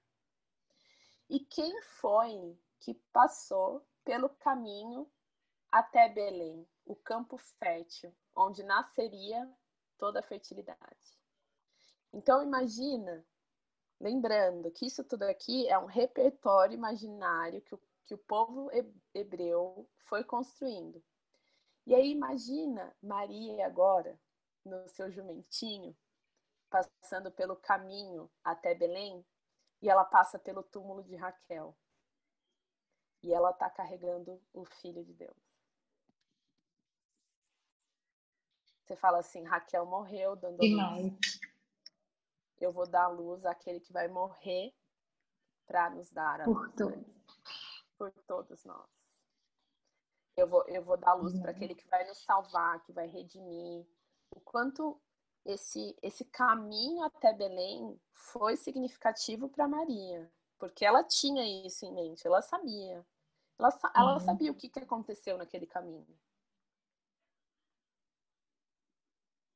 E 1.29 1.39
quem 1.39 1.79
foi 1.83 2.59
que 2.79 2.95
passou 3.13 3.85
pelo 4.03 4.29
caminho 4.29 5.09
até 5.71 6.09
Belém, 6.09 6.67
o 6.85 6.95
campo 6.95 7.37
fértil, 7.37 8.13
onde 8.35 8.63
nasceria 8.63 9.49
toda 9.97 10.19
a 10.19 10.23
fertilidade? 10.23 11.21
Então 12.11 12.43
imagina 12.43 13.23
Lembrando 14.01 14.71
que 14.71 14.87
isso 14.87 15.03
tudo 15.03 15.21
aqui 15.23 15.67
é 15.67 15.77
um 15.77 15.85
repertório 15.85 16.73
imaginário 16.73 17.61
que 17.61 17.75
o, 17.75 17.79
que 18.03 18.15
o 18.15 18.17
povo 18.17 18.71
hebreu 19.13 19.87
foi 20.05 20.23
construindo. 20.23 21.03
E 21.85 21.93
aí 21.93 22.09
imagina 22.09 22.95
Maria 22.99 23.63
agora, 23.63 24.19
no 24.65 24.87
seu 24.89 25.11
jumentinho, 25.11 25.95
passando 26.67 27.31
pelo 27.31 27.55
caminho 27.55 28.27
até 28.43 28.73
Belém, 28.73 29.23
e 29.83 29.87
ela 29.87 30.03
passa 30.03 30.39
pelo 30.39 30.63
túmulo 30.63 31.03
de 31.03 31.15
Raquel. 31.15 31.77
E 33.21 33.31
ela 33.31 33.51
está 33.51 33.69
carregando 33.69 34.41
o 34.51 34.65
Filho 34.65 35.05
de 35.05 35.13
Deus. 35.13 35.37
Você 38.83 38.95
fala 38.95 39.19
assim, 39.19 39.43
Raquel 39.43 39.85
morreu 39.85 40.35
dando 40.35 40.63
luz 40.63 41.50
eu 42.61 42.71
vou 42.71 42.87
dar 42.87 43.07
luz 43.07 43.43
àquele 43.43 43.79
que 43.79 43.91
vai 43.91 44.07
morrer 44.07 44.73
para 45.65 45.89
nos 45.89 46.11
dar 46.11 46.41
a 46.41 46.45
por 46.45 46.67
luz. 46.67 46.75
Todos. 46.75 47.05
Por 47.97 48.11
todos 48.27 48.63
nós. 48.65 48.89
Eu 50.37 50.47
vou, 50.47 50.63
eu 50.67 50.83
vou 50.83 50.95
dar 50.95 51.13
luz 51.15 51.33
uhum. 51.33 51.41
para 51.41 51.51
aquele 51.51 51.75
que 51.75 51.87
vai 51.87 52.07
nos 52.07 52.19
salvar, 52.23 52.81
que 52.83 52.93
vai 52.93 53.07
redimir. 53.07 53.85
O 54.29 54.39
quanto 54.39 55.01
esse, 55.43 55.97
esse 56.01 56.23
caminho 56.25 57.03
até 57.03 57.33
Belém 57.33 57.99
foi 58.13 58.55
significativo 58.55 59.49
para 59.49 59.67
Maria, 59.67 60.31
porque 60.57 60.85
ela 60.85 61.03
tinha 61.03 61.67
isso 61.67 61.85
em 61.85 61.93
mente, 61.93 62.25
ela 62.25 62.41
sabia. 62.41 63.05
Ela, 63.57 63.69
ela 63.95 64.19
sabia 64.19 64.51
o 64.51 64.55
que, 64.55 64.69
que 64.69 64.79
aconteceu 64.79 65.37
naquele 65.37 65.67
caminho. 65.67 66.17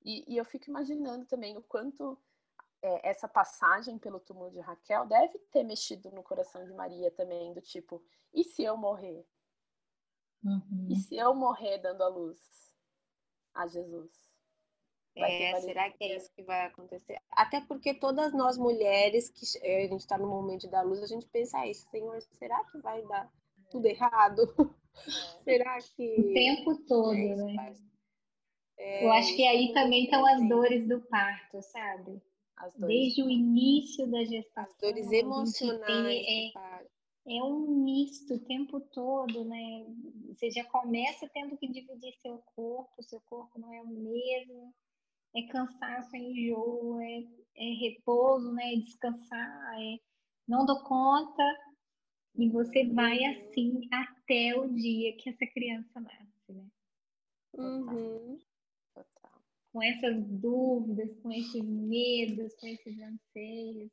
E, 0.03 0.34
e 0.34 0.38
eu 0.38 0.45
fico 0.45 0.70
imaginando 0.70 1.26
também 1.26 1.58
o 1.58 1.64
quanto 1.64 2.20
é, 2.86 3.09
essa 3.09 3.27
passagem 3.27 3.97
pelo 3.97 4.19
túmulo 4.19 4.51
de 4.51 4.59
Raquel 4.59 5.07
deve 5.07 5.39
ter 5.51 5.63
mexido 5.63 6.11
no 6.11 6.21
coração 6.21 6.63
de 6.63 6.71
Maria 6.71 7.09
também, 7.09 7.51
do 7.51 7.59
tipo, 7.59 8.03
e 8.31 8.43
se 8.43 8.63
eu 8.63 8.77
morrer? 8.77 9.25
Uhum. 10.43 10.88
E 10.91 10.95
se 10.95 11.15
eu 11.15 11.33
morrer 11.33 11.79
dando 11.79 12.03
a 12.03 12.07
luz 12.07 12.39
a 13.55 13.65
Jesus? 13.65 14.25
É, 15.15 15.59
será 15.61 15.89
que 15.89 16.03
é 16.03 16.17
isso 16.17 16.29
que 16.36 16.43
vai 16.43 16.65
acontecer? 16.65 17.17
Até 17.31 17.61
porque 17.61 17.93
todas 17.93 18.33
nós 18.33 18.57
mulheres 18.57 19.29
que 19.29 19.45
a 19.65 19.88
gente 19.88 20.01
está 20.01 20.17
no 20.17 20.27
momento 20.27 20.69
da 20.69 20.81
luz, 20.83 21.01
a 21.01 21.07
gente 21.07 21.25
pensa 21.27 21.65
isso, 21.65 21.89
Senhor, 21.89 22.21
será 22.21 22.63
que 22.65 22.77
vai 22.79 23.01
dar 23.03 23.31
tudo 23.71 23.88
errado? 23.88 24.43
É. 24.59 25.01
será 25.43 25.77
que. 25.79 26.19
O 26.19 26.33
tempo 26.33 26.75
todo, 26.86 27.15
é 27.15 27.36
né? 27.36 27.75
É, 28.77 29.05
Eu 29.05 29.13
acho 29.13 29.36
que 29.36 29.47
aí 29.47 29.73
também 29.73 30.03
estão 30.03 30.23
as 30.27 30.47
dores 30.47 30.88
do 30.88 30.99
parto, 31.07 31.61
sabe? 31.61 32.21
Desde 32.78 33.24
o 33.24 33.30
início 33.30 34.08
da 34.08 34.24
gestação. 34.24 34.74
As 34.74 34.78
dores 34.78 35.12
emocionais. 35.12 36.24
É, 36.26 36.51
é 37.28 37.43
um 37.43 37.84
misto 37.84 38.36
o 38.36 38.39
tempo 38.39 38.80
todo, 38.80 39.43
né? 39.45 39.86
Você 40.30 40.51
já 40.51 40.64
começa 40.66 41.28
tendo 41.34 41.58
que 41.58 41.68
dividir 41.68 42.14
seu 42.22 42.38
corpo, 42.56 43.03
seu 43.03 43.20
corpo 43.22 43.60
não 43.60 43.74
é 43.74 43.82
o 43.82 43.88
mesmo. 43.88 44.74
É 45.36 45.41
cansaço, 45.47 46.16
é 46.16 46.20
enjoo, 46.20 46.99
é, 47.01 47.24
é 47.58 47.74
repouso, 47.74 48.51
né? 48.53 48.74
É 48.74 48.78
descansar, 48.78 49.82
é, 49.82 49.99
não 50.47 50.66
dou 50.66 50.82
conta. 50.84 51.43
E 52.38 52.49
você 52.49 52.86
vai 52.86 53.24
assim 53.26 53.88
até 53.91 54.56
o 54.58 54.68
dia 54.74 55.16
que 55.18 55.30
essa 55.30 55.45
criança 55.47 55.99
nasce, 55.99 56.53
né? 56.53 56.66
Uhum. 57.53 58.39
Com 59.76 59.84
essas 59.84 60.26
dúvidas, 60.26 61.13
com 61.21 61.30
esses 61.34 61.61
medos, 61.61 62.55
com 62.55 62.65
esses 62.65 62.97
anseios. 62.97 63.91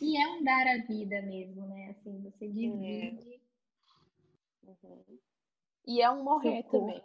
E 0.00 0.16
é 0.16 0.26
um 0.30 0.42
dar 0.42 0.66
a 0.66 0.78
vida 0.78 1.20
mesmo, 1.20 1.66
né? 1.66 1.90
Assim, 1.90 2.22
você 2.22 2.48
divide. 2.48 3.34
É. 4.64 4.70
Uhum. 4.70 5.18
E 5.86 6.00
é 6.00 6.10
um 6.10 6.24
morrer 6.24 6.62
também. 6.62 7.02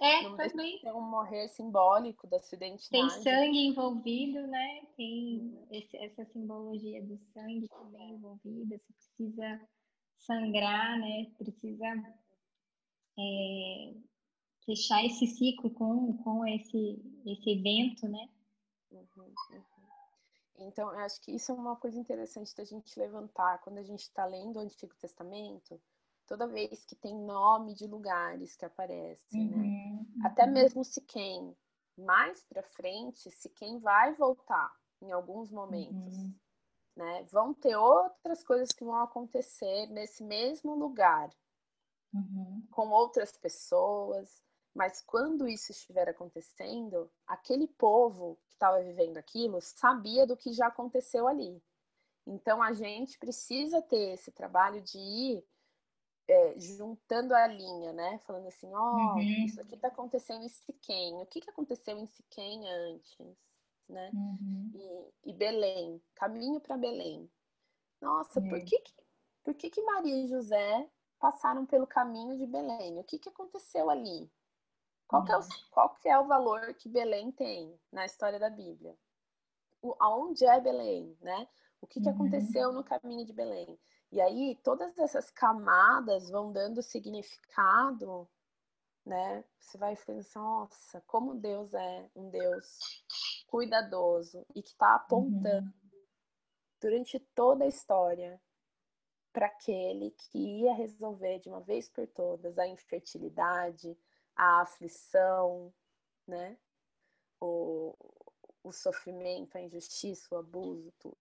É, 0.00 0.22
não 0.22 0.36
também. 0.36 0.80
É 0.84 0.92
um 0.92 1.00
morrer 1.00 1.46
simbólico 1.50 2.26
da 2.26 2.40
sua 2.40 2.56
identidade. 2.56 2.90
Tem 2.90 3.22
sangue 3.22 3.58
envolvido, 3.58 4.44
né? 4.48 4.82
Tem 4.96 5.64
esse, 5.70 5.96
essa 5.96 6.24
simbologia 6.24 7.00
do 7.04 7.16
sangue 7.32 7.68
também 7.68 8.14
envolvida. 8.14 8.76
Você 8.78 8.92
precisa 8.92 9.68
sangrar, 10.18 10.98
né? 10.98 11.30
Precisa 11.38 11.86
é, 13.16 13.94
fechar 14.64 15.04
esse 15.04 15.26
ciclo 15.26 15.70
com, 15.70 16.16
com 16.18 16.46
esse, 16.46 17.02
esse 17.26 17.50
evento, 17.50 18.08
né? 18.08 18.28
Uhum, 18.90 19.06
uhum. 19.16 19.62
Então, 20.58 20.92
eu 20.92 20.98
acho 21.00 21.20
que 21.22 21.32
isso 21.32 21.50
é 21.52 21.54
uma 21.54 21.76
coisa 21.76 21.98
interessante 21.98 22.54
da 22.54 22.64
gente 22.64 22.98
levantar 22.98 23.60
quando 23.62 23.78
a 23.78 23.82
gente 23.82 24.02
está 24.02 24.26
lendo 24.26 24.56
o 24.56 24.60
Antigo 24.60 24.94
Testamento 24.96 25.80
toda 26.30 26.46
vez 26.46 26.84
que 26.84 26.94
tem 26.94 27.12
nome 27.12 27.74
de 27.74 27.88
lugares 27.88 28.54
que 28.54 28.64
aparecem, 28.64 29.48
né? 29.48 29.56
uhum, 29.56 30.06
né? 30.16 30.24
Até 30.24 30.46
mesmo 30.46 30.84
Siquém. 30.84 31.56
Mais 31.98 32.44
para 32.44 32.62
frente, 32.62 33.30
Siquém 33.32 33.80
vai 33.80 34.14
voltar 34.14 34.72
em 35.02 35.10
alguns 35.10 35.50
momentos, 35.50 36.16
uhum. 36.16 36.34
né? 36.96 37.24
Vão 37.32 37.52
ter 37.52 37.74
outras 37.74 38.44
coisas 38.44 38.70
que 38.70 38.84
vão 38.84 38.94
acontecer 39.02 39.88
nesse 39.88 40.22
mesmo 40.22 40.76
lugar, 40.76 41.28
uhum. 42.14 42.64
com 42.70 42.88
outras 42.90 43.36
pessoas. 43.36 44.40
Mas 44.74 45.00
quando 45.00 45.48
isso 45.48 45.72
estiver 45.72 46.08
acontecendo, 46.08 47.10
aquele 47.26 47.66
povo 47.66 48.38
que 48.46 48.52
estava 48.52 48.82
vivendo 48.82 49.16
aquilo 49.16 49.60
sabia 49.60 50.26
do 50.26 50.36
que 50.36 50.52
já 50.52 50.68
aconteceu 50.68 51.26
ali. 51.26 51.62
Então 52.26 52.62
a 52.62 52.72
gente 52.72 53.18
precisa 53.18 53.82
ter 53.82 54.14
esse 54.14 54.30
trabalho 54.30 54.80
de 54.80 54.98
ir 54.98 55.44
é, 56.28 56.54
juntando 56.58 57.34
a 57.34 57.46
linha, 57.48 57.92
né? 57.92 58.18
Falando 58.18 58.46
assim, 58.46 58.72
ó, 58.72 58.78
oh, 58.78 59.14
uhum. 59.14 59.44
isso 59.44 59.60
aqui 59.60 59.74
está 59.74 59.88
acontecendo 59.88 60.44
em 60.44 60.48
Siquém. 60.48 61.20
O 61.20 61.26
que, 61.26 61.40
que 61.40 61.50
aconteceu 61.50 61.98
em 61.98 62.06
Siquém 62.06 62.68
antes, 62.68 63.18
né? 63.88 64.10
Uhum. 64.14 64.70
E, 65.24 65.30
e, 65.30 65.32
Belém, 65.32 66.00
caminho 66.14 66.60
para 66.60 66.76
Belém. 66.76 67.28
Nossa, 68.00 68.38
é. 68.38 68.48
por 68.48 68.64
que, 68.64 68.78
que 68.78 68.92
por 69.42 69.54
que, 69.54 69.70
que 69.70 69.82
Maria 69.82 70.16
e 70.16 70.28
José 70.28 70.88
passaram 71.18 71.66
pelo 71.66 71.86
caminho 71.86 72.36
de 72.36 72.46
Belém? 72.46 72.98
O 72.98 73.04
que, 73.04 73.18
que 73.18 73.28
aconteceu 73.28 73.90
ali? 73.90 74.30
Qual, 75.10 75.24
que 75.24 75.32
é 75.32 75.36
o, 75.36 75.40
uhum. 75.40 75.48
qual 75.72 75.94
que 75.96 76.08
é 76.08 76.18
o 76.20 76.26
valor 76.28 76.72
que 76.74 76.88
Belém 76.88 77.32
tem 77.32 77.76
na 77.90 78.06
história 78.06 78.38
da 78.38 78.48
Bíblia? 78.48 78.96
O, 79.82 79.92
aonde 79.98 80.46
é 80.46 80.60
Belém, 80.60 81.18
né? 81.20 81.48
O 81.80 81.86
que, 81.86 82.00
que 82.00 82.08
uhum. 82.08 82.14
aconteceu 82.14 82.72
no 82.72 82.84
caminho 82.84 83.26
de 83.26 83.32
Belém? 83.32 83.76
E 84.12 84.20
aí 84.20 84.56
todas 84.62 84.96
essas 84.96 85.28
camadas 85.28 86.30
vão 86.30 86.52
dando 86.52 86.80
significado, 86.80 88.28
né? 89.04 89.44
Você 89.58 89.76
vai 89.76 89.96
pensar, 89.96 90.38
nossa, 90.38 91.00
como 91.08 91.34
Deus 91.34 91.74
é 91.74 92.08
um 92.14 92.30
Deus 92.30 92.78
cuidadoso 93.48 94.46
e 94.54 94.62
que 94.62 94.70
está 94.70 94.94
apontando 94.94 95.66
uhum. 95.66 96.02
durante 96.80 97.18
toda 97.34 97.64
a 97.64 97.68
história 97.68 98.40
para 99.32 99.46
aquele 99.46 100.12
que 100.12 100.38
ia 100.38 100.72
resolver 100.72 101.40
de 101.40 101.48
uma 101.48 101.60
vez 101.60 101.88
por 101.88 102.06
todas 102.06 102.56
a 102.58 102.68
infertilidade, 102.68 103.98
a 104.40 104.62
aflição, 104.62 105.70
né? 106.26 106.56
O, 107.38 107.94
o 108.64 108.72
sofrimento, 108.72 109.56
a 109.56 109.60
injustiça, 109.60 110.34
o 110.34 110.38
abuso, 110.38 110.90
tudo. 110.98 111.18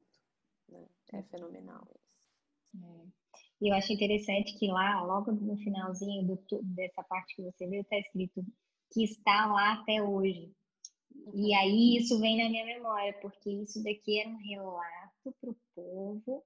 Né? 0.69 0.87
É 1.11 1.17
uhum. 1.17 1.23
fenomenal 1.23 1.85
isso. 1.93 2.85
É. 2.85 3.07
E 3.61 3.69
eu 3.69 3.75
acho 3.75 3.91
interessante 3.91 4.57
que 4.57 4.67
lá, 4.67 5.01
logo 5.01 5.33
no 5.33 5.57
finalzinho 5.57 6.25
do, 6.25 6.63
dessa 6.63 7.03
parte 7.03 7.35
que 7.35 7.41
você 7.41 7.67
viu, 7.67 7.81
está 7.81 7.97
escrito 7.97 8.45
que 8.89 9.03
está 9.03 9.47
lá 9.47 9.73
até 9.73 10.01
hoje. 10.01 10.53
E 11.33 11.53
aí 11.53 11.97
isso 11.97 12.19
vem 12.21 12.37
na 12.41 12.49
minha 12.49 12.65
memória, 12.65 13.19
porque 13.19 13.49
isso 13.49 13.83
daqui 13.83 14.21
era 14.21 14.29
um 14.29 14.37
relato 14.37 15.35
para 15.41 15.49
o 15.49 15.57
povo. 15.75 16.45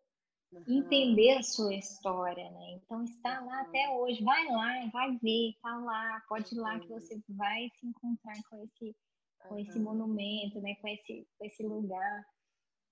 Entender 0.68 1.38
a 1.38 1.44
sua 1.44 1.74
história, 1.74 2.50
né? 2.52 2.72
Então 2.74 3.04
está 3.04 3.40
lá 3.42 3.62
até 3.62 3.90
hoje. 3.90 4.24
Vai 4.24 4.46
lá, 4.48 4.90
vai 4.92 5.18
ver, 5.18 5.50
está 5.50 5.78
lá, 5.78 6.22
pode 6.28 6.54
ir 6.54 6.60
lá 6.60 6.80
que 6.80 6.88
você 6.88 7.22
vai 7.30 7.70
se 7.76 7.88
encontrar 7.88 8.42
com 8.50 8.64
esse, 8.64 8.96
com 9.48 9.58
esse 9.60 9.80
monumento, 9.80 10.62
né? 10.62 10.76
Com 10.76 10.88
esse, 10.88 11.28
com 11.38 11.46
esse 11.46 11.64
lugar. 11.64 12.26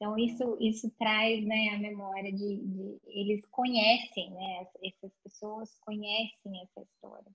Então, 0.02 0.18
isso, 0.18 0.58
isso 0.60 0.90
traz 0.98 1.46
né, 1.46 1.70
a 1.76 1.78
memória 1.78 2.32
de, 2.34 2.58
de, 2.58 3.00
Eles 3.06 3.46
conhecem, 3.52 4.32
né? 4.32 4.68
Essas 4.84 5.14
pessoas 5.24 5.78
conhecem 5.82 6.60
essa 6.64 6.82
história. 6.82 7.32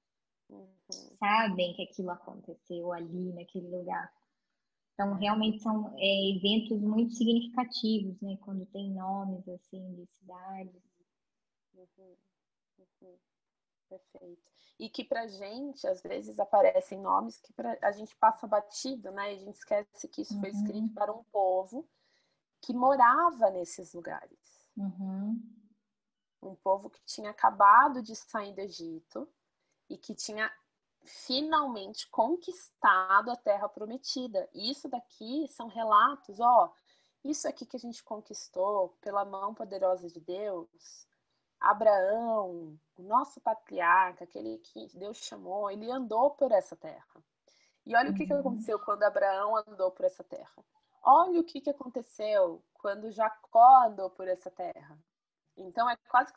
Uhum. 0.51 0.69
Sabem 1.19 1.75
que 1.75 1.83
aquilo 1.83 2.11
aconteceu 2.11 2.93
ali, 2.93 3.33
naquele 3.33 3.69
lugar. 3.69 4.13
Então, 4.97 5.13
realmente 5.13 5.63
são 5.63 5.95
é, 5.99 6.31
eventos 6.31 6.81
muito 6.81 7.15
significativos, 7.15 8.19
né? 8.23 8.39
Quando 8.41 8.65
tem 8.65 8.91
nomes, 8.91 9.47
assim, 9.47 9.95
de 9.95 10.07
cidades. 10.07 10.83
Uhum. 11.75 12.17
Uhum. 12.79 13.19
Perfeito. 13.91 14.51
E 14.79 14.89
que 14.89 15.05
pra 15.05 15.27
gente, 15.27 15.87
às 15.87 16.03
vezes, 16.03 16.41
aparecem 16.41 16.99
nomes 16.99 17.39
que 17.39 17.53
pra, 17.53 17.77
a 17.83 17.93
gente 17.93 18.17
passa 18.17 18.47
batido, 18.47 19.11
né? 19.11 19.33
A 19.33 19.37
gente 19.37 19.57
esquece 19.57 20.09
que 20.09 20.23
isso 20.23 20.41
foi 20.41 20.49
escrito 20.49 20.79
uhum. 20.79 20.95
para 20.95 21.13
um 21.13 21.25
povo 21.25 21.87
que 22.63 22.73
morava 22.73 23.51
nesses 23.51 23.93
lugares. 23.93 24.67
Uhum. 24.79 25.39
Um 26.43 26.55
povo 26.55 26.89
que 26.89 27.05
tinha 27.05 27.31
acabado 27.31 28.03
de 28.03 28.17
sair 28.17 28.55
do 28.55 28.61
Egito 28.63 29.29
e 29.91 29.99
que 29.99 30.15
tinha 30.15 30.51
finalmente 31.07 32.09
conquistado 32.11 33.31
a 33.31 33.37
terra 33.37 33.69
prometida. 33.69 34.49
E 34.53 34.71
isso 34.71 34.89
daqui 34.89 35.47
são 35.49 35.69
relatos, 35.69 36.39
ó, 36.41 36.73
isso 37.25 37.49
aqui 37.49 37.65
que 37.67 37.77
a 37.77 37.81
gente 37.81 38.05
conquistou 38.05 38.91
pela 39.01 39.25
mão 39.25 39.55
poderosa 39.55 40.09
de 40.09 40.21
Deus, 40.21 41.07
Abraão, 41.61 42.79
o 42.97 43.03
nosso 43.03 43.41
patriarca, 43.41 44.25
aquele 44.25 44.59
que 44.59 44.89
Deus 44.97 45.17
chamou, 45.19 45.71
ele 45.71 45.91
andou 45.91 46.31
por 46.31 46.53
essa 46.53 46.77
terra. 46.77 47.25
E 47.85 47.97
olha 47.97 48.09
uhum. 48.09 48.15
o 48.15 48.17
que, 48.17 48.27
que 48.27 48.33
uhum. 48.33 48.41
aconteceu 48.41 48.79
quando 48.81 49.03
Abraão 49.03 49.57
andou 49.57 49.91
por 49.91 50.05
essa 50.05 50.23
terra. 50.25 50.65
Olha 51.03 51.41
o 51.41 51.45
que, 51.45 51.61
que 51.61 51.71
aconteceu 51.71 52.63
quando 52.75 53.11
Jacó 53.11 53.85
andou 53.85 54.11
por 54.11 54.29
essa 54.29 54.51
terra. 54.51 54.99
Então 55.57 55.89
é 55.89 55.97
quase 56.09 56.33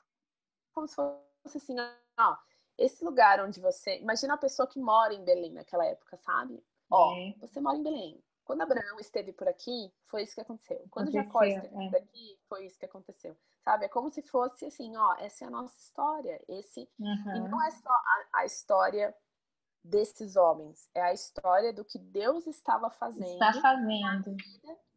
como 0.74 0.88
se 0.88 0.95
fosse 0.95 1.57
assim, 1.57 1.76
ó, 2.17 2.38
esse 2.80 3.03
lugar 3.03 3.43
onde 3.43 3.59
você. 3.59 3.99
Imagina 3.99 4.34
a 4.34 4.38
pessoa 4.38 4.67
que 4.67 4.80
mora 4.80 5.13
em 5.13 5.23
Belém 5.23 5.51
naquela 5.51 5.86
época, 5.86 6.17
sabe? 6.17 6.63
Ó, 6.89 7.13
é. 7.13 7.36
você 7.39 7.59
mora 7.59 7.77
em 7.77 7.84
Belém. 7.84 8.23
Quando 8.45 8.61
Abraão 8.61 8.99
esteve 8.99 9.32
por 9.32 9.47
aqui, 9.47 9.93
foi 10.07 10.23
isso 10.23 10.34
que 10.34 10.41
aconteceu. 10.41 10.84
Quando 10.89 11.09
aconteceu, 11.09 11.23
Jacó 11.23 11.43
esteve 11.43 11.67
é. 11.67 11.89
por 11.89 11.97
aqui, 11.97 12.39
foi 12.47 12.65
isso 12.65 12.80
que 12.80 12.86
aconteceu. 12.86 13.38
Sabe? 13.63 13.86
É 13.86 13.89
como 13.89 14.09
se 14.09 14.23
fosse 14.23 14.65
assim, 14.65 14.95
ó, 14.97 15.13
essa 15.19 15.43
é 15.43 15.47
a 15.47 15.51
nossa 15.51 15.77
história. 15.77 16.41
Esse 16.47 16.89
uhum. 16.97 17.45
e 17.45 17.49
não 17.49 17.61
é 17.61 17.69
só 17.69 17.91
a, 17.91 18.39
a 18.39 18.45
história 18.45 19.15
desses 19.84 20.36
homens, 20.36 20.89
é 20.95 21.01
a 21.01 21.13
história 21.13 21.71
do 21.71 21.86
que 21.86 21.99
Deus 21.99 22.47
estava 22.47 22.89
fazendo. 22.89 23.34
Está 23.34 23.53
fazendo. 23.61 24.36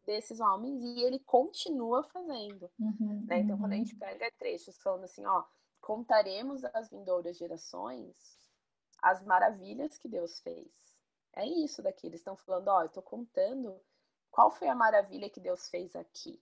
desses 0.05 0.39
homens 0.39 0.81
e 0.81 1.01
ele 1.01 1.19
continua 1.19 2.03
fazendo. 2.03 2.69
Uhum, 2.79 3.25
né? 3.27 3.39
Então, 3.39 3.55
uhum. 3.55 3.61
quando 3.61 3.73
a 3.73 3.77
gente 3.77 3.95
pega 3.95 4.31
trechos 4.37 4.81
falando 4.81 5.03
assim, 5.03 5.25
ó, 5.25 5.43
contaremos 5.83 6.63
às 6.63 6.89
vindouras 6.89 7.37
gerações 7.37 8.15
as 9.01 9.21
maravilhas 9.21 9.97
que 9.97 10.07
Deus 10.07 10.39
fez. 10.39 10.71
É 11.33 11.45
isso 11.45 11.83
daqui. 11.83 12.07
Eles 12.07 12.21
estão 12.21 12.37
falando, 12.37 12.69
ó, 12.69 12.81
eu 12.81 12.87
estou 12.87 13.03
contando 13.03 13.77
qual 14.31 14.49
foi 14.49 14.69
a 14.69 14.75
maravilha 14.75 15.29
que 15.29 15.41
Deus 15.41 15.67
fez 15.69 15.93
aqui. 15.93 16.41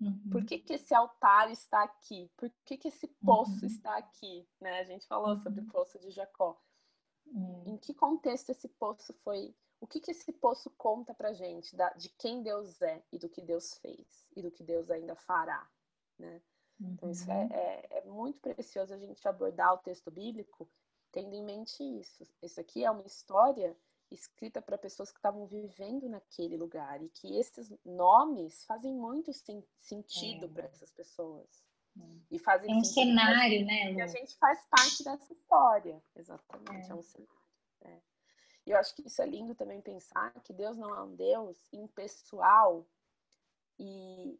Uhum. 0.00 0.30
Por 0.32 0.44
que, 0.46 0.58
que 0.58 0.72
esse 0.72 0.94
altar 0.94 1.50
está 1.50 1.82
aqui? 1.82 2.30
Por 2.36 2.50
que, 2.64 2.78
que 2.78 2.88
esse 2.88 3.06
poço 3.22 3.60
uhum. 3.60 3.66
está 3.66 3.96
aqui? 3.98 4.48
Né? 4.58 4.80
A 4.80 4.84
gente 4.84 5.06
falou 5.06 5.36
sobre 5.36 5.60
o 5.60 5.64
uhum. 5.64 5.70
poço 5.70 5.98
de 5.98 6.10
Jacó. 6.10 6.58
Hum. 7.26 7.64
Em 7.66 7.76
que 7.76 7.92
contexto 7.92 8.50
esse 8.50 8.68
poço 8.68 9.12
foi? 9.22 9.54
O 9.80 9.86
que, 9.86 10.00
que 10.00 10.12
esse 10.12 10.32
poço 10.32 10.70
conta 10.78 11.12
pra 11.12 11.34
gente 11.34 11.76
da, 11.76 11.90
de 11.90 12.08
quem 12.08 12.42
Deus 12.42 12.80
é 12.80 13.04
e 13.12 13.18
do 13.18 13.28
que 13.28 13.42
Deus 13.42 13.74
fez 13.78 14.26
e 14.34 14.42
do 14.42 14.50
que 14.50 14.64
Deus 14.64 14.90
ainda 14.90 15.14
fará, 15.14 15.68
né? 16.18 16.42
Então 16.80 17.10
isso 17.10 17.30
é, 17.30 17.34
uhum. 17.34 17.48
é, 17.52 17.86
é, 17.90 18.04
muito 18.04 18.40
precioso 18.40 18.92
a 18.92 18.98
gente 18.98 19.26
abordar 19.26 19.74
o 19.74 19.78
texto 19.78 20.10
bíblico 20.10 20.68
tendo 21.12 21.32
em 21.34 21.44
mente 21.44 21.82
isso. 21.82 22.26
Isso 22.42 22.60
aqui 22.60 22.84
é 22.84 22.90
uma 22.90 23.06
história 23.06 23.76
escrita 24.10 24.60
para 24.60 24.76
pessoas 24.76 25.10
que 25.10 25.18
estavam 25.18 25.46
vivendo 25.46 26.08
naquele 26.08 26.56
lugar 26.56 27.02
e 27.02 27.08
que 27.08 27.36
esses 27.36 27.72
nomes 27.84 28.64
fazem 28.64 28.92
muito 28.92 29.32
sen 29.32 29.64
sentido 29.78 30.46
é. 30.46 30.48
para 30.48 30.66
essas 30.66 30.90
pessoas. 30.90 31.64
É. 31.96 32.02
E 32.32 32.38
fazem 32.38 32.72
é 32.72 32.74
um 32.74 32.84
cenário, 32.84 33.64
né? 33.64 33.92
E 33.92 34.00
a 34.00 34.06
gente 34.06 34.36
faz 34.36 34.66
parte 34.68 35.04
dessa 35.04 35.32
história. 35.32 36.02
Exatamente, 36.16 36.88
é, 36.88 36.90
é 36.90 36.94
um 36.94 37.02
cenário. 37.02 37.44
É. 37.82 38.00
E 38.66 38.70
eu 38.70 38.78
acho 38.78 38.94
que 38.96 39.06
isso 39.06 39.20
é 39.22 39.26
lindo 39.26 39.54
também 39.54 39.80
pensar 39.80 40.32
que 40.42 40.52
Deus 40.52 40.76
não 40.76 40.94
é 40.94 41.02
um 41.02 41.14
Deus 41.14 41.72
impessoal 41.72 42.86
e, 43.78 44.38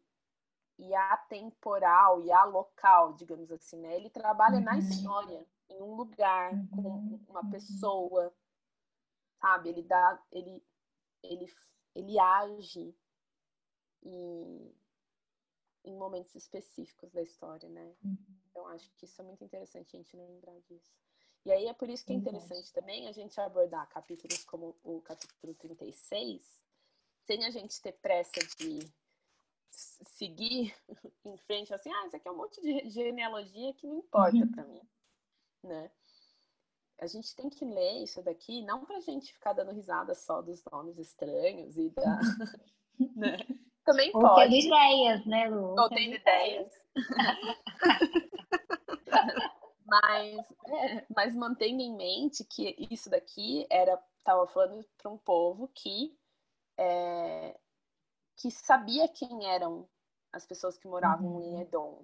e 0.77 0.93
atemporal 0.93 2.21
e 2.21 2.31
alocal, 2.31 3.13
digamos 3.13 3.51
assim, 3.51 3.79
né? 3.79 3.95
Ele 3.95 4.09
trabalha 4.09 4.57
uhum. 4.57 4.63
na 4.63 4.77
história, 4.77 5.45
em 5.69 5.81
um 5.81 5.95
lugar, 5.95 6.53
uhum. 6.53 7.19
com 7.25 7.31
uma 7.31 7.43
uhum. 7.43 7.49
pessoa, 7.49 8.33
sabe? 9.39 9.69
Ele 9.69 9.83
dá, 9.83 10.21
ele, 10.31 10.63
ele, 11.23 11.53
ele 11.95 12.19
age 12.19 12.95
em, 14.03 14.75
em 15.85 15.95
momentos 15.95 16.35
específicos 16.35 17.11
da 17.11 17.21
história, 17.21 17.69
né? 17.69 17.95
Uhum. 18.03 18.17
Então 18.49 18.67
acho 18.67 18.91
que 18.95 19.05
isso 19.05 19.21
é 19.21 19.25
muito 19.25 19.43
interessante 19.43 19.95
a 19.95 19.99
gente 19.99 20.15
lembrar 20.15 20.59
disso. 20.61 20.93
E 21.45 21.51
aí 21.51 21.67
é 21.67 21.73
por 21.73 21.89
isso 21.89 22.03
que 22.03 22.11
é 22.11 22.15
interessante 22.15 22.73
também 22.73 23.07
a 23.07 23.11
gente 23.11 23.39
abordar 23.39 23.87
capítulos 23.89 24.43
como 24.45 24.75
o 24.83 24.99
capítulo 25.01 25.53
36, 25.53 26.63
sem 27.23 27.45
a 27.45 27.51
gente 27.51 27.79
ter 27.81 27.93
pressa 27.93 28.39
de 28.57 28.79
seguir 29.69 30.73
em 31.25 31.37
frente 31.37 31.73
assim, 31.73 31.91
ah, 31.91 32.07
isso 32.07 32.15
aqui 32.15 32.27
é 32.27 32.31
um 32.31 32.37
monte 32.37 32.61
de 32.61 32.89
genealogia 32.89 33.73
que 33.73 33.87
não 33.87 33.99
importa 33.99 34.37
uhum. 34.37 34.51
para 34.51 34.63
mim, 34.65 34.81
né? 35.63 35.91
A 36.97 37.07
gente 37.07 37.35
tem 37.35 37.49
que 37.49 37.65
ler 37.65 38.03
isso 38.03 38.23
daqui 38.23 38.61
não 38.61 38.85
para 38.85 38.97
a 38.97 39.01
gente 39.01 39.33
ficar 39.33 39.51
dando 39.51 39.73
risada 39.73 40.15
só 40.15 40.41
dos 40.41 40.63
nomes 40.71 40.97
estranhos 40.97 41.77
e 41.77 41.89
da, 41.89 42.19
né? 43.15 43.37
Também 43.83 44.11
Ou 44.13 44.21
pode. 44.21 44.53
Ou 44.53 44.59
ideias, 44.59 45.25
né, 45.25 45.49
Lu? 45.49 45.75
Ou 45.77 45.89
tem 45.89 46.13
ideias. 46.13 46.71
Mas, 49.87 50.51
é, 50.65 51.05
mas 51.15 51.35
mantenha 51.35 51.85
em 51.85 51.95
mente 51.95 52.43
que 52.43 52.75
isso 52.91 53.07
daqui 53.07 53.67
era 53.69 54.03
estava 54.17 54.47
falando 54.47 54.83
para 54.97 55.11
um 55.11 55.17
povo 55.17 55.67
que 55.67 56.17
é, 56.75 57.55
que 58.35 58.51
sabia 58.51 59.07
quem 59.07 59.49
eram 59.49 59.87
as 60.31 60.45
pessoas 60.45 60.77
que 60.77 60.87
moravam 60.87 61.35
uhum. 61.35 61.41
em 61.41 61.61
Edom. 61.61 62.03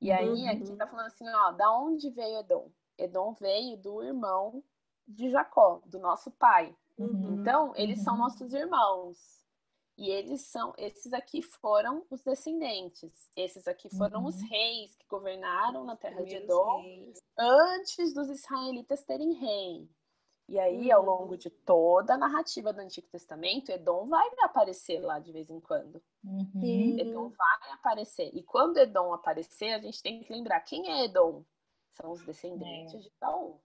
E 0.00 0.10
aí 0.10 0.28
uhum. 0.28 0.50
aqui 0.50 0.72
está 0.72 0.86
falando 0.86 1.06
assim, 1.06 1.28
ó, 1.28 1.52
da 1.52 1.70
onde 1.72 2.10
veio 2.10 2.38
Edom? 2.38 2.70
Edom 2.96 3.32
veio 3.34 3.76
do 3.76 4.02
irmão 4.02 4.62
de 5.06 5.30
Jacó, 5.30 5.80
do 5.86 5.98
nosso 5.98 6.30
pai. 6.30 6.74
Uhum. 6.96 7.40
Então, 7.40 7.72
eles 7.76 8.02
são 8.02 8.14
uhum. 8.14 8.20
nossos 8.20 8.52
irmãos. 8.52 9.38
E 9.96 10.10
eles 10.10 10.42
são, 10.42 10.72
esses 10.78 11.12
aqui 11.12 11.42
foram 11.42 12.06
os 12.08 12.22
descendentes. 12.22 13.30
Esses 13.36 13.66
aqui 13.66 13.88
foram 13.96 14.20
uhum. 14.20 14.26
os 14.26 14.40
reis 14.42 14.94
que 14.94 15.06
governaram 15.08 15.84
na 15.84 15.96
terra 15.96 16.22
de 16.22 16.36
Edom 16.36 16.84
antes 17.36 18.14
dos 18.14 18.28
israelitas 18.28 19.02
terem 19.02 19.32
rei. 19.32 19.90
E 20.48 20.58
aí, 20.58 20.88
uhum. 20.88 20.94
ao 20.94 21.04
longo 21.04 21.36
de 21.36 21.50
toda 21.50 22.14
a 22.14 22.18
narrativa 22.18 22.72
do 22.72 22.80
Antigo 22.80 23.06
Testamento, 23.08 23.70
Edom 23.70 24.06
vai 24.06 24.26
aparecer 24.40 25.00
lá 25.00 25.18
de 25.18 25.30
vez 25.30 25.50
em 25.50 25.60
quando. 25.60 26.02
Uhum. 26.24 26.98
Edom 26.98 27.28
vai 27.28 27.72
aparecer. 27.72 28.30
E 28.34 28.42
quando 28.42 28.78
Edom 28.78 29.12
aparecer, 29.12 29.74
a 29.74 29.78
gente 29.78 30.02
tem 30.02 30.22
que 30.22 30.32
lembrar 30.32 30.60
quem 30.60 30.90
é 30.90 31.04
Edom. 31.04 31.44
São 31.92 32.12
os 32.12 32.24
descendentes 32.24 32.94
é. 32.94 32.98
de 32.98 33.10
Saul 33.18 33.60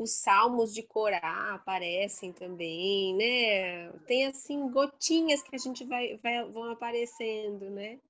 os 0.00 0.12
salmos 0.12 0.72
de 0.72 0.82
Corá 0.82 1.54
aparecem 1.54 2.32
também, 2.32 3.14
né? 3.14 3.92
Tem 4.06 4.26
assim 4.26 4.70
gotinhas 4.70 5.42
que 5.42 5.54
a 5.54 5.58
gente 5.58 5.84
vai, 5.84 6.16
vai 6.16 6.44
vão 6.50 6.70
aparecendo, 6.70 7.68
né? 7.70 8.00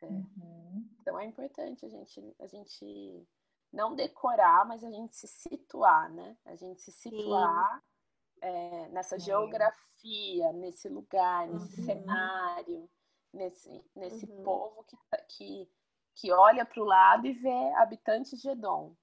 É. 0.00 0.06
Uhum. 0.06 0.88
Então 1.00 1.18
é 1.18 1.26
importante 1.26 1.86
a 1.86 1.88
gente 1.88 2.34
a 2.40 2.46
gente 2.46 3.26
não 3.74 3.94
decorar, 3.94 4.64
mas 4.64 4.84
a 4.84 4.90
gente 4.90 5.16
se 5.16 5.26
situar, 5.26 6.08
né? 6.10 6.36
A 6.44 6.54
gente 6.54 6.80
se 6.80 6.92
situar 6.92 7.82
é, 8.40 8.88
nessa 8.88 9.18
geografia, 9.18 10.52
nesse 10.52 10.88
lugar, 10.88 11.48
nesse 11.48 11.80
uhum. 11.80 11.86
cenário, 11.86 12.90
nesse, 13.32 13.84
nesse 13.94 14.26
uhum. 14.26 14.42
povo 14.44 14.84
que, 14.84 14.96
tá, 15.10 15.18
que, 15.28 15.68
que 16.14 16.32
olha 16.32 16.64
para 16.64 16.80
o 16.80 16.86
lado 16.86 17.26
e 17.26 17.32
vê 17.32 17.72
habitantes 17.74 18.40
de 18.40 18.48
Edom. 18.48 18.94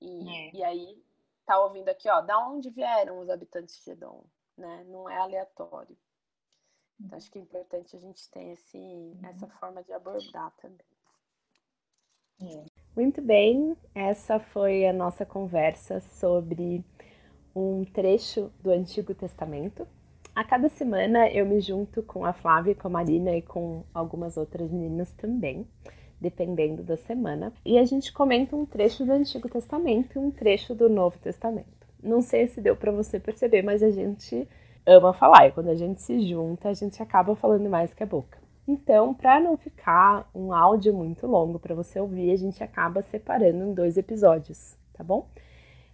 E, 0.00 0.28
é. 0.28 0.56
e 0.56 0.64
aí 0.64 1.04
tá 1.44 1.60
ouvindo 1.60 1.88
aqui, 1.90 2.08
ó, 2.08 2.20
da 2.22 2.38
onde 2.48 2.70
vieram 2.70 3.20
os 3.20 3.28
habitantes 3.28 3.82
de 3.84 3.90
Edom, 3.90 4.24
né? 4.56 4.84
Não 4.84 5.08
é 5.08 5.18
aleatório. 5.18 5.96
Então, 6.98 7.16
acho 7.16 7.30
que 7.30 7.38
é 7.38 7.42
importante 7.42 7.94
a 7.94 8.00
gente 8.00 8.28
ter 8.30 8.54
esse, 8.54 9.18
essa 9.22 9.46
forma 9.46 9.82
de 9.84 9.92
abordar 9.92 10.50
também. 10.56 10.86
É. 12.40 12.64
Muito 12.98 13.22
bem, 13.22 13.76
essa 13.94 14.40
foi 14.40 14.84
a 14.84 14.92
nossa 14.92 15.24
conversa 15.24 16.00
sobre 16.00 16.84
um 17.54 17.84
trecho 17.84 18.50
do 18.60 18.72
Antigo 18.72 19.14
Testamento. 19.14 19.86
A 20.34 20.42
cada 20.42 20.68
semana 20.68 21.30
eu 21.30 21.46
me 21.46 21.60
junto 21.60 22.02
com 22.02 22.24
a 22.24 22.32
Flávia, 22.32 22.74
com 22.74 22.88
a 22.88 22.90
Marina 22.90 23.36
e 23.36 23.40
com 23.40 23.84
algumas 23.94 24.36
outras 24.36 24.68
meninas 24.72 25.12
também 25.12 25.64
dependendo 26.20 26.82
da 26.82 26.96
semana. 26.96 27.52
E 27.64 27.78
a 27.78 27.84
gente 27.84 28.12
comenta 28.12 28.56
um 28.56 28.66
trecho 28.66 29.04
do 29.04 29.12
Antigo 29.12 29.48
Testamento 29.48 30.16
e 30.16 30.18
um 30.18 30.32
trecho 30.32 30.74
do 30.74 30.88
Novo 30.88 31.20
Testamento. 31.20 31.86
Não 32.02 32.20
sei 32.20 32.48
se 32.48 32.60
deu 32.60 32.74
para 32.74 32.90
você 32.90 33.20
perceber, 33.20 33.62
mas 33.62 33.80
a 33.80 33.92
gente 33.92 34.48
ama 34.84 35.12
falar 35.12 35.46
e 35.46 35.52
quando 35.52 35.68
a 35.68 35.76
gente 35.76 36.02
se 36.02 36.18
junta, 36.26 36.68
a 36.68 36.74
gente 36.74 37.00
acaba 37.00 37.36
falando 37.36 37.70
mais 37.70 37.94
que 37.94 38.02
a 38.02 38.06
boca. 38.06 38.47
Então, 38.68 39.14
para 39.14 39.40
não 39.40 39.56
ficar 39.56 40.28
um 40.34 40.52
áudio 40.52 40.92
muito 40.92 41.26
longo 41.26 41.58
para 41.58 41.74
você 41.74 41.98
ouvir, 41.98 42.30
a 42.30 42.36
gente 42.36 42.62
acaba 42.62 43.00
separando 43.00 43.64
em 43.64 43.72
dois 43.72 43.96
episódios, 43.96 44.76
tá 44.92 45.02
bom? 45.02 45.26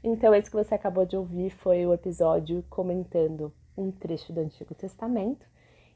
Então, 0.02 0.34
esse 0.34 0.50
que 0.50 0.56
você 0.56 0.74
acabou 0.74 1.06
de 1.06 1.16
ouvir 1.16 1.50
foi 1.50 1.86
o 1.86 1.94
episódio 1.94 2.64
comentando 2.68 3.52
um 3.78 3.92
trecho 3.92 4.32
do 4.32 4.40
Antigo 4.40 4.74
Testamento. 4.74 5.46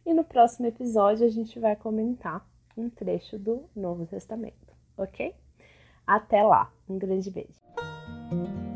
E 0.07 0.15
no 0.15 0.23
próximo 0.23 0.67
episódio 0.67 1.27
a 1.27 1.31
gente 1.31 1.59
vai 1.59 1.75
comentar 1.75 2.49
um 2.77 2.89
trecho 2.89 3.37
do 3.37 3.65
Novo 3.75 4.07
Testamento, 4.07 4.73
ok? 4.97 5.35
Até 6.07 6.45
lá, 6.45 6.73
um 6.89 6.97
grande 6.97 7.29
beijo. 7.29 8.68